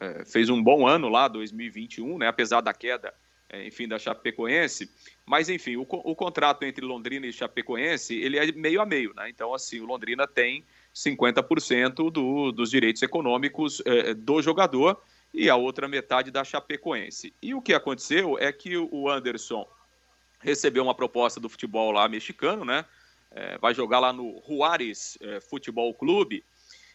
é, 0.01 0.25
fez 0.25 0.49
um 0.49 0.63
bom 0.63 0.87
ano 0.87 1.09
lá, 1.09 1.29
2021, 1.29 2.19
né, 2.19 2.29
apesar 2.29 2.61
da 2.61 2.73
queda, 2.73 3.13
enfim, 3.65 3.87
da 3.87 3.99
Chapecoense, 3.99 4.91
mas, 5.25 5.49
enfim, 5.49 5.77
o, 5.77 5.83
o 5.83 6.15
contrato 6.15 6.65
entre 6.65 6.85
Londrina 6.85 7.27
e 7.27 7.33
Chapecoense, 7.33 8.15
ele 8.17 8.39
é 8.39 8.51
meio 8.53 8.81
a 8.81 8.87
meio, 8.87 9.15
né? 9.15 9.29
Então, 9.29 9.55
assim, 9.55 9.81
o 9.81 9.87
Londrina 9.87 10.27
tem 10.27 10.65
50% 10.95 12.11
do, 12.11 12.53
dos 12.53 12.71
direitos 12.71 13.03
econômicos 13.03 13.83
é, 13.85 14.15
do 14.15 14.43
jogador 14.43 15.01
e 15.33 15.51
a 15.51 15.57
outra 15.57 15.87
metade 15.87 16.31
da 16.31 16.43
Chapecoense. 16.45 17.35
E 17.43 17.55
o 17.55 17.63
que 17.63 17.75
aconteceu 17.75 18.39
é 18.39 18.53
que 18.53 18.77
o 18.77 19.09
Anderson 19.09 19.67
recebeu 20.41 20.83
uma 20.83 20.95
proposta 20.95 21.39
do 21.39 21.49
futebol 21.49 21.91
lá 21.91 22.09
mexicano, 22.09 22.65
né? 22.65 22.85
É, 23.31 23.59
vai 23.59 23.75
jogar 23.75 23.99
lá 23.99 24.13
no 24.13 24.43
Juárez 24.47 25.19
é, 25.21 25.41
Futebol 25.41 25.93
Clube. 25.93 26.45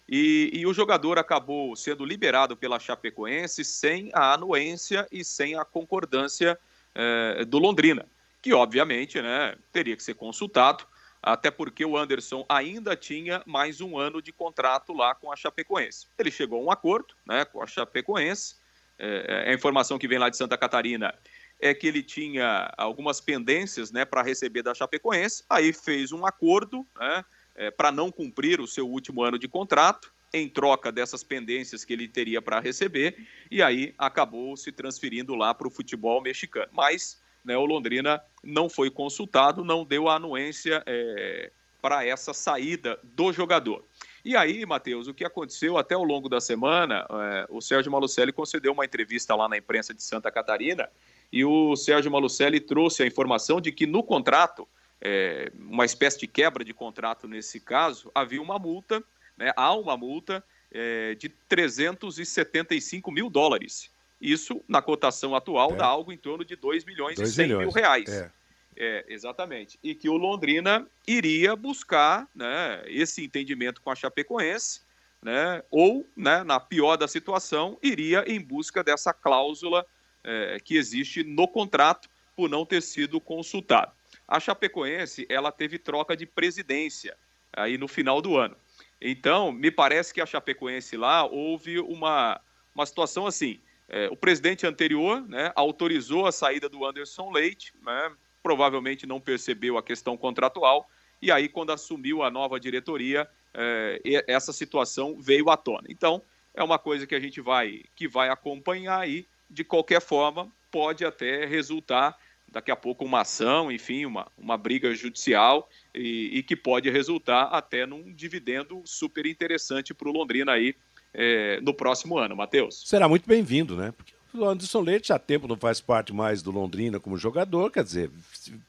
E, 0.09 0.51
e, 0.53 0.65
o 0.65 0.73
jogador 0.73 1.17
acabou 1.17 1.75
sendo 1.75 2.03
liberado 2.03 2.57
pela 2.57 2.79
Chapecoense 2.79 3.63
sem 3.63 4.09
a 4.13 4.33
anuência 4.33 5.07
e 5.11 5.23
sem 5.23 5.55
a 5.55 5.63
concordância 5.63 6.59
é, 6.93 7.45
do 7.45 7.59
Londrina 7.59 8.05
que 8.41 8.53
obviamente 8.53 9.21
né, 9.21 9.55
teria 9.71 9.95
que 9.95 10.03
ser 10.03 10.15
consultado, 10.15 10.85
até 11.21 11.51
porque 11.51 11.85
o 11.85 11.95
Anderson 11.95 12.43
ainda 12.49 12.95
tinha 12.95 13.43
mais 13.45 13.79
um 13.79 13.97
ano 13.97 14.21
de 14.21 14.31
contrato 14.31 14.91
lá 14.91 15.13
com 15.13 15.31
a 15.31 15.35
Chapecoense. 15.35 16.07
Ele 16.17 16.31
chegou 16.31 16.59
a 16.59 16.63
um 16.63 16.71
acordo 16.71 17.13
né, 17.25 17.45
com 17.45 17.61
a 17.61 17.67
Chapecoense, 17.67 18.55
é, 18.97 19.45
é, 19.47 19.51
a 19.51 19.53
informação 19.53 19.99
que 19.99 20.07
vem 20.07 20.17
lá 20.17 20.29
de 20.29 20.37
Santa 20.37 20.57
Catarina 20.57 21.13
é 21.59 21.75
que 21.75 21.85
ele 21.85 22.01
tinha 22.01 22.73
algumas 22.75 23.21
pendências 23.21 23.91
né, 23.91 24.03
para 24.03 24.23
receber 24.23 24.63
da 24.63 24.73
Chapecoense, 24.73 25.43
aí 25.47 25.71
fez 25.71 26.11
um 26.11 26.25
acordo 26.25 26.85
né, 26.99 27.23
é, 27.55 27.71
para 27.71 27.91
não 27.91 28.11
cumprir 28.11 28.59
o 28.59 28.67
seu 28.67 28.87
último 28.87 29.23
ano 29.23 29.37
de 29.37 29.47
contrato, 29.47 30.13
em 30.33 30.47
troca 30.47 30.91
dessas 30.91 31.23
pendências 31.23 31.83
que 31.83 31.91
ele 31.93 32.07
teria 32.07 32.41
para 32.41 32.59
receber, 32.59 33.27
e 33.49 33.61
aí 33.61 33.93
acabou 33.97 34.55
se 34.55 34.71
transferindo 34.71 35.35
lá 35.35 35.53
para 35.53 35.67
o 35.67 35.71
futebol 35.71 36.21
mexicano. 36.21 36.69
Mas 36.71 37.21
né, 37.43 37.57
o 37.57 37.65
Londrina 37.65 38.21
não 38.43 38.69
foi 38.69 38.89
consultado, 38.89 39.65
não 39.65 39.83
deu 39.83 40.07
a 40.07 40.15
anuência 40.15 40.81
é, 40.85 41.51
para 41.81 42.05
essa 42.05 42.33
saída 42.33 42.99
do 43.03 43.33
jogador. 43.33 43.83
E 44.23 44.35
aí, 44.35 44.65
Matheus, 44.65 45.07
o 45.07 45.13
que 45.13 45.25
aconteceu 45.25 45.77
até 45.77 45.95
ao 45.95 46.03
longo 46.03 46.29
da 46.29 46.39
semana, 46.39 47.07
é, 47.09 47.47
o 47.49 47.59
Sérgio 47.59 47.91
Malucelli 47.91 48.31
concedeu 48.31 48.71
uma 48.71 48.85
entrevista 48.85 49.35
lá 49.35 49.49
na 49.49 49.57
imprensa 49.57 49.93
de 49.93 50.03
Santa 50.03 50.31
Catarina 50.31 50.87
e 51.33 51.43
o 51.43 51.75
Sérgio 51.75 52.11
Malucelli 52.11 52.59
trouxe 52.59 53.01
a 53.01 53.07
informação 53.07 53.59
de 53.59 53.71
que 53.71 53.87
no 53.87 54.03
contrato, 54.03 54.67
é, 55.01 55.51
uma 55.55 55.85
espécie 55.85 56.19
de 56.19 56.27
quebra 56.27 56.63
de 56.63 56.73
contrato 56.73 57.27
nesse 57.27 57.59
caso, 57.59 58.11
havia 58.13 58.41
uma 58.41 58.59
multa, 58.59 59.03
né, 59.35 59.51
há 59.55 59.73
uma 59.73 59.97
multa 59.97 60.43
é, 60.71 61.15
de 61.15 61.29
375 61.29 63.11
mil 63.11 63.29
dólares. 63.29 63.89
Isso, 64.21 64.63
na 64.67 64.81
cotação 64.81 65.35
atual, 65.35 65.71
é. 65.71 65.75
dá 65.77 65.85
algo 65.85 66.11
em 66.11 66.17
torno 66.17 66.45
de 66.45 66.55
2 66.55 66.85
milhões 66.85 67.15
2 67.15 67.29
e 67.29 67.33
100 67.33 67.47
milhões. 67.47 67.65
mil 67.65 67.71
reais. 67.71 68.09
É. 68.09 68.31
É, 68.77 69.05
exatamente. 69.09 69.77
E 69.83 69.93
que 69.93 70.07
o 70.07 70.15
Londrina 70.15 70.87
iria 71.05 71.55
buscar 71.55 72.27
né, 72.33 72.81
esse 72.85 73.23
entendimento 73.23 73.81
com 73.81 73.91
a 73.91 73.95
Chapecoense, 73.95 74.81
né, 75.21 75.61
ou, 75.69 76.05
né, 76.15 76.43
na 76.43 76.59
pior 76.59 76.95
da 76.95 77.07
situação, 77.07 77.77
iria 77.83 78.23
em 78.25 78.39
busca 78.39 78.83
dessa 78.83 79.13
cláusula 79.13 79.85
é, 80.23 80.57
que 80.63 80.77
existe 80.77 81.23
no 81.23 81.47
contrato 81.47 82.09
por 82.35 82.49
não 82.49 82.65
ter 82.65 82.81
sido 82.81 83.19
consultado. 83.19 83.91
A 84.31 84.39
Chapecoense 84.39 85.25
ela 85.27 85.51
teve 85.51 85.77
troca 85.77 86.15
de 86.15 86.25
presidência 86.25 87.17
aí 87.51 87.77
no 87.77 87.85
final 87.85 88.21
do 88.21 88.37
ano. 88.37 88.55
Então, 89.01 89.51
me 89.51 89.69
parece 89.69 90.13
que 90.13 90.21
a 90.21 90.25
Chapecoense 90.25 90.95
lá 90.95 91.25
houve 91.25 91.79
uma, 91.79 92.39
uma 92.73 92.85
situação 92.85 93.27
assim. 93.27 93.59
É, 93.89 94.07
o 94.07 94.15
presidente 94.15 94.65
anterior 94.65 95.21
né, 95.27 95.51
autorizou 95.53 96.25
a 96.25 96.31
saída 96.31 96.69
do 96.69 96.85
Anderson 96.85 97.29
Leite, 97.29 97.73
né, 97.83 98.15
provavelmente 98.41 99.05
não 99.05 99.19
percebeu 99.19 99.77
a 99.77 99.83
questão 99.83 100.15
contratual, 100.15 100.89
e 101.21 101.29
aí, 101.29 101.49
quando 101.49 101.73
assumiu 101.73 102.23
a 102.23 102.31
nova 102.31 102.57
diretoria, 102.57 103.29
é, 103.53 104.23
essa 104.27 104.53
situação 104.53 105.19
veio 105.19 105.49
à 105.49 105.57
tona. 105.57 105.87
Então, 105.89 106.23
é 106.53 106.63
uma 106.63 106.79
coisa 106.79 107.05
que 107.05 107.13
a 107.13 107.19
gente 107.19 107.41
vai, 107.41 107.83
que 107.93 108.07
vai 108.07 108.29
acompanhar 108.29 109.01
aí, 109.01 109.27
de 109.49 109.65
qualquer 109.65 109.99
forma, 109.99 110.49
pode 110.71 111.03
até 111.03 111.45
resultar 111.45 112.17
daqui 112.51 112.69
a 112.69 112.75
pouco 112.75 113.05
uma 113.05 113.21
ação, 113.21 113.71
enfim, 113.71 114.05
uma, 114.05 114.27
uma 114.37 114.57
briga 114.57 114.93
judicial 114.93 115.69
e, 115.95 116.37
e 116.37 116.43
que 116.43 116.55
pode 116.55 116.89
resultar 116.89 117.43
até 117.43 117.85
num 117.85 118.13
dividendo 118.13 118.81
super 118.85 119.25
interessante 119.25 119.93
para 119.93 120.09
o 120.09 120.11
Londrina 120.11 120.51
aí 120.51 120.75
é, 121.13 121.59
no 121.61 121.73
próximo 121.73 122.17
ano, 122.17 122.35
Matheus. 122.35 122.83
Será 122.85 123.07
muito 123.07 123.27
bem-vindo, 123.27 123.75
né? 123.75 123.93
Porque 123.95 124.13
o 124.33 124.45
Anderson 124.45 124.81
Leite 124.81 125.13
há 125.13 125.19
tempo 125.19 125.47
não 125.47 125.57
faz 125.57 125.79
parte 125.79 126.13
mais 126.13 126.41
do 126.41 126.51
Londrina 126.51 126.99
como 126.99 127.17
jogador, 127.17 127.71
quer 127.71 127.83
dizer, 127.83 128.11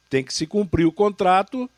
tem 0.09 0.25
que 0.25 0.33
se 0.33 0.47
cumprir 0.47 0.87
o 0.87 0.93
contrato 0.93 1.69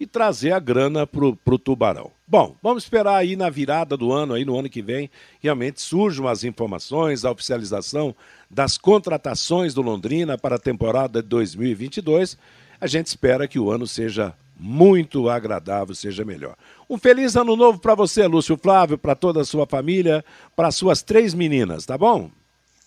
e 0.00 0.06
trazer 0.06 0.52
a 0.52 0.60
grana 0.60 1.06
para 1.06 1.24
o 1.24 1.58
Tubarão. 1.58 2.10
Bom, 2.26 2.56
vamos 2.62 2.84
esperar 2.84 3.16
aí 3.16 3.36
na 3.36 3.50
virada 3.50 3.96
do 3.96 4.12
ano, 4.12 4.34
aí 4.34 4.44
no 4.44 4.58
ano 4.58 4.68
que 4.68 4.82
vem, 4.82 5.10
realmente 5.40 5.80
surjam 5.80 6.28
as 6.28 6.44
informações, 6.44 7.24
a 7.24 7.30
oficialização 7.30 8.14
das 8.50 8.78
contratações 8.78 9.74
do 9.74 9.82
Londrina 9.82 10.38
para 10.38 10.56
a 10.56 10.60
temporada 10.60 11.22
de 11.22 11.28
2022. 11.28 12.38
A 12.80 12.86
gente 12.86 13.06
espera 13.06 13.48
que 13.48 13.58
o 13.58 13.70
ano 13.70 13.86
seja 13.86 14.34
muito 14.58 15.28
agradável, 15.28 15.94
seja 15.94 16.24
melhor. 16.24 16.56
Um 16.88 16.98
feliz 16.98 17.36
ano 17.36 17.56
novo 17.56 17.78
para 17.78 17.94
você, 17.94 18.26
Lúcio 18.26 18.56
Flávio, 18.56 18.98
para 18.98 19.14
toda 19.14 19.40
a 19.40 19.44
sua 19.44 19.66
família, 19.66 20.24
para 20.54 20.70
suas 20.70 21.02
três 21.02 21.32
meninas, 21.34 21.86
tá 21.86 21.96
bom? 21.96 22.30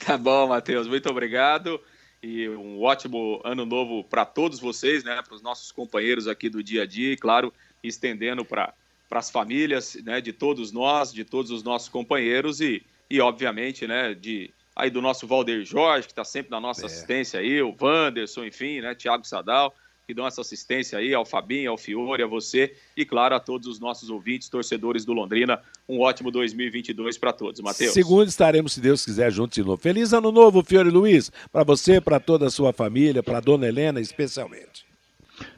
Tá 0.05 0.17
bom, 0.17 0.47
Matheus, 0.47 0.87
muito 0.87 1.09
obrigado. 1.09 1.79
E 2.23 2.47
um 2.49 2.81
ótimo 2.81 3.41
ano 3.43 3.65
novo 3.65 4.03
para 4.03 4.25
todos 4.25 4.59
vocês, 4.59 5.03
né? 5.03 5.21
Para 5.21 5.33
os 5.33 5.41
nossos 5.41 5.71
companheiros 5.71 6.27
aqui 6.27 6.49
do 6.49 6.63
dia 6.63 6.83
a 6.83 6.85
dia, 6.85 7.13
e 7.13 7.17
claro, 7.17 7.51
estendendo 7.83 8.45
para 8.45 8.73
as 9.09 9.31
famílias, 9.31 9.95
né? 10.03 10.21
De 10.21 10.31
todos 10.31 10.71
nós, 10.71 11.11
de 11.11 11.25
todos 11.25 11.49
os 11.49 11.63
nossos 11.63 11.89
companheiros 11.89 12.61
e, 12.61 12.83
e 13.09 13.19
obviamente, 13.19 13.87
né? 13.87 14.13
De 14.13 14.51
aí 14.75 14.89
do 14.89 15.01
nosso 15.01 15.25
Valder 15.27 15.65
Jorge, 15.65 16.07
que 16.07 16.11
está 16.11 16.23
sempre 16.23 16.51
na 16.51 16.59
nossa 16.59 16.83
é. 16.83 16.85
assistência 16.85 17.39
aí, 17.39 17.61
o 17.61 17.75
Wanderson, 17.79 18.45
enfim, 18.45 18.81
né? 18.81 18.93
Tiago 18.93 19.25
Sadal 19.25 19.73
que 20.07 20.13
dão 20.13 20.27
essa 20.27 20.41
assistência 20.41 20.99
aí, 20.99 21.13
ao 21.13 21.25
Fabinho, 21.25 21.71
ao 21.71 21.77
Fiore, 21.77 22.23
a 22.23 22.27
você 22.27 22.73
e, 22.95 23.05
claro, 23.05 23.35
a 23.35 23.39
todos 23.39 23.67
os 23.67 23.79
nossos 23.79 24.09
ouvintes, 24.09 24.49
torcedores 24.49 25.05
do 25.05 25.13
Londrina. 25.13 25.61
Um 25.87 25.99
ótimo 26.01 26.31
2022 26.31 27.17
para 27.17 27.31
todos, 27.33 27.61
Matheus. 27.61 27.93
Segundo 27.93 28.27
estaremos, 28.27 28.73
se 28.73 28.81
Deus 28.81 29.05
quiser, 29.05 29.31
juntos 29.31 29.55
de 29.55 29.63
novo. 29.63 29.81
Feliz 29.81 30.13
ano 30.13 30.31
novo, 30.31 30.63
Fiore 30.63 30.89
Luiz, 30.89 31.31
para 31.51 31.63
você, 31.63 32.01
para 32.01 32.19
toda 32.19 32.47
a 32.47 32.51
sua 32.51 32.73
família, 32.73 33.23
para 33.23 33.37
a 33.37 33.41
dona 33.41 33.67
Helena 33.67 33.99
especialmente. 34.01 34.91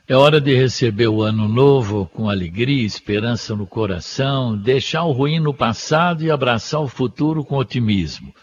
É 0.07 0.15
hora 0.15 0.39
de 0.39 0.53
receber 0.53 1.07
o 1.07 1.21
ano 1.21 1.47
novo 1.47 2.09
com 2.13 2.29
alegria, 2.29 2.85
esperança 2.85 3.55
no 3.55 3.65
coração, 3.65 4.57
deixar 4.57 5.03
o 5.03 5.11
ruim 5.11 5.39
no 5.39 5.53
passado 5.53 6.23
e 6.23 6.31
abraçar 6.31 6.81
o 6.81 6.89
futuro 6.89 7.43
com 7.43 7.55
otimismo. 7.55 8.33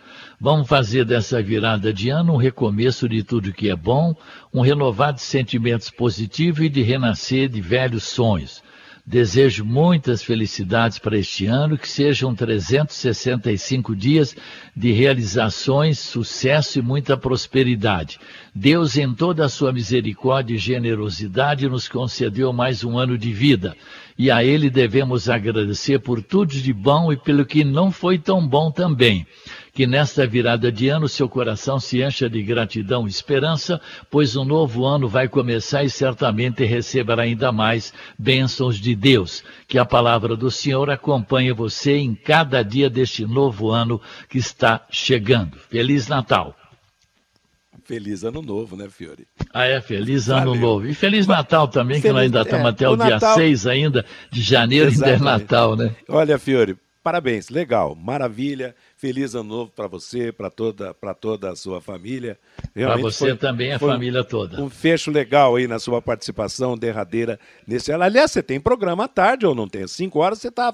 Vamos 0.43 0.69
fazer 0.69 1.05
dessa 1.05 1.43
virada 1.43 1.93
de 1.93 2.09
ano 2.09 2.33
um 2.33 2.39
recomeço 2.39 3.07
de 3.07 3.23
tudo 3.23 3.53
que 3.53 3.69
é 3.69 3.77
bom, 3.77 4.17
um 4.51 4.63
renovar 4.63 5.13
de 5.13 5.21
sentimentos 5.21 5.91
positivos 5.91 6.65
e 6.65 6.69
de 6.71 6.81
renascer 6.81 7.47
de 7.47 7.61
velhos 7.61 8.05
sonhos. 8.05 8.63
Desejo 9.05 9.67
muitas 9.67 10.23
felicidades 10.23 10.99
para 10.99 11.19
este 11.19 11.45
ano, 11.45 11.77
que 11.77 11.87
sejam 11.87 12.35
365 12.35 13.95
dias 13.95 14.35
de 14.75 14.93
realizações, 14.93 15.99
sucesso 15.99 16.79
e 16.79 16.83
muita 16.83 17.19
prosperidade. 17.19 18.19
Deus, 18.55 18.97
em 18.97 19.13
toda 19.13 19.45
a 19.45 19.49
sua 19.49 19.75
misericórdia 19.75 20.55
e 20.55 20.59
generosidade, 20.59 21.69
nos 21.69 21.87
concedeu 21.87 22.51
mais 22.51 22.83
um 22.83 22.97
ano 22.99 23.19
de 23.19 23.31
vida. 23.31 23.77
E 24.23 24.31
a 24.31 24.45
Ele 24.45 24.69
devemos 24.69 25.31
agradecer 25.31 25.99
por 25.99 26.23
tudo 26.23 26.53
de 26.53 26.75
bom 26.75 27.11
e 27.11 27.17
pelo 27.17 27.47
que 27.47 27.65
não 27.65 27.91
foi 27.91 28.19
tão 28.19 28.47
bom 28.47 28.71
também 28.71 29.27
que 29.73 29.87
nesta 29.87 30.27
virada 30.27 30.71
de 30.71 30.91
ano 30.91 31.09
seu 31.09 31.27
coração 31.27 31.81
se 31.81 32.03
encha 32.03 32.29
de 32.29 32.43
gratidão 32.43 33.07
e 33.07 33.11
esperança, 33.11 33.81
pois 34.11 34.37
um 34.37 34.45
novo 34.45 34.85
ano 34.85 35.09
vai 35.09 35.27
começar 35.27 35.85
e 35.85 35.89
certamente 35.89 36.67
receberá 36.67 37.23
ainda 37.23 37.51
mais 37.51 37.95
bênçãos 38.19 38.77
de 38.77 38.95
Deus. 38.95 39.43
Que 39.67 39.79
a 39.79 39.87
palavra 39.87 40.37
do 40.37 40.51
Senhor 40.51 40.91
acompanhe 40.91 41.55
você 41.55 41.97
em 41.97 42.15
cada 42.15 42.63
dia 42.63 42.91
deste 42.91 43.25
novo 43.25 43.71
ano 43.71 43.99
que 44.29 44.37
está 44.37 44.87
chegando. 44.91 45.57
Feliz 45.71 46.09
Natal! 46.09 46.55
Feliz 47.85 48.23
Ano 48.23 48.43
Novo, 48.43 48.77
né, 48.77 48.87
Fiore? 48.91 49.27
Ah, 49.53 49.65
é, 49.65 49.81
Feliz 49.81 50.29
Ano 50.29 50.53
Valeu. 50.53 50.61
Novo. 50.61 50.87
E 50.87 50.95
Feliz 50.95 51.27
Natal 51.27 51.67
também, 51.67 52.01
feliz, 52.01 52.03
que 52.03 52.13
nós 52.13 52.23
ainda 52.23 52.43
estamos 52.43 52.67
é, 52.67 52.69
até 52.69 52.89
o, 52.89 52.93
o 52.93 52.97
dia 52.97 53.11
Natal... 53.11 53.35
6 53.35 53.67
ainda 53.67 54.05
de 54.31 54.43
janeiro, 54.43 54.89
Exatamente. 54.89 55.19
ainda 55.19 55.31
é 55.31 55.39
Natal, 55.39 55.77
né? 55.77 55.97
Olha, 56.09 56.39
Fiore, 56.39 56.77
parabéns, 57.03 57.49
legal, 57.49 57.97
maravilha. 57.97 58.75
Feliz 58.97 59.35
ano 59.35 59.49
novo 59.49 59.73
para 59.75 59.89
você, 59.89 60.31
para 60.31 60.51
toda, 60.51 60.95
toda 61.19 61.51
a 61.51 61.57
sua 61.57 61.81
família. 61.81 62.39
Para 62.75 62.97
você 62.99 63.31
foi, 63.31 63.37
também, 63.37 63.73
a 63.73 63.79
família 63.79 64.23
toda. 64.23 64.63
Um 64.63 64.71
fecho 64.71 65.11
legal 65.11 65.57
aí 65.57 65.67
na 65.67 65.79
sua 65.79 66.01
participação 66.01 66.77
derradeira 66.77 67.41
nesse. 67.67 67.91
Aliás, 67.93 68.31
você 68.31 68.43
tem 68.43 68.61
programa 68.61 69.05
à 69.05 69.09
tarde 69.09 69.47
ou 69.47 69.55
não 69.55 69.67
tem? 69.67 69.87
Cinco 69.89 70.21
horas 70.21 70.39
você 70.39 70.49
está 70.49 70.73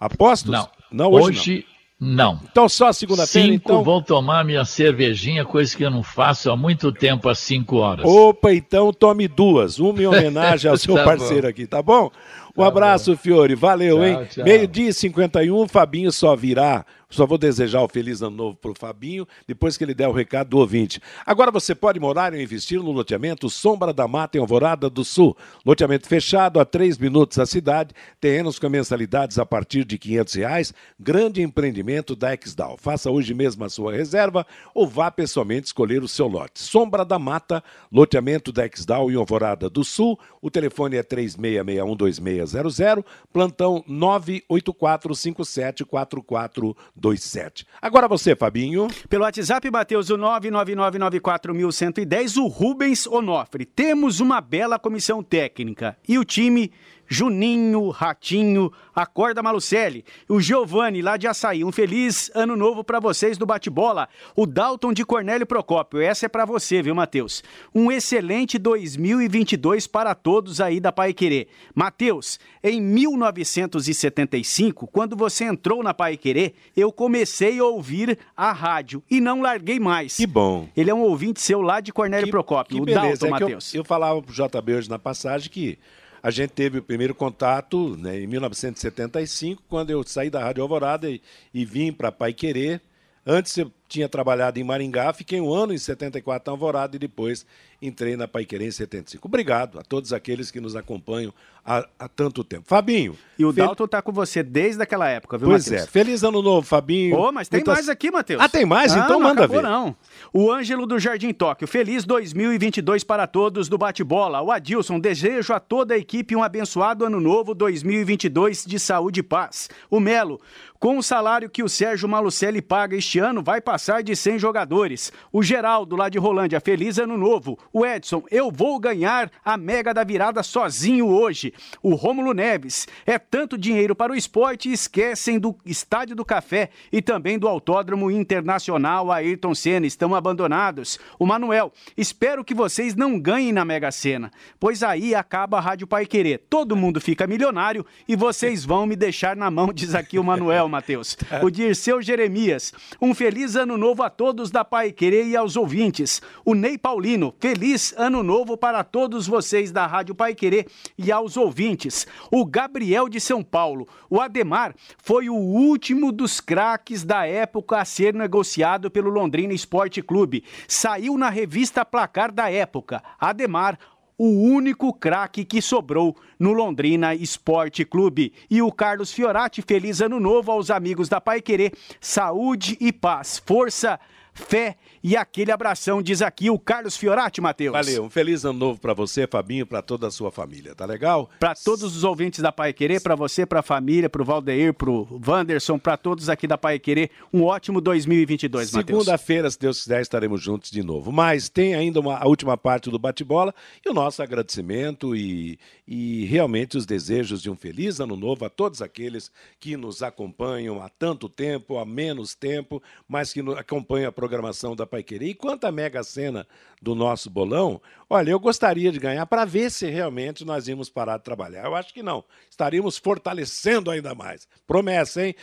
apostos? 0.00 0.50
Não. 0.50 0.68
Não, 0.90 1.10
hoje, 1.10 1.26
hoje 1.26 1.66
não. 1.66 1.73
Não. 2.04 2.38
Então 2.50 2.68
só 2.68 2.92
segunda-feira, 2.92 3.54
então? 3.54 3.82
vou 3.82 4.02
tomar 4.02 4.44
minha 4.44 4.64
cervejinha, 4.64 5.44
coisa 5.44 5.74
que 5.74 5.82
eu 5.82 5.90
não 5.90 6.02
faço 6.02 6.50
há 6.50 6.56
muito 6.56 6.92
tempo, 6.92 7.28
às 7.28 7.38
cinco 7.38 7.76
horas. 7.76 8.04
Opa, 8.04 8.52
então 8.52 8.92
tome 8.92 9.26
duas. 9.26 9.78
Uma 9.78 10.02
em 10.02 10.06
homenagem 10.06 10.70
ao 10.70 10.76
seu 10.76 10.94
tá 10.94 11.04
parceiro 11.04 11.42
bom. 11.42 11.48
aqui, 11.48 11.66
tá 11.66 11.82
bom? 11.82 12.10
Um 12.56 12.62
tá 12.62 12.68
abraço, 12.68 13.12
bom. 13.12 13.16
Fiore. 13.16 13.54
Valeu, 13.54 13.96
tchau, 13.96 14.04
hein? 14.04 14.28
Meio-dia 14.44 14.90
e 14.90 14.92
51, 14.92 15.66
Fabinho 15.66 16.12
só 16.12 16.36
virá 16.36 16.84
só 17.14 17.26
vou 17.26 17.38
desejar 17.38 17.82
o 17.82 17.88
feliz 17.88 18.22
ano 18.22 18.36
novo 18.36 18.56
para 18.56 18.72
o 18.72 18.74
Fabinho, 18.74 19.26
depois 19.46 19.76
que 19.76 19.84
ele 19.84 19.94
der 19.94 20.08
o 20.08 20.12
recado 20.12 20.48
do 20.48 20.58
ouvinte. 20.58 21.00
Agora 21.24 21.50
você 21.50 21.74
pode 21.74 22.00
morar 22.00 22.32
ou 22.32 22.40
investir 22.40 22.82
no 22.82 22.90
loteamento 22.90 23.48
Sombra 23.48 23.92
da 23.92 24.08
Mata 24.08 24.36
em 24.36 24.40
Alvorada 24.40 24.90
do 24.90 25.04
Sul. 25.04 25.36
Loteamento 25.64 26.08
fechado 26.08 26.58
a 26.58 26.64
três 26.64 26.98
minutos 26.98 27.38
da 27.38 27.46
cidade, 27.46 27.94
terrenos 28.20 28.58
com 28.58 28.68
mensalidades 28.68 29.38
a 29.38 29.46
partir 29.46 29.84
de 29.84 29.96
R$ 29.96 30.24
reais. 30.34 30.74
Grande 30.98 31.40
empreendimento 31.40 32.16
da 32.16 32.34
Exdal. 32.34 32.76
Faça 32.76 33.10
hoje 33.10 33.32
mesmo 33.32 33.64
a 33.64 33.68
sua 33.68 33.92
reserva 33.92 34.44
ou 34.74 34.88
vá 34.88 35.10
pessoalmente 35.10 35.66
escolher 35.66 36.02
o 36.02 36.08
seu 36.08 36.26
lote. 36.26 36.60
Sombra 36.60 37.04
da 37.04 37.18
Mata, 37.18 37.62
loteamento 37.92 38.50
da 38.50 38.66
Exdal 38.66 39.10
em 39.10 39.14
Alvorada 39.14 39.70
do 39.70 39.84
Sul. 39.84 40.18
O 40.42 40.50
telefone 40.50 40.96
é 40.96 41.02
36612600, 41.02 43.04
plantão 43.32 43.84
9845744 43.88 46.74
27. 47.10 47.66
Agora 47.80 48.08
você, 48.08 48.36
Fabinho. 48.36 48.88
Pelo 49.08 49.24
WhatsApp, 49.24 49.70
Matheus, 49.70 50.10
o 50.10 50.18
99994110, 50.18 52.36
o 52.36 52.46
Rubens 52.46 53.06
Onofre. 53.06 53.64
Temos 53.64 54.20
uma 54.20 54.38
bela 54.40 54.78
comissão 54.78 55.22
técnica 55.22 55.96
e 56.08 56.18
o 56.18 56.24
time 56.24 56.72
Juninho, 57.08 57.88
Ratinho, 57.90 58.72
Acorda 58.94 59.42
Malucelli, 59.42 60.04
o 60.28 60.40
Giovanni 60.40 61.02
lá 61.02 61.16
de 61.16 61.26
Açaí. 61.26 61.64
Um 61.64 61.72
feliz 61.72 62.30
ano 62.34 62.56
novo 62.56 62.84
para 62.84 63.00
vocês 63.00 63.36
do 63.36 63.46
bate-bola. 63.46 64.08
O 64.36 64.46
Dalton 64.46 64.92
de 64.92 65.04
Cornélio 65.04 65.46
Procópio, 65.46 66.00
essa 66.00 66.26
é 66.26 66.28
para 66.28 66.44
você, 66.44 66.82
viu, 66.82 66.94
Matheus? 66.94 67.42
Um 67.74 67.90
excelente 67.90 68.58
2022 68.58 69.86
para 69.86 70.14
todos 70.14 70.60
aí 70.60 70.80
da 70.80 70.92
Pai 70.92 71.12
Querer. 71.12 71.48
Matheus, 71.74 72.38
em 72.62 72.80
1975, 72.80 74.86
quando 74.86 75.16
você 75.16 75.44
entrou 75.44 75.82
na 75.82 75.92
Pai 75.92 76.16
Querer, 76.16 76.54
eu 76.76 76.92
comecei 76.92 77.58
a 77.58 77.64
ouvir 77.64 78.18
a 78.36 78.52
rádio 78.52 79.02
e 79.10 79.20
não 79.20 79.42
larguei 79.42 79.80
mais. 79.80 80.16
Que 80.16 80.26
bom. 80.26 80.68
Ele 80.76 80.90
é 80.90 80.94
um 80.94 81.02
ouvinte 81.02 81.40
seu 81.40 81.60
lá 81.60 81.80
de 81.80 81.92
Cornélio 81.92 82.26
que, 82.26 82.30
Procópio, 82.30 82.76
que 82.76 82.82
o 82.82 82.84
beleza. 82.84 83.26
Dalton, 83.26 83.26
é 83.26 83.30
Matheus. 83.30 83.74
Eu, 83.74 83.80
eu 83.80 83.84
falava 83.84 84.22
pro 84.22 84.32
JB 84.32 84.74
hoje 84.74 84.88
na 84.88 84.98
passagem 84.98 85.50
que 85.50 85.78
a 86.24 86.30
gente 86.30 86.52
teve 86.52 86.78
o 86.78 86.82
primeiro 86.82 87.14
contato 87.14 87.98
né, 87.98 88.18
em 88.18 88.26
1975, 88.26 89.62
quando 89.68 89.90
eu 89.90 90.02
saí 90.02 90.30
da 90.30 90.42
Rádio 90.42 90.62
Alvorada 90.62 91.10
e, 91.10 91.20
e 91.52 91.66
vim 91.66 91.92
para 91.92 92.10
Pai 92.10 92.32
Querer. 92.32 92.80
Antes 93.26 93.54
eu 93.58 93.70
tinha 93.86 94.08
trabalhado 94.08 94.58
em 94.58 94.64
Maringá, 94.64 95.12
fiquei 95.12 95.38
um 95.38 95.52
ano 95.52 95.74
em 95.74 95.76
74 95.76 96.50
em 96.50 96.50
Alvorada 96.50 96.96
e 96.96 96.98
depois 96.98 97.44
entrei 97.86 98.16
na 98.16 98.26
Paiquerê 98.26 98.66
em 98.66 98.70
75. 98.70 99.26
Obrigado 99.26 99.78
a 99.78 99.82
todos 99.82 100.12
aqueles 100.12 100.50
que 100.50 100.60
nos 100.60 100.74
acompanham 100.76 101.32
há, 101.64 101.86
há 101.98 102.08
tanto 102.08 102.44
tempo. 102.44 102.64
Fabinho. 102.66 103.16
E 103.38 103.44
o 103.44 103.52
fel... 103.52 103.66
Dalton 103.66 103.84
está 103.84 104.02
com 104.02 104.12
você 104.12 104.42
desde 104.42 104.82
aquela 104.82 105.08
época, 105.08 105.38
viu, 105.38 105.48
Pois 105.48 105.66
Mateus? 105.66 105.86
é. 105.86 105.90
Feliz 105.90 106.22
ano 106.22 106.42
novo, 106.42 106.66
Fabinho. 106.66 107.16
Ô, 107.16 107.28
oh, 107.28 107.32
mas 107.32 107.48
tem 107.48 107.58
Muitas... 107.58 107.74
mais 107.74 107.88
aqui, 107.88 108.10
Matheus. 108.10 108.40
Ah, 108.40 108.48
tem 108.48 108.64
mais? 108.64 108.94
Ah, 108.94 109.00
então 109.00 109.18
não 109.18 109.28
manda 109.28 109.44
acabou, 109.44 109.62
ver. 109.62 109.68
não. 109.68 109.96
O 110.32 110.52
Ângelo 110.52 110.86
do 110.86 110.98
Jardim 110.98 111.32
Tóquio. 111.32 111.66
Feliz 111.66 112.04
2022 112.04 113.04
para 113.04 113.26
todos 113.26 113.68
do 113.68 113.78
Bate-Bola. 113.78 114.40
O 114.42 114.50
Adilson, 114.50 114.98
desejo 114.98 115.52
a 115.52 115.60
toda 115.60 115.94
a 115.94 115.98
equipe 115.98 116.36
um 116.36 116.42
abençoado 116.42 117.04
ano 117.04 117.20
novo 117.20 117.54
2022 117.54 118.64
de 118.64 118.78
saúde 118.78 119.20
e 119.20 119.22
paz. 119.22 119.68
O 119.90 119.98
Melo, 120.00 120.40
com 120.78 120.98
o 120.98 121.02
salário 121.02 121.48
que 121.48 121.62
o 121.62 121.68
Sérgio 121.68 122.08
Malucelli 122.08 122.60
paga 122.60 122.96
este 122.96 123.18
ano, 123.18 123.42
vai 123.42 123.60
passar 123.60 124.02
de 124.02 124.14
100 124.14 124.38
jogadores. 124.38 125.12
O 125.32 125.42
Geraldo, 125.42 125.96
lá 125.96 126.08
de 126.08 126.18
Rolândia, 126.18 126.60
feliz 126.60 126.98
ano 126.98 127.16
novo. 127.16 127.58
O 127.76 127.84
Edson, 127.84 128.22
eu 128.30 128.52
vou 128.52 128.78
ganhar 128.78 129.28
a 129.44 129.56
mega 129.56 129.92
da 129.92 130.04
virada 130.04 130.44
sozinho 130.44 131.08
hoje. 131.08 131.52
O 131.82 131.96
Rômulo 131.96 132.32
Neves, 132.32 132.86
é 133.04 133.18
tanto 133.18 133.58
dinheiro 133.58 133.96
para 133.96 134.12
o 134.12 134.14
esporte, 134.14 134.70
esquecem 134.70 135.40
do 135.40 135.56
Estádio 135.66 136.14
do 136.14 136.24
Café 136.24 136.70
e 136.92 137.02
também 137.02 137.36
do 137.36 137.48
Autódromo 137.48 138.12
Internacional 138.12 139.10
Ayrton 139.10 139.56
Senna, 139.56 139.88
estão 139.88 140.14
abandonados. 140.14 141.00
O 141.18 141.26
Manuel, 141.26 141.72
espero 141.96 142.44
que 142.44 142.54
vocês 142.54 142.94
não 142.94 143.18
ganhem 143.18 143.52
na 143.52 143.64
Mega 143.64 143.90
Sena, 143.90 144.30
pois 144.60 144.84
aí 144.84 145.12
acaba 145.12 145.58
a 145.58 145.60
Rádio 145.60 145.88
Pai 145.88 146.06
Querer. 146.06 146.44
Todo 146.48 146.76
mundo 146.76 147.00
fica 147.00 147.26
milionário 147.26 147.84
e 148.06 148.14
vocês 148.14 148.64
vão 148.64 148.86
me 148.86 148.94
deixar 148.94 149.34
na 149.34 149.50
mão, 149.50 149.72
diz 149.72 149.96
aqui 149.96 150.16
o 150.16 150.22
Manuel, 150.22 150.68
Matheus. 150.68 151.18
O 151.42 151.50
Dirceu 151.50 152.00
Jeremias, 152.00 152.72
um 153.02 153.12
feliz 153.12 153.56
ano 153.56 153.76
novo 153.76 154.04
a 154.04 154.08
todos 154.08 154.52
da 154.52 154.64
Pai 154.64 154.92
Querer 154.92 155.26
e 155.26 155.36
aos 155.36 155.56
ouvintes. 155.56 156.22
O 156.44 156.54
Ney 156.54 156.78
Paulino, 156.78 157.34
feliz 157.40 157.63
ano 157.96 158.22
novo 158.22 158.56
para 158.56 158.84
todos 158.84 159.26
vocês 159.26 159.72
da 159.72 159.86
Rádio 159.86 160.14
Pai 160.14 160.34
Querer 160.34 160.66
e 160.98 161.10
aos 161.10 161.36
ouvintes. 161.36 162.06
O 162.30 162.44
Gabriel 162.44 163.08
de 163.08 163.18
São 163.20 163.42
Paulo, 163.42 163.88
o 164.10 164.20
Ademar, 164.20 164.74
foi 164.98 165.30
o 165.30 165.34
último 165.34 166.12
dos 166.12 166.40
craques 166.40 167.04
da 167.04 167.26
época 167.26 167.78
a 167.78 167.84
ser 167.84 168.12
negociado 168.12 168.90
pelo 168.90 169.08
Londrina 169.08 169.54
Esporte 169.54 170.02
Clube. 170.02 170.44
Saiu 170.68 171.16
na 171.16 171.30
revista 171.30 171.84
Placar 171.84 172.30
da 172.30 172.50
época. 172.50 173.02
Ademar, 173.18 173.78
o 174.16 174.26
único 174.26 174.92
craque 174.92 175.44
que 175.44 175.60
sobrou 175.60 176.16
no 176.38 176.52
Londrina 176.52 177.14
Esporte 177.14 177.84
Clube. 177.84 178.32
E 178.50 178.62
o 178.62 178.70
Carlos 178.70 179.12
Fiorati, 179.12 179.62
feliz 179.62 180.00
ano 180.00 180.20
novo 180.20 180.52
aos 180.52 180.70
amigos 180.70 181.08
da 181.08 181.20
Pai 181.20 181.40
Querer. 181.40 181.72
Saúde 182.00 182.76
e 182.80 182.92
paz, 182.92 183.42
força, 183.44 183.98
fé 184.34 184.76
e 185.02 185.16
aquele 185.16 185.52
abração, 185.52 186.02
diz 186.02 186.22
aqui 186.22 186.50
o 186.50 186.58
Carlos 186.58 186.96
Fiorati, 186.96 187.40
Matheus. 187.40 187.72
Valeu, 187.72 188.04
um 188.04 188.10
feliz 188.10 188.44
ano 188.44 188.58
novo 188.58 188.80
para 188.80 188.92
você, 188.92 189.26
Fabinho, 189.26 189.66
para 189.66 189.82
toda 189.82 190.06
a 190.06 190.10
sua 190.10 190.32
família, 190.32 190.74
tá 190.74 190.84
legal? 190.84 191.30
Para 191.38 191.54
todos 191.54 191.82
os 191.82 192.04
ouvintes 192.04 192.40
da 192.40 192.50
Pai 192.50 192.72
Querer, 192.72 193.00
para 193.00 193.14
você, 193.14 193.46
para 193.46 193.60
a 193.60 193.62
família, 193.62 194.08
para 194.08 194.22
o 194.22 194.24
Valdeir, 194.24 194.74
para 194.74 194.90
o 194.90 195.20
Wanderson, 195.26 195.78
para 195.78 195.96
todos 195.96 196.28
aqui 196.28 196.46
da 196.46 196.58
Pai 196.58 196.78
Querer, 196.78 197.10
um 197.32 197.44
ótimo 197.44 197.80
2022, 197.80 198.72
Matheus. 198.72 199.04
Segunda-feira, 199.04 199.50
se 199.50 199.58
Deus 199.58 199.82
quiser, 199.82 200.00
estaremos 200.00 200.42
juntos 200.42 200.70
de 200.70 200.82
novo. 200.82 201.12
Mas 201.12 201.48
tem 201.48 201.74
ainda 201.74 202.00
uma, 202.00 202.16
a 202.16 202.26
última 202.26 202.56
parte 202.56 202.90
do 202.90 202.98
bate-bola 202.98 203.54
e 203.84 203.90
o 203.90 203.94
nosso 203.94 204.22
agradecimento 204.22 205.14
e, 205.14 205.58
e 205.86 206.24
realmente 206.24 206.76
os 206.76 206.86
desejos 206.86 207.42
de 207.42 207.50
um 207.50 207.56
feliz 207.56 208.00
ano 208.00 208.16
novo 208.16 208.44
a 208.44 208.48
todos 208.48 208.80
aqueles 208.80 209.30
que 209.60 209.76
nos 209.76 210.02
acompanham 210.02 210.82
há 210.82 210.88
tanto 210.88 211.28
tempo, 211.28 211.78
há 211.78 211.84
menos 211.84 212.34
tempo, 212.34 212.82
mas 213.06 213.32
que 213.32 213.40
acompanham 213.58 214.08
a 214.08 214.12
programação 214.24 214.74
da 214.74 214.86
Pai 214.86 215.02
Querer. 215.02 215.28
E 215.28 215.34
quanto 215.34 215.66
à 215.66 215.72
Mega 215.72 216.02
Sena 216.02 216.46
do 216.80 216.94
nosso 216.94 217.28
bolão, 217.28 217.78
olha, 218.08 218.30
eu 218.30 218.40
gostaria 218.40 218.90
de 218.90 218.98
ganhar 218.98 219.26
para 219.26 219.44
ver 219.44 219.70
se 219.70 219.86
realmente 219.86 220.46
nós 220.46 220.66
íamos 220.66 220.88
parar 220.88 221.18
de 221.18 221.24
trabalhar. 221.24 221.66
Eu 221.66 221.74
acho 221.74 221.92
que 221.92 222.02
não. 222.02 222.24
Estaríamos 222.50 222.96
fortalecendo 222.96 223.90
ainda 223.90 224.14
mais. 224.14 224.48
Promessa, 224.66 225.26
hein? 225.26 225.34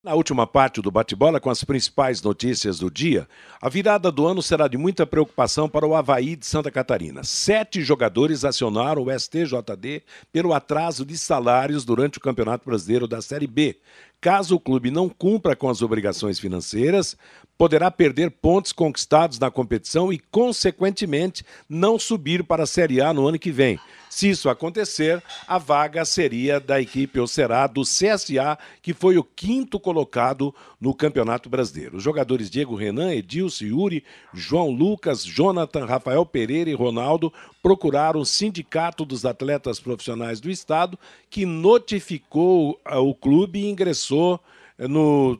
Na 0.00 0.14
última 0.14 0.46
parte 0.46 0.80
do 0.80 0.92
bate-bola, 0.92 1.40
com 1.40 1.50
as 1.50 1.64
principais 1.64 2.22
notícias 2.22 2.78
do 2.78 2.88
dia, 2.88 3.28
a 3.60 3.68
virada 3.68 4.12
do 4.12 4.28
ano 4.28 4.40
será 4.40 4.68
de 4.68 4.78
muita 4.78 5.04
preocupação 5.04 5.68
para 5.68 5.84
o 5.84 5.92
Havaí 5.96 6.36
de 6.36 6.46
Santa 6.46 6.70
Catarina. 6.70 7.24
Sete 7.24 7.82
jogadores 7.82 8.44
acionaram 8.44 9.02
o 9.02 9.18
STJD 9.18 10.04
pelo 10.32 10.54
atraso 10.54 11.04
de 11.04 11.18
salários 11.18 11.84
durante 11.84 12.18
o 12.18 12.20
Campeonato 12.20 12.64
Brasileiro 12.64 13.08
da 13.08 13.20
Série 13.20 13.48
B. 13.48 13.76
Caso 14.20 14.54
o 14.54 14.60
clube 14.60 14.90
não 14.90 15.08
cumpra 15.08 15.56
com 15.56 15.68
as 15.68 15.82
obrigações 15.82 16.38
financeiras, 16.38 17.16
poderá 17.58 17.90
perder 17.90 18.30
pontos 18.30 18.70
conquistados 18.72 19.36
na 19.40 19.50
competição 19.50 20.12
e, 20.12 20.18
consequentemente, 20.18 21.44
não 21.68 21.98
subir 21.98 22.44
para 22.44 22.62
a 22.62 22.66
Série 22.66 23.00
A 23.00 23.12
no 23.12 23.26
ano 23.26 23.38
que 23.38 23.50
vem. 23.50 23.80
Se 24.08 24.30
isso 24.30 24.48
acontecer, 24.48 25.22
a 25.46 25.58
vaga 25.58 26.04
seria 26.04 26.58
da 26.58 26.80
equipe, 26.80 27.20
ou 27.20 27.26
será 27.26 27.66
do 27.66 27.82
CSA, 27.82 28.56
que 28.80 28.94
foi 28.94 29.18
o 29.18 29.24
quinto 29.24 29.78
colocado 29.78 30.54
no 30.80 30.94
Campeonato 30.94 31.48
Brasileiro. 31.50 31.98
Os 31.98 32.02
jogadores 32.02 32.48
Diego 32.48 32.74
Renan, 32.74 33.12
Edilson, 33.12 33.64
Yuri, 33.64 34.04
João 34.32 34.70
Lucas, 34.70 35.24
Jonathan, 35.24 35.84
Rafael 35.84 36.24
Pereira 36.24 36.70
e 36.70 36.74
Ronaldo 36.74 37.32
procuraram 37.62 38.20
o 38.20 38.26
Sindicato 38.26 39.04
dos 39.04 39.26
Atletas 39.26 39.80
Profissionais 39.80 40.40
do 40.40 40.50
Estado, 40.50 40.98
que 41.28 41.44
notificou 41.44 42.80
o 42.86 43.14
clube 43.14 43.58
e 43.58 43.68
ingressou 43.68 44.40
eh, 44.78 44.88
no 44.88 45.38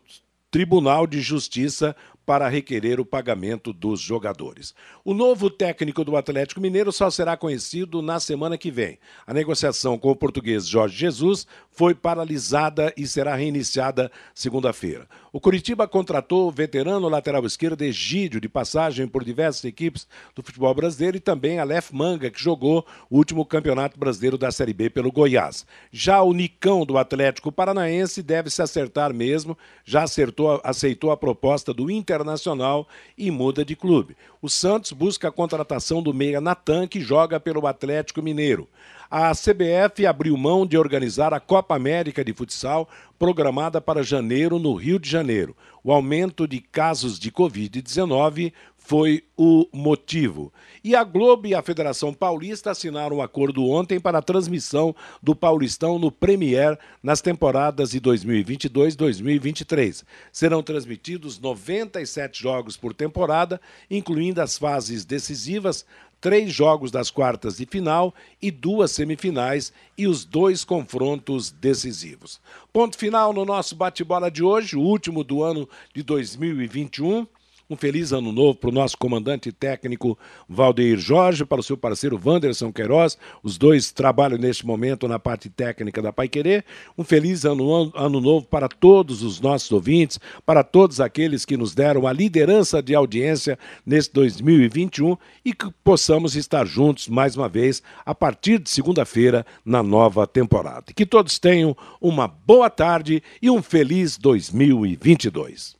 Tribunal 0.50 1.06
de 1.06 1.20
Justiça 1.20 1.94
para 2.24 2.48
requerer 2.48 3.00
o 3.00 3.06
pagamento 3.06 3.72
dos 3.72 4.00
jogadores. 4.00 4.74
O 5.04 5.14
novo 5.14 5.48
técnico 5.48 6.04
do 6.04 6.14
Atlético 6.14 6.60
Mineiro 6.60 6.92
só 6.92 7.10
será 7.10 7.38
conhecido 7.38 8.02
na 8.02 8.20
semana 8.20 8.58
que 8.58 8.70
vem. 8.70 8.98
A 9.26 9.32
negociação 9.32 9.98
com 9.98 10.10
o 10.10 10.16
português 10.16 10.66
Jorge 10.66 10.96
Jesus 10.96 11.46
foi 11.70 11.94
paralisada 11.94 12.92
e 12.96 13.06
será 13.06 13.34
reiniciada 13.34 14.12
segunda-feira. 14.34 15.08
O 15.32 15.40
Curitiba 15.40 15.88
contratou 15.88 16.48
o 16.48 16.50
veterano 16.50 17.08
lateral 17.08 17.46
esquerdo 17.46 17.82
Egídio, 17.82 18.40
de 18.40 18.48
passagem 18.48 19.06
por 19.06 19.24
diversas 19.24 19.64
equipes 19.64 20.06
do 20.34 20.42
futebol 20.42 20.74
brasileiro, 20.74 21.16
e 21.16 21.20
também 21.20 21.58
Aleph 21.58 21.90
Manga, 21.92 22.30
que 22.30 22.42
jogou 22.42 22.84
o 23.08 23.16
último 23.16 23.44
campeonato 23.46 23.98
brasileiro 23.98 24.36
da 24.36 24.50
Série 24.50 24.74
B 24.74 24.90
pelo 24.90 25.12
Goiás. 25.12 25.64
Já 25.90 26.20
o 26.20 26.32
Nicão 26.32 26.84
do 26.84 26.98
Atlético 26.98 27.50
Paranaense 27.50 28.22
deve 28.22 28.50
se 28.50 28.60
acertar 28.60 29.14
mesmo, 29.14 29.56
já 29.84 30.02
acertou, 30.02 30.60
aceitou 30.62 31.10
a 31.10 31.16
proposta 31.16 31.72
do 31.72 31.90
Inter 31.90 32.18
Internacional 32.18 32.88
e 33.16 33.30
muda 33.30 33.64
de 33.64 33.76
clube. 33.76 34.16
O 34.40 34.48
Santos 34.48 34.92
busca 34.92 35.26
a 35.26 35.32
contratação 35.32 36.00
do 36.00 36.14
meia 36.14 36.40
Natan, 36.40 36.86
que 36.86 37.00
joga 37.00 37.40
pelo 37.40 37.66
Atlético 37.66 38.22
Mineiro. 38.22 38.68
A 39.10 39.32
CBF 39.32 40.06
abriu 40.06 40.36
mão 40.36 40.64
de 40.64 40.78
organizar 40.78 41.34
a 41.34 41.40
Copa 41.40 41.74
América 41.74 42.24
de 42.24 42.32
Futsal, 42.32 42.88
programada 43.18 43.80
para 43.80 44.02
janeiro 44.02 44.60
no 44.60 44.74
Rio 44.74 45.00
de 45.00 45.10
Janeiro. 45.10 45.56
O 45.82 45.90
aumento 45.90 46.46
de 46.46 46.60
casos 46.60 47.18
de 47.18 47.32
Covid-19 47.32 48.52
foi 48.88 49.22
o 49.36 49.68
motivo. 49.70 50.50
E 50.82 50.96
a 50.96 51.04
Globo 51.04 51.46
e 51.46 51.54
a 51.54 51.60
Federação 51.60 52.14
Paulista 52.14 52.70
assinaram 52.70 53.18
um 53.18 53.22
acordo 53.22 53.68
ontem 53.68 54.00
para 54.00 54.16
a 54.16 54.22
transmissão 54.22 54.96
do 55.22 55.36
Paulistão 55.36 55.98
no 55.98 56.10
Premier 56.10 56.78
nas 57.02 57.20
temporadas 57.20 57.90
de 57.90 58.00
2022-2023. 58.00 60.04
Serão 60.32 60.62
transmitidos 60.62 61.38
97 61.38 62.42
jogos 62.42 62.78
por 62.78 62.94
temporada, 62.94 63.60
incluindo 63.90 64.40
as 64.40 64.56
fases 64.56 65.04
decisivas, 65.04 65.84
três 66.18 66.50
jogos 66.50 66.90
das 66.90 67.10
quartas 67.10 67.58
de 67.58 67.66
final 67.66 68.14
e 68.40 68.50
duas 68.50 68.92
semifinais 68.92 69.70
e 69.98 70.06
os 70.06 70.24
dois 70.24 70.64
confrontos 70.64 71.50
decisivos. 71.50 72.40
Ponto 72.72 72.96
final 72.96 73.34
no 73.34 73.44
nosso 73.44 73.76
bate-bola 73.76 74.30
de 74.30 74.42
hoje, 74.42 74.76
o 74.76 74.80
último 74.80 75.22
do 75.22 75.42
ano 75.42 75.68
de 75.94 76.02
2021. 76.02 77.26
Um 77.70 77.76
feliz 77.76 78.12
ano 78.12 78.32
novo 78.32 78.54
para 78.54 78.70
o 78.70 78.72
nosso 78.72 78.96
comandante 78.96 79.52
técnico 79.52 80.18
Valdeir 80.48 80.96
Jorge, 80.98 81.44
para 81.44 81.60
o 81.60 81.62
seu 81.62 81.76
parceiro 81.76 82.18
Wanderson 82.24 82.72
Queiroz. 82.72 83.18
Os 83.42 83.58
dois 83.58 83.92
trabalham 83.92 84.38
neste 84.38 84.66
momento 84.66 85.06
na 85.06 85.18
parte 85.18 85.50
técnica 85.50 86.00
da 86.00 86.10
Pai 86.10 86.28
Querer. 86.28 86.64
Um 86.96 87.04
feliz 87.04 87.44
ano, 87.44 87.92
ano 87.94 88.22
novo 88.22 88.46
para 88.46 88.70
todos 88.70 89.22
os 89.22 89.38
nossos 89.38 89.70
ouvintes, 89.70 90.18
para 90.46 90.64
todos 90.64 90.98
aqueles 90.98 91.44
que 91.44 91.58
nos 91.58 91.74
deram 91.74 92.06
a 92.06 92.12
liderança 92.12 92.82
de 92.82 92.94
audiência 92.94 93.58
nesse 93.84 94.10
2021 94.14 95.14
e 95.44 95.52
que 95.52 95.70
possamos 95.84 96.36
estar 96.36 96.66
juntos 96.66 97.06
mais 97.06 97.36
uma 97.36 97.50
vez 97.50 97.82
a 98.02 98.14
partir 98.14 98.58
de 98.60 98.70
segunda-feira 98.70 99.44
na 99.62 99.82
nova 99.82 100.26
temporada. 100.26 100.94
Que 100.96 101.04
todos 101.04 101.38
tenham 101.38 101.76
uma 102.00 102.26
boa 102.26 102.70
tarde 102.70 103.22
e 103.42 103.50
um 103.50 103.62
feliz 103.62 104.16
2022 104.16 105.76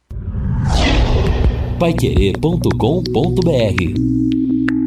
paiquerê.com.br 1.78 4.77